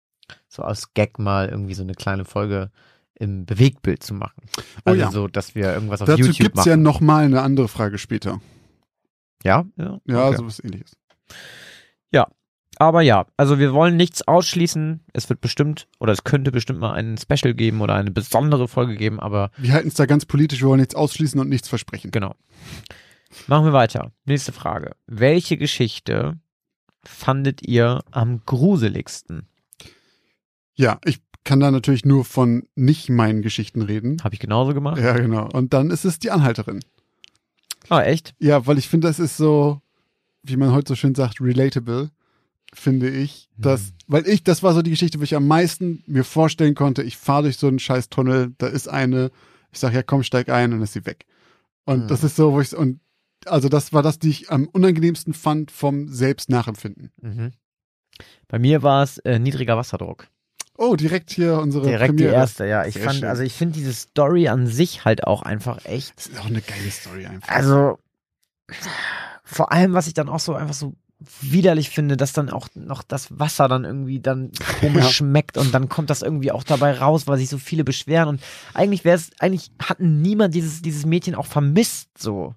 [0.47, 2.71] so aus Gag mal irgendwie so eine kleine Folge
[3.15, 4.43] im Bewegtbild zu machen.
[4.85, 5.11] Also oh ja.
[5.11, 6.69] so, dass wir irgendwas auf Dazu YouTube gibt's machen.
[6.69, 8.39] ja nochmal eine andere Frage später.
[9.43, 10.37] ja, ja, Ja, okay.
[10.37, 10.95] sowas ähnliches.
[12.77, 15.01] Aber ja, also wir wollen nichts ausschließen.
[15.13, 18.95] Es wird bestimmt oder es könnte bestimmt mal ein Special geben oder eine besondere Folge
[18.95, 22.11] geben, aber Wir halten es da ganz politisch, wir wollen nichts ausschließen und nichts versprechen.
[22.11, 22.35] genau.
[23.47, 24.11] Machen wir weiter.
[24.25, 24.95] Nächste Frage.
[25.07, 26.37] Welche Geschichte
[27.05, 29.47] fandet ihr am gruseligsten?
[30.75, 34.23] Ja, ich kann da natürlich nur von nicht meinen Geschichten reden.
[34.23, 34.97] Habe ich genauso gemacht?
[34.99, 35.49] Ja, genau.
[35.51, 36.79] Und dann ist es die Anhalterin.
[37.89, 38.33] Ah, echt?
[38.39, 39.81] Ja, weil ich finde, das ist so,
[40.41, 42.09] wie man heute so schön sagt, relatable,
[42.73, 43.49] finde ich.
[43.57, 43.93] Dass, Mhm.
[44.07, 47.17] Weil ich, das war so die Geschichte, wo ich am meisten mir vorstellen konnte, ich
[47.17, 49.31] fahre durch so einen scheiß Tunnel, da ist eine,
[49.71, 51.25] ich sage, ja komm, steig ein und dann ist sie weg.
[51.85, 52.07] Und Mhm.
[52.07, 52.99] das ist so, wo ich, und
[53.47, 57.11] also das war das, die ich am unangenehmsten fand vom Selbstnachempfinden.
[57.21, 57.51] Mhm.
[58.47, 60.27] Bei mir war es äh, niedriger Wasserdruck.
[60.77, 62.29] Oh, direkt hier unsere Direkt Premiere.
[62.31, 62.85] die erste, ja.
[62.85, 63.29] Ich Sehr fand, schön.
[63.29, 66.17] also ich finde diese Story an sich halt auch einfach echt.
[66.17, 67.47] Das ist auch eine geile Story einfach.
[67.49, 67.99] Also
[69.43, 70.95] vor allem, was ich dann auch so einfach so
[71.41, 75.09] widerlich finde, dass dann auch noch das Wasser dann irgendwie dann komisch Ja.
[75.09, 78.41] schmeckt und dann kommt das irgendwie auch dabei raus, weil sich so viele beschweren und
[78.73, 82.55] eigentlich wäre es, eigentlich hatten niemand dieses, dieses Mädchen auch vermisst so.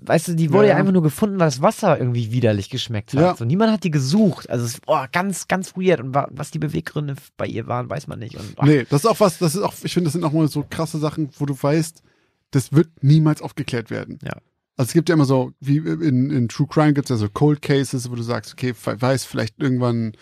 [0.00, 0.78] Weißt du, die wurde ja, Ja.
[0.78, 3.20] einfach nur gefunden, weil das Wasser irgendwie widerlich geschmeckt hat.
[3.20, 3.36] Ja.
[3.36, 4.48] So, niemand hat die gesucht.
[4.50, 6.00] Also es oh, ganz, ganz weird.
[6.00, 8.36] Und wa was die Beweggründe bei ihr waren, weiß man nicht.
[8.36, 10.32] Und, oh, Nee, das ist auch was, das ist auch, ich finde, das sind auch
[10.32, 12.02] mal so krasse Sachen, wo du weißt,
[12.50, 14.18] das wird niemals aufgeklärt werden.
[14.22, 14.34] Ja.
[14.76, 17.28] Also es gibt ja immer so, wie in, in True Crime gibt es ja so
[17.30, 20.12] Cold Cases, wo du sagst, okay, weiß vielleicht irgendwann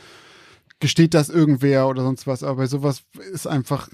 [0.81, 3.03] gesteht das irgendwer oder sonst was, aber bei sowas
[3.33, 3.89] ist einfach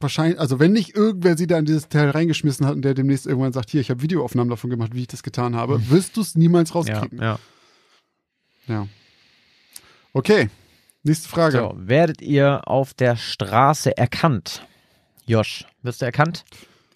[0.00, 3.26] wahrscheinlich, also wenn nicht irgendwer sie da in dieses Teil reingeschmissen hat und der demnächst
[3.26, 6.20] irgendwann sagt, hier, ich habe Videoaufnahmen davon gemacht, wie ich das getan habe, wirst du
[6.20, 7.20] es niemals ja, rauskriegen.
[7.20, 7.38] ja.
[8.66, 8.88] Ja.
[10.12, 10.48] Okay,
[11.02, 11.58] nächste Frage.
[11.58, 14.66] So, werdet ihr auf der Straße erkannt?
[15.26, 16.44] Josh, wirst du erkannt?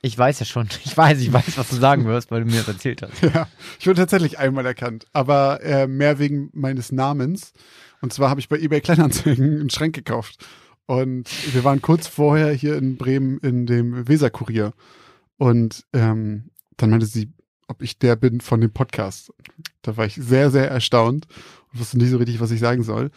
[0.01, 2.59] Ich weiß ja schon, ich weiß, ich weiß, was du sagen wirst, weil du mir
[2.59, 3.23] das erzählt hast.
[3.35, 3.49] Ja,
[3.79, 7.53] ich wurde tatsächlich einmal erkannt, aber äh, mehr wegen meines Namens.
[8.01, 10.39] Und zwar habe ich bei eBay Kleinanzeigen einen Schrank gekauft.
[10.89, 14.73] Und wir waren kurz vorher hier in Bremen in dem Weserkurier.
[15.37, 17.31] Und ähm, dann meinte sie,
[17.67, 19.31] ob ich der bin von dem Podcast.
[19.83, 21.27] Da war ich sehr, sehr erstaunt
[21.73, 23.11] und wusste nicht so richtig, was ich sagen soll.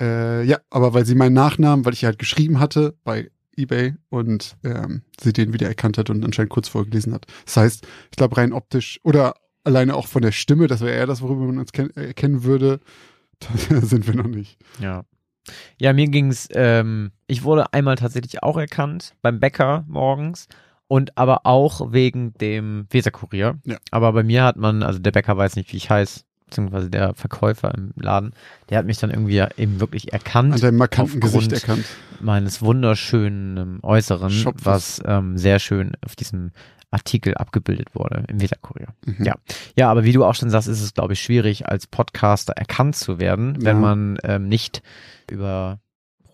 [0.00, 4.56] Äh, ja, aber weil sie meinen Nachnamen, weil ich halt geschrieben hatte bei eBay und
[4.64, 7.26] ähm, sie den wieder erkannt hat und anscheinend kurz vorher gelesen hat.
[7.44, 11.06] Das heißt, ich glaube rein optisch oder alleine auch von der Stimme, das wäre eher
[11.06, 12.80] das, worüber man uns ken- erkennen würde,
[13.68, 14.58] da sind wir noch nicht.
[14.80, 15.04] Ja.
[15.78, 20.48] Ja, mir ging's, ähm, ich wurde einmal tatsächlich auch erkannt, beim Bäcker morgens
[20.88, 23.58] und aber auch wegen dem Weserkurier.
[23.64, 23.78] Ja.
[23.90, 27.14] Aber bei mir hat man, also der Bäcker weiß nicht, wie ich heiße, beziehungsweise der
[27.14, 28.34] Verkäufer im Laden,
[28.68, 30.54] der hat mich dann irgendwie eben wirklich erkannt.
[30.54, 31.86] An deinem markanten Gesicht erkannt.
[32.20, 34.66] meines wunderschönen ähm, Äußeren, Schopfes.
[34.66, 36.50] was ähm, sehr schön auf diesem
[36.92, 38.88] Artikel abgebildet wurde im Weserkurier.
[39.06, 39.24] Mhm.
[39.24, 39.34] Ja.
[39.76, 42.96] Ja, aber wie du auch schon sagst, ist es, glaube ich, schwierig, als Podcaster erkannt
[42.96, 43.80] zu werden, wenn Ja.
[43.80, 44.82] man ähm, nicht
[45.30, 45.80] über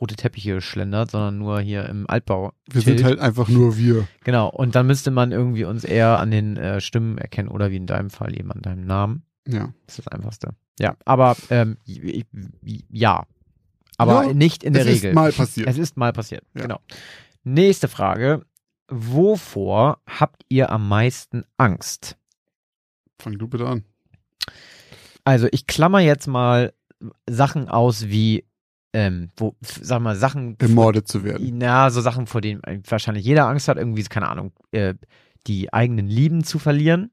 [0.01, 2.53] rote Teppiche schlendert, sondern nur hier im Altbau.
[2.71, 2.99] Wir chillt.
[2.99, 4.07] sind halt einfach nur wir.
[4.25, 7.77] Genau, und dann müsste man irgendwie uns eher an den äh, Stimmen erkennen oder wie
[7.77, 9.23] in deinem Fall eben an deinem Namen.
[9.47, 9.73] Ja.
[9.87, 10.51] Das ist das Einfachste.
[10.79, 11.79] Ja, aber ähm,
[12.89, 13.25] ja.
[13.97, 15.11] Aber Ja, nicht in der es Regel.
[15.11, 15.69] ist mal passiert.
[15.69, 16.63] Es ist mal passiert, Ja.
[16.63, 16.79] genau.
[17.43, 18.43] Nächste Frage.
[18.89, 22.17] Wovor habt ihr am meisten Angst?
[23.21, 23.85] Fang du bitte an.
[25.25, 26.73] Also ich klammer jetzt mal
[27.29, 28.45] Sachen aus wie,
[28.95, 31.59] ähm, wo, sag mal, Sachen, Ermordet zu werden.
[31.59, 34.95] na, so Sachen, vor denen wahrscheinlich jeder Angst hat, irgendwie, keine Ahnung, äh,
[35.47, 37.11] die eigenen Lieben zu verlieren.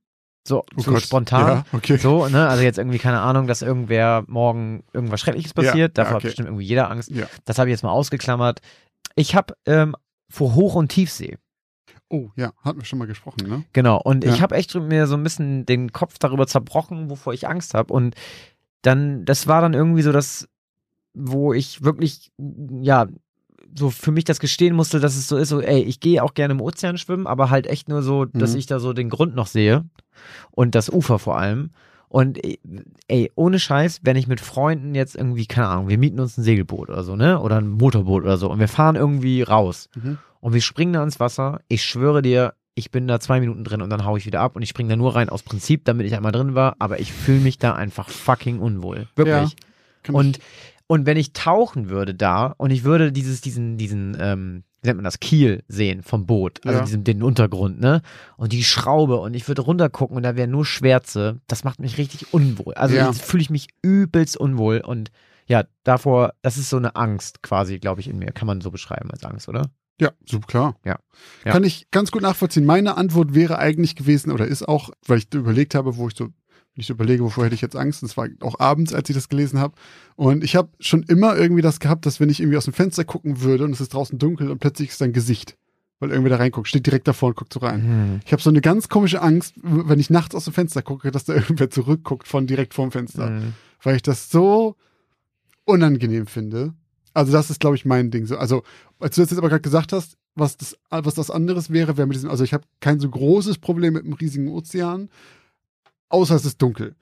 [0.47, 1.47] So, Oh so spontan.
[1.47, 1.97] Ja, okay.
[1.97, 5.97] So, ne, also jetzt irgendwie keine Ahnung, dass irgendwer morgen irgendwas Schreckliches Ja, passiert.
[5.97, 6.23] ja, Davor okay.
[6.23, 7.09] hat bestimmt irgendwie jeder Angst.
[7.09, 7.25] Ja.
[7.45, 8.61] Das habe ich jetzt mal ausgeklammert.
[9.15, 9.95] Ich habe ähm,
[10.29, 11.37] vor Hoch- und Tiefsee.
[12.09, 13.63] Oh, ja, hatten wir schon mal gesprochen, ne?
[13.73, 13.99] Genau.
[14.01, 14.33] Und Ja.
[14.33, 17.91] ich habe echt mir so ein bisschen den Kopf darüber zerbrochen, wovor ich Angst habe.
[17.93, 18.15] Und
[18.83, 20.47] dann, das war dann irgendwie so das,
[21.13, 22.31] wo ich wirklich,
[22.81, 23.07] ja,
[23.77, 26.33] so für mich das gestehen musste, dass es so ist, so, ey, ich gehe auch
[26.35, 28.59] gerne im Ozean schwimmen, aber halt echt nur so, dass Mhm.
[28.59, 29.83] ich da so den Grund noch sehe
[30.51, 31.71] und das Ufer vor allem.
[32.15, 32.39] Und
[33.09, 36.43] ey, ohne Scheiß, wenn ich mit Freunden jetzt irgendwie, keine Ahnung, wir mieten uns ein
[36.43, 37.41] Segelboot oder so, ne?
[37.41, 40.17] Oder ein Motorboot oder so und wir fahren irgendwie raus Mhm.
[40.39, 41.59] und wir springen da ins Wasser.
[41.67, 44.55] Ich schwöre dir, ich bin da zwei Minuten drin und dann hau ich wieder ab
[44.55, 47.11] und ich springe da nur rein aus Prinzip, damit ich einmal drin war, aber ich
[47.11, 49.07] fühle mich da einfach fucking unwohl.
[49.17, 49.57] Wirklich.
[50.03, 50.39] Kann Und,
[50.87, 54.97] und wenn ich tauchen würde da und ich würde dieses, diesen, diesen ähm, wie nennt
[54.99, 56.85] man das, Kiel sehen vom Boot, also Ja.
[56.85, 58.01] diesem, den Untergrund, ne?
[58.37, 61.41] Und die Schraube und ich würde runtergucken und da wäre nur Schwärze.
[61.47, 62.73] Das macht mich richtig unwohl.
[62.75, 63.11] Also Ja.
[63.11, 65.11] fühle ich mich übelst unwohl und
[65.47, 68.27] ja, davor, das ist so eine Angst quasi, glaube ich, in mir.
[68.31, 69.69] Kann man so beschreiben als Angst, oder?
[70.01, 70.75] Ja, super klar.
[70.83, 70.97] Ja.
[71.45, 71.51] Ja.
[71.51, 72.65] Kann ich ganz gut nachvollziehen.
[72.65, 76.29] Meine Antwort wäre eigentlich gewesen, oder ist auch, weil ich überlegt habe, wo ich so,
[76.75, 79.59] ich überlege, wovor hätte ich jetzt Angst, das war auch abends, als ich das gelesen
[79.59, 79.75] habe.
[80.15, 83.05] Und ich habe schon immer irgendwie das gehabt, dass wenn ich irgendwie aus dem Fenster
[83.05, 85.57] gucken würde und es ist draußen dunkel und plötzlich ist dein Gesicht,
[85.99, 87.83] weil irgendwer da reinguckt, steht direkt davor und guckt so rein.
[87.83, 88.19] Hm.
[88.25, 91.23] Ich habe so eine ganz komische Angst, wenn ich nachts aus dem Fenster gucke, dass
[91.23, 93.27] da irgendwer zurückguckt von direkt vorm Fenster.
[93.27, 93.53] Hm.
[93.81, 94.75] Weil ich das so
[95.63, 96.73] unangenehm finde.
[97.13, 98.25] Also das ist, glaube ich, mein Ding.
[98.25, 98.63] So, also,
[98.99, 102.07] als du das jetzt aber gerade gesagt hast, was das, was das anderes wäre, wäre
[102.07, 105.09] mit diesem, also ich habe kein so großes Problem mit einem riesigen Ozean,
[106.15, 106.95] außer es ist dunkel.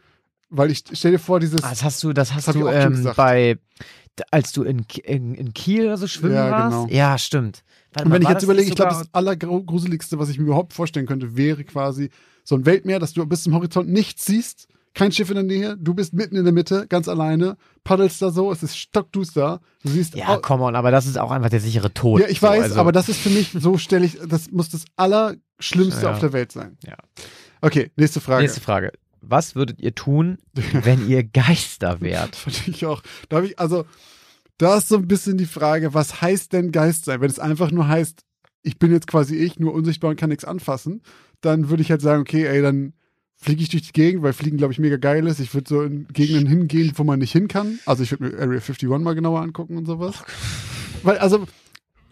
[0.49, 3.09] Weil ich stell dir vor, dieses, Ah, Das hast du, das hast ich du ähm,
[3.15, 3.57] bei,
[4.29, 6.71] als du in, in, in Kiel oder so schwimmen Ja, warst?
[6.75, 6.87] genau.
[6.91, 7.63] Ja, stimmt.
[7.93, 10.73] Warte und wenn ich jetzt das überlege, ich glaube, das Allergruseligste, was ich mir überhaupt
[10.73, 12.09] vorstellen könnte, wäre quasi
[12.43, 15.75] so ein Weltmeer, dass du bis zum Horizont nichts siehst, kein Schiff in der Nähe,
[15.79, 19.89] du bist mitten in der Mitte, ganz alleine, paddelst da so, es ist stockduster, du
[19.89, 22.21] siehst Ja, come on, aber das ist auch einfach der sichere Tod.
[22.21, 24.69] Ja, ich so, weiß, also- aber das ist für mich, so stelle ich, das muss
[24.69, 26.11] das Allerschlimmste Ja.
[26.11, 26.77] auf der Welt sein.
[26.85, 26.95] Ja.
[27.61, 28.43] Okay, nächste Frage.
[28.43, 28.91] Nächste Frage.
[29.25, 32.35] Was würdet ihr tun, wenn ihr Geister wärt?
[32.35, 33.01] Fand ich auch.
[33.29, 33.85] Da habe ich, also,
[34.57, 37.21] da ist so ein bisschen die Frage, was heißt denn Geist sein?
[37.21, 38.23] Wenn es einfach nur heißt,
[38.61, 41.01] ich bin jetzt quasi ich, nur unsichtbar und kann nichts anfassen,
[41.41, 42.93] dann würde ich halt sagen, okay, ey, dann
[43.35, 45.39] fliege ich durch die Gegend, weil Fliegen, glaube ich, mega geil ist.
[45.39, 47.79] Ich würde so in Gegenden hingehen, wo man nicht hin kann.
[47.85, 50.23] Also ich würde mir Area 51 mal genauer angucken und sowas.
[51.03, 51.45] Weil, also,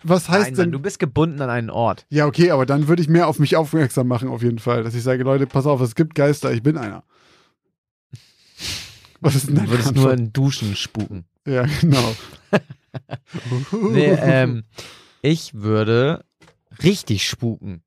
[0.03, 0.65] was heißt Nein, denn.
[0.65, 2.05] Mann, du bist gebunden an einen Ort.
[2.09, 4.83] Ja, okay, aber dann würde ich mehr auf mich aufmerksam machen, auf jeden Fall.
[4.83, 7.03] Dass ich sage, Leute, pass auf, es gibt Geister, ich bin einer.
[9.21, 10.19] Was ist denn Du würdest nur Antwort?
[10.19, 11.25] in Duschen spuken.
[11.45, 12.15] Ja, genau.
[13.71, 14.65] Nee, ähm,
[15.21, 16.25] ich würde
[16.83, 17.83] richtig spuken.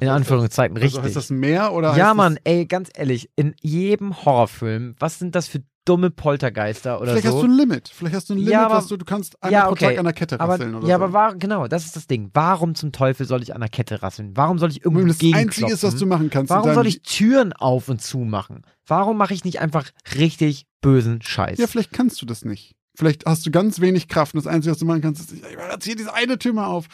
[0.00, 0.96] In Anführungszeichen richtig.
[0.98, 5.36] Also heißt das mehr oder ja, Mann, ey, ganz ehrlich, in jedem Horrorfilm, was sind
[5.36, 7.34] das für dumme Poltergeister oder vielleicht so?
[7.34, 7.88] hast du ein Limit.
[7.92, 9.86] Vielleicht hast du ein Limit, Ja, aber- was du, du kannst einmal Ja, pro okay.
[9.86, 11.04] Tag an der Kette aber, rasseln oder ja, so.
[11.04, 12.30] aber war, genau, das ist das Ding.
[12.32, 14.32] Warum zum Teufel soll ich an der Kette rasseln?
[14.36, 16.50] Warum soll ich irgendwo das Einzige ist, was du machen kannst.
[16.50, 18.62] Warum soll ich Türen auf und zu machen?
[18.86, 21.58] Warum mache ich nicht einfach richtig bösen Scheiß?
[21.58, 22.74] Ja, vielleicht kannst du das nicht.
[22.96, 25.84] Vielleicht hast du ganz wenig Kraft und das Einzige, was du machen kannst, ist, ich
[25.84, 26.86] hier diese eine Tür mal auf.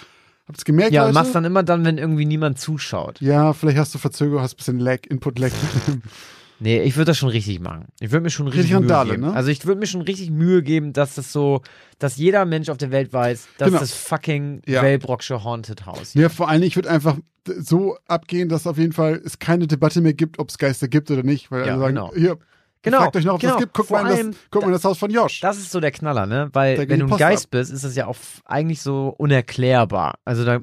[0.48, 1.14] Habt's gemerkt, ja, Leute?
[1.14, 3.20] machst dann immer dann, wenn irgendwie niemand zuschaut.
[3.20, 5.52] ja, vielleicht hast du Verzögerung, hast ein bisschen Lag, Input-Lag.
[6.60, 7.86] Nee, ich würde das schon richtig machen.
[8.00, 9.22] Ich würde mir schon richtig, Richtig Mühe Randale, geben.
[9.28, 9.32] ne?
[9.34, 11.62] Also ich würde mir schon richtig Mühe geben, dass das so,
[11.98, 13.80] dass jeder Mensch auf der Welt weiß, dass Genau.
[13.80, 14.82] das fucking Ja.
[14.82, 16.14] Wellbrocksche Haunted House.
[16.14, 17.16] ja, vor allen Dingen, ich würde einfach
[17.46, 21.10] so abgehen, dass auf jeden Fall es keine Debatte mehr gibt, ob es Geister gibt
[21.10, 21.50] oder nicht.
[21.50, 22.12] Weil Ja, alle sagen, genau.
[22.14, 22.38] hier,
[22.82, 23.58] Genau, fragt euch noch, ob es genau.
[23.58, 25.40] gibt, guckt mal, in allem, das, guckt mal das Haus von Josh.
[25.40, 26.48] Das ist so der Knaller, ne?
[26.54, 27.50] Weil wenn du ein Geist ab.
[27.50, 28.16] bist, ist das ja auch
[28.46, 30.14] eigentlich so unerklärbar.
[30.24, 30.60] Also da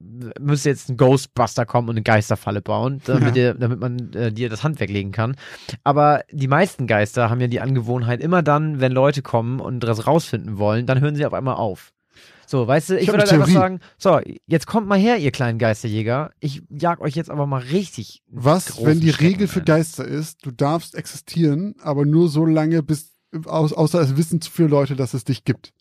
[0.00, 3.30] müsste jetzt ein Ghostbuster kommen und eine Geisterfalle bauen, damit, Ja.
[3.30, 5.34] dir, damit man äh, dir das Handwerk legen kann.
[5.84, 10.06] Aber die meisten Geister haben ja die Angewohnheit, immer dann, wenn Leute kommen und das
[10.06, 11.92] rausfinden wollen, dann hören sie auf einmal auf.
[12.46, 15.32] So, weißt du, ich, Ich würde halt einfach sagen, so, jetzt kommt mal her, ihr
[15.32, 16.30] kleinen Geisterjäger.
[16.40, 18.22] Ich jag euch jetzt aber mal richtig.
[18.28, 19.60] Was, wenn die Regel für.
[19.60, 23.10] Geister ist, du darfst existieren, aber nur so lange, bis,
[23.44, 25.72] au- außer es wissen zu viele Leute, dass es dich gibt.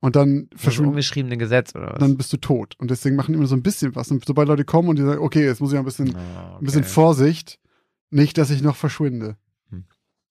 [0.00, 1.98] Und dann Das verschwindet ungeschriebene Gesetz oder was?
[1.98, 2.74] dann bist du tot.
[2.78, 4.10] Und deswegen machen immer so ein bisschen was.
[4.10, 6.64] Und sobald Leute kommen und die sagen, okay, jetzt muss ich ein bisschen, Ah, ein
[6.64, 6.90] bisschen okay.
[6.90, 7.58] Vorsicht,
[8.10, 9.36] nicht, dass ich noch verschwinde.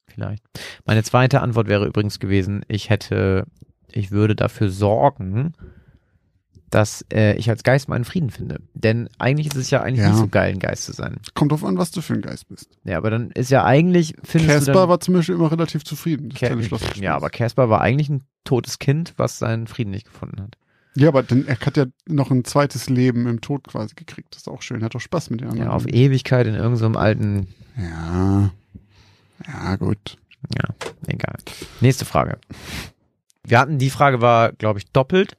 [0.07, 0.43] Vielleicht.
[0.85, 3.45] Meine zweite Antwort wäre übrigens gewesen, ich hätte,
[3.91, 5.53] ich würde dafür sorgen,
[6.69, 8.59] dass äh, ich als Geist meinen Frieden finde.
[8.73, 10.09] Denn eigentlich ist es ja eigentlich Ja.
[10.09, 11.17] nicht so geil, ein Geist zu sein.
[11.33, 12.69] Kommt drauf an, was du für ein Geist bist.
[12.83, 15.83] Ja, aber dann ist ja eigentlich, findest du Casper dann, war zum Beispiel immer relativ
[15.83, 16.29] zufrieden.
[16.99, 20.57] Ja, aber Casper war eigentlich ein totes Kind, was seinen Frieden nicht gefunden hat.
[20.95, 24.29] Ja, aber dann, er hat ja noch ein zweites Leben im Tod quasi gekriegt.
[24.35, 24.81] Das ist auch schön.
[24.81, 25.67] Er hat auch Spaß mit den anderen.
[25.69, 27.47] Ja, auf Ewigkeit in irgendeinem alten,
[27.77, 28.51] ja.
[29.47, 30.17] Ja, gut.
[30.57, 30.75] ja,
[31.07, 31.35] egal.
[31.79, 32.39] Nächste Frage.
[33.45, 35.37] Wir hatten, die Frage war, glaube ich, doppelt.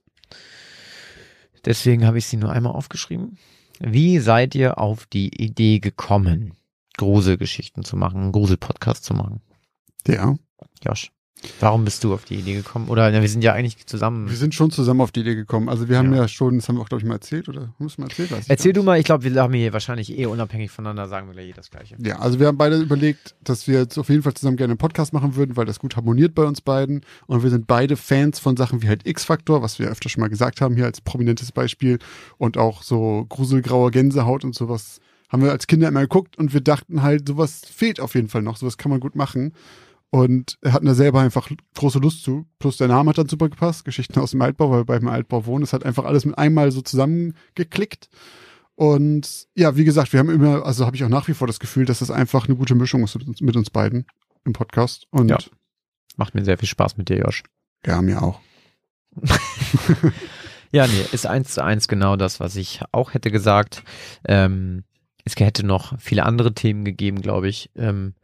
[1.64, 3.38] Deswegen habe ich sie nur einmal aufgeschrieben.
[3.78, 6.54] Wie seid ihr auf die Idee gekommen,
[6.96, 9.40] Gruselgeschichten zu machen, einen Grusel-Podcast zu machen?
[10.06, 10.36] Ja.
[10.82, 11.10] Josh,
[11.60, 12.88] warum bist du auf die Idee gekommen?
[12.88, 14.28] Oder na, wir sind ja eigentlich zusammen.
[14.28, 15.68] Wir sind schon zusammen auf die Idee gekommen.
[15.68, 16.22] Also wir haben Ja.
[16.22, 18.30] ja, schon, das haben wir auch, glaube ich, mal erzählt, oder haben es mal erzählt?
[18.48, 21.52] Erzähl du mal, ich glaube, wir haben hier wahrscheinlich eh unabhängig voneinander, sagen wir gleich
[21.54, 21.96] das Gleiche.
[22.04, 24.78] Ja, also wir haben beide überlegt, dass wir jetzt auf jeden Fall zusammen gerne einen
[24.78, 27.02] Podcast machen würden, weil das gut harmoniert bei uns beiden.
[27.26, 30.28] Und wir sind beide Fans von Sachen wie halt X-Faktor, was wir öfter schon mal
[30.28, 31.98] gesagt haben hier als prominentes Beispiel.
[32.38, 35.00] Und auch so gruselgrauer Gänsehaut und sowas
[35.30, 38.42] haben wir als Kinder immer geguckt und wir dachten halt, sowas fehlt auf jeden Fall
[38.42, 39.52] noch, sowas kann man gut machen.
[40.10, 42.46] Und er hat da selber einfach große Lust zu.
[42.58, 43.84] Plus der Name hat dann super gepasst.
[43.84, 45.62] Geschichten aus dem Altbau, weil wir beim Altbau wohnen.
[45.62, 48.08] Es hat einfach alles mit einmal so zusammengeklickt.
[48.74, 51.60] Und ja, wie gesagt, wir haben immer, also habe ich auch nach wie vor das
[51.60, 54.06] Gefühl, dass das einfach eine gute Mischung ist mit uns, mit uns beiden
[54.44, 55.06] im Podcast.
[55.10, 55.38] Und ja.
[56.16, 57.44] Macht mir sehr viel Spaß mit dir, Josh.
[57.86, 58.40] Ja, mir auch.
[60.72, 63.84] ja, nee, ist eins zu eins genau das, was ich auch hätte gesagt.
[64.26, 64.84] Ähm,
[65.24, 68.14] es hätte noch viele andere Themen gegeben, glaube ich, ähm,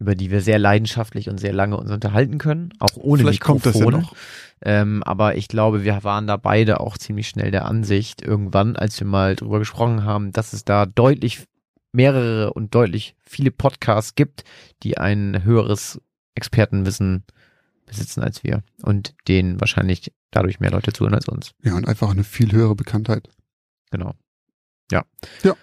[0.00, 3.62] über die wir sehr leidenschaftlich und sehr lange uns unterhalten können, auch ohne Vielleicht Mikrofon.
[3.62, 4.16] kommt das ja noch.
[4.62, 8.98] Ähm, aber ich glaube, wir waren da beide auch ziemlich schnell der Ansicht, irgendwann, als
[8.98, 11.44] wir mal drüber gesprochen haben, dass es da deutlich
[11.92, 14.44] mehrere und deutlich viele Podcasts gibt,
[14.82, 16.00] die ein höheres
[16.34, 17.24] Expertenwissen
[17.86, 21.52] besitzen als wir und denen wahrscheinlich dadurch mehr Leute zuhören als uns.
[21.62, 23.28] Ja, und einfach eine viel höhere Bekanntheit.
[23.90, 24.14] Genau.
[24.90, 25.04] Ja.
[25.42, 25.54] Ja.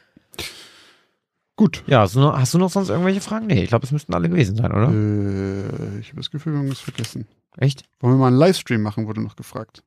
[1.57, 1.83] Gut.
[1.87, 3.47] Ja, hast du, noch, hast du noch sonst irgendwelche Fragen?
[3.47, 4.89] Nee, ich glaube, es müssten alle gewesen sein, oder?
[4.89, 7.27] Äh, ich habe das Gefühl, wir haben es vergessen.
[7.57, 7.83] Echt?
[7.99, 9.83] Wollen wir mal einen Livestream machen, wurde noch gefragt.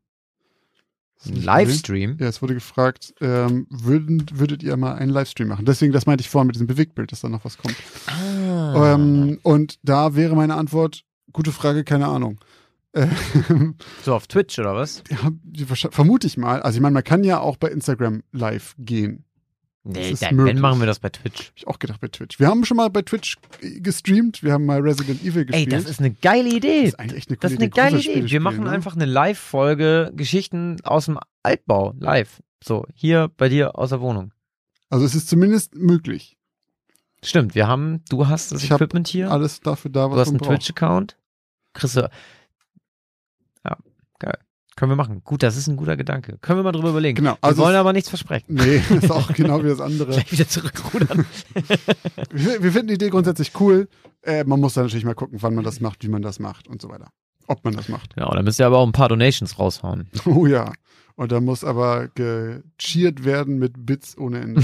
[1.25, 2.17] Ein Livestream?
[2.19, 5.65] Ja, es wurde gefragt, ähm, würden, würdet ihr mal einen Livestream machen?
[5.65, 7.77] Deswegen, das meinte ich vorhin mit diesem Bewegtbild, dass da noch was kommt.
[8.07, 8.95] Ah.
[8.95, 12.41] Ähm, und da wäre meine Antwort, gute Frage, keine Ahnung.
[12.95, 15.05] Ähm, so auf Twitch oder was?
[15.09, 15.31] ja,
[15.91, 16.63] vermute ich mal.
[16.63, 19.25] Also ich meine, man kann ja auch bei Instagram live gehen.
[19.83, 21.49] Nee, dann, wenn machen wir das bei Twitch.
[21.49, 22.39] Hab ich auch gedacht bei Twitch.
[22.39, 24.43] Wir haben schon mal bei Twitch gestreamt.
[24.43, 25.73] Wir haben mal Resident Evil Ey, gespielt.
[25.73, 26.83] das ist eine geile Idee.
[26.83, 27.75] Das ist eigentlich echt eine Das ist eine Idee.
[27.81, 28.31] geile Idee.
[28.31, 28.71] Wir machen ne?
[28.71, 32.43] einfach eine Live-Folge Geschichten aus dem Altbau live.
[32.63, 34.33] So, hier bei dir aus der Wohnung.
[34.91, 36.37] Also es ist zumindest möglich.
[37.23, 39.31] Stimmt, wir haben, du hast das Ich Equipment hier.
[39.31, 40.57] Alles dafür da, was du hast man einen braucht.
[40.57, 41.17] Twitch-Account.
[41.81, 42.11] Du.
[43.65, 43.77] Ja,
[44.19, 44.39] geil.
[44.81, 45.21] Können wir machen.
[45.25, 46.39] Gut, das ist ein guter Gedanke.
[46.41, 47.17] Können wir mal drüber überlegen.
[47.17, 48.55] Genau, wir also wollen es- aber nichts versprechen.
[48.55, 50.13] Nee, das ist auch genau wie das andere.
[50.13, 51.27] Gleich wieder zurückrudern.
[52.33, 53.89] Wir, wir finden die Idee grundsätzlich cool.
[54.23, 56.67] Äh, man muss dann natürlich mal gucken, wann man das macht, wie man das macht
[56.67, 57.09] und so weiter.
[57.47, 58.15] Ob man das macht.
[58.15, 60.09] genau, dann müsst ihr aber auch ein paar Donations raushauen.
[60.25, 60.73] Oh ja.
[61.17, 64.63] Und da muss aber gecheert werden mit Bits ohne Ende.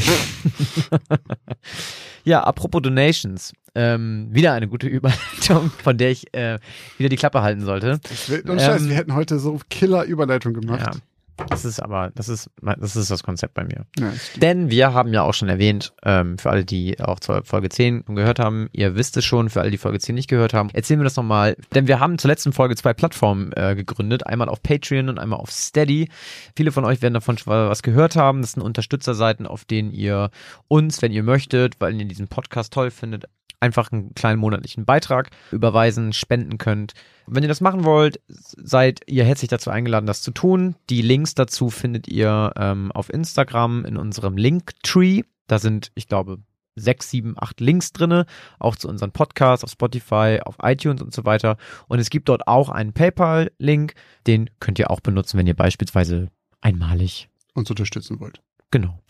[2.24, 3.52] Ja, apropos Donations.
[3.76, 6.58] Ähm, wieder eine gute Überleitung, von der ich äh,
[6.96, 8.00] wieder die Klappe halten sollte.
[8.48, 10.94] Und scheiße, Ähm, wir hätten heute so Killer-Überleitung gemacht.
[10.94, 11.00] Ja.
[11.48, 13.84] Das ist aber, das ist, das ist das Konzept bei mir.
[13.98, 14.12] Ja.
[14.36, 18.06] Denn wir haben ja auch schon erwähnt, ähm, für alle, die auch zur Folge 10
[18.06, 20.98] gehört haben, ihr wisst es schon, für alle, die Folge 10 nicht gehört haben, erzählen
[20.98, 21.56] wir das nochmal.
[21.74, 25.38] Denn wir haben zur letzten Folge zwei Plattformen äh, gegründet, einmal auf Patreon und einmal
[25.38, 26.08] auf Steady.
[26.56, 28.40] Viele von euch werden davon schon was gehört haben.
[28.40, 30.30] Das sind Unterstützerseiten, auf denen ihr
[30.68, 33.26] uns, wenn ihr möchtet, weil ihr diesen Podcast toll findet,
[33.60, 36.92] einfach einen kleinen monatlichen Beitrag überweisen, spenden könnt.
[37.26, 40.76] Wenn ihr das machen wollt, seid ihr herzlich dazu eingeladen, das zu tun.
[40.90, 45.22] Die Links dazu findet ihr ähm, auf Instagram in unserem Linktree.
[45.46, 46.38] Da sind, ich glaube,
[46.76, 48.26] sechs, sieben, acht Links drinne,
[48.58, 51.56] auch zu unseren Podcasts auf Spotify, auf iTunes und so weiter.
[51.88, 53.94] Und es gibt dort auch einen PayPal-Link,
[54.26, 56.28] den könnt ihr auch benutzen, wenn ihr beispielsweise
[56.60, 57.28] einmalig.
[57.54, 58.42] Uns unterstützen wollt.
[58.70, 59.00] Genau.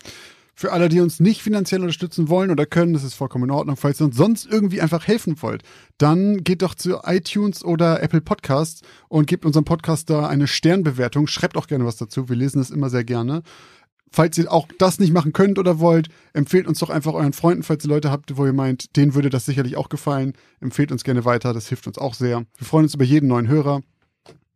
[0.59, 3.77] Für alle, die uns nicht finanziell unterstützen wollen oder können, das ist vollkommen in Ordnung.
[3.77, 5.63] Falls ihr uns sonst irgendwie einfach helfen wollt,
[5.99, 11.27] dann geht doch zu iTunes oder Apple Podcasts und gebt unserem Podcast da eine Sternbewertung.
[11.27, 12.31] Schreibt auch gerne was dazu.
[12.31, 13.43] Wir lesen das immer sehr gerne.
[14.11, 17.63] Falls ihr auch das nicht machen könnt oder wollt, empfehlt uns doch einfach euren Freunden,
[17.63, 20.33] falls ihr Leute habt, wo ihr meint, denen würde das sicherlich auch gefallen.
[20.61, 22.47] Empfehlt uns gerne weiter, das hilft uns auch sehr.
[22.57, 23.83] Wir freuen uns über jeden neuen Hörer.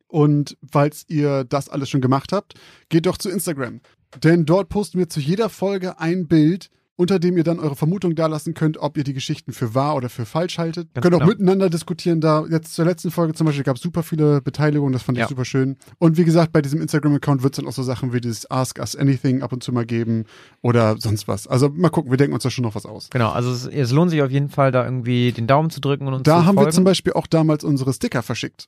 [0.09, 2.55] Und falls ihr das alles schon gemacht habt,
[2.89, 3.81] geht doch zu Instagram.
[4.23, 8.15] Denn dort posten wir zu jeder Folge ein Bild, unter dem ihr dann eure Vermutung
[8.15, 10.93] dalassen könnt, ob ihr die Geschichten für wahr oder für falsch haltet.
[10.93, 11.31] Ganz Könnt auch genau.
[11.31, 12.21] miteinander diskutieren.
[12.21, 15.25] Da jetzt zur letzten Folge zum Beispiel gab es super viele Beteiligungen, das fand Ja.
[15.25, 15.79] ich super schön.
[15.99, 18.79] Und wie gesagt, bei diesem Instagram-Account wird es dann auch so Sachen wie dieses Ask
[18.81, 20.25] Us Anything ab und zu mal geben
[20.61, 21.47] oder sonst was.
[21.47, 23.09] Also mal gucken, wir denken uns da schon noch was aus.
[23.11, 26.07] Genau, also es, es lohnt sich auf jeden Fall, da irgendwie den Daumen zu drücken
[26.07, 26.69] und uns Da zu haben folgen.
[26.69, 28.67] wir zum Beispiel auch damals unsere Sticker verschickt.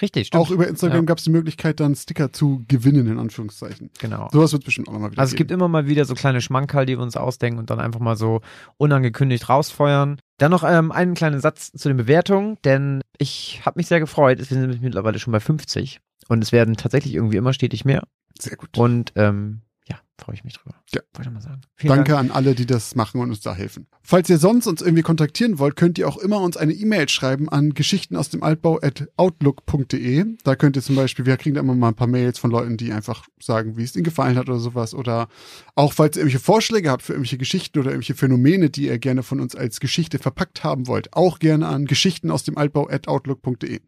[0.00, 0.42] Richtig, stimmt.
[0.42, 1.02] Auch über Instagram Ja.
[1.04, 3.90] gab es die Möglichkeit, dann Sticker zu gewinnen, in Anführungszeichen.
[4.00, 4.28] Genau.
[4.32, 5.48] Sowas wird es bestimmt auch nochmal wieder Also es geben.
[5.48, 8.16] gibt immer mal wieder so kleine Schmankerl, die wir uns ausdenken und dann einfach mal
[8.16, 8.40] so
[8.78, 10.18] unangekündigt rausfeuern.
[10.38, 14.38] Dann noch ähm, einen kleinen Satz zu den Bewertungen, denn ich habe mich sehr gefreut.
[14.38, 18.02] Wir sind nämlich mittlerweile schon bei 50 und es werden tatsächlich irgendwie immer stetig mehr.
[18.38, 18.76] Sehr gut.
[18.78, 19.60] Und ähm,
[20.22, 20.76] freue ich mich drüber.
[20.94, 21.00] Ja.
[21.14, 21.62] Wollte ich mal sagen.
[21.74, 22.30] Vielen Danke Dank.
[22.30, 23.86] an alle, die das machen und uns da helfen.
[24.02, 27.48] Falls ihr sonst uns irgendwie kontaktieren wollt, könnt ihr auch immer uns eine E-Mail schreiben
[27.48, 30.24] an geschichten aus dem Altbau at outlook.de.
[30.44, 32.76] Da könnt ihr zum Beispiel, wir kriegen da immer mal ein paar Mails von Leuten,
[32.76, 34.94] die einfach sagen, wie es ihnen gefallen hat oder sowas.
[34.94, 35.28] Oder
[35.74, 39.22] auch falls ihr irgendwelche Vorschläge habt für irgendwelche Geschichten oder irgendwelche Phänomene, die ihr gerne
[39.22, 43.08] von uns als Geschichte verpackt haben wollt, auch gerne an geschichten aus dem Altbau at
[43.08, 43.80] outlook.de.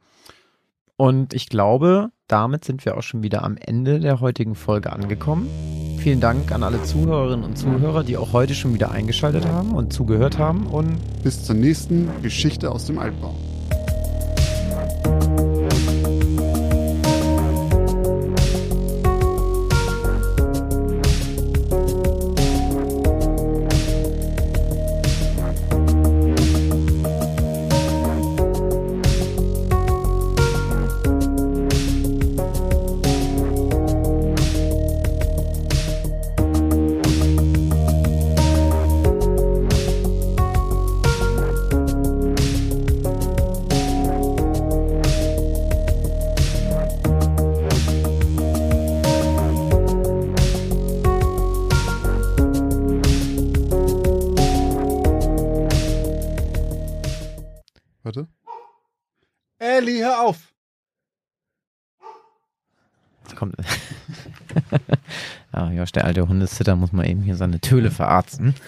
[0.97, 5.49] Und ich glaube, damit sind wir auch schon wieder am Ende der heutigen Folge angekommen.
[5.99, 9.93] Vielen Dank an alle Zuhörerinnen und Zuhörer, die auch heute schon wieder eingeschaltet haben und
[9.93, 10.67] zugehört haben.
[10.67, 13.35] Und Bis zur nächsten Geschichte aus dem Altbau.
[63.45, 63.57] Kommt.
[65.53, 68.55] ah, Josh, der alte Hundesitter muss mal eben hier seine Töle verarzten.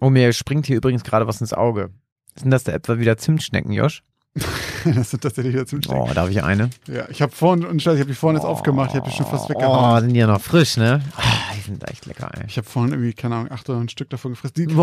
[0.00, 1.90] Oh, mir springt hier übrigens gerade was ins Auge.
[2.34, 4.02] Sind das da etwa wieder Zimtschnecken, Josh?
[4.84, 6.02] das sind tatsächlich wieder Zimtschnecken.
[6.10, 6.70] Oh, darf ich eine?
[6.88, 9.26] Ja, ich habe vorhin, und ich habe die vorhin jetzt aufgemacht, ich habe die schon
[9.26, 10.00] fast Oh, weggehauen.
[10.00, 11.02] sind die ja noch frisch, ne?
[11.16, 12.46] Ah, die sind echt lecker, ey.
[12.48, 14.54] Ich habe vorhin irgendwie, keine Ahnung, acht oder ein Stück davon gefressen.
[14.56, 14.74] Die,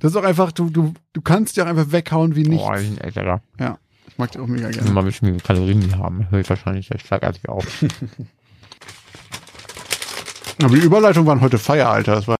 [0.00, 2.66] das ist auch einfach, du, du, du kannst die auch einfach weghauen wie nichts.
[2.68, 3.40] Oh, die sind echt lecker.
[3.58, 3.78] Ja,
[4.16, 4.90] ich mag die auch mega gerne.
[4.92, 7.66] mal wissen, wie viele Kalorien die haben, höre ich wahrscheinlich echt schlagartig auf.
[10.62, 12.14] Aber die Überleitung waren heute Feier, Alter.
[12.14, 12.34] Das war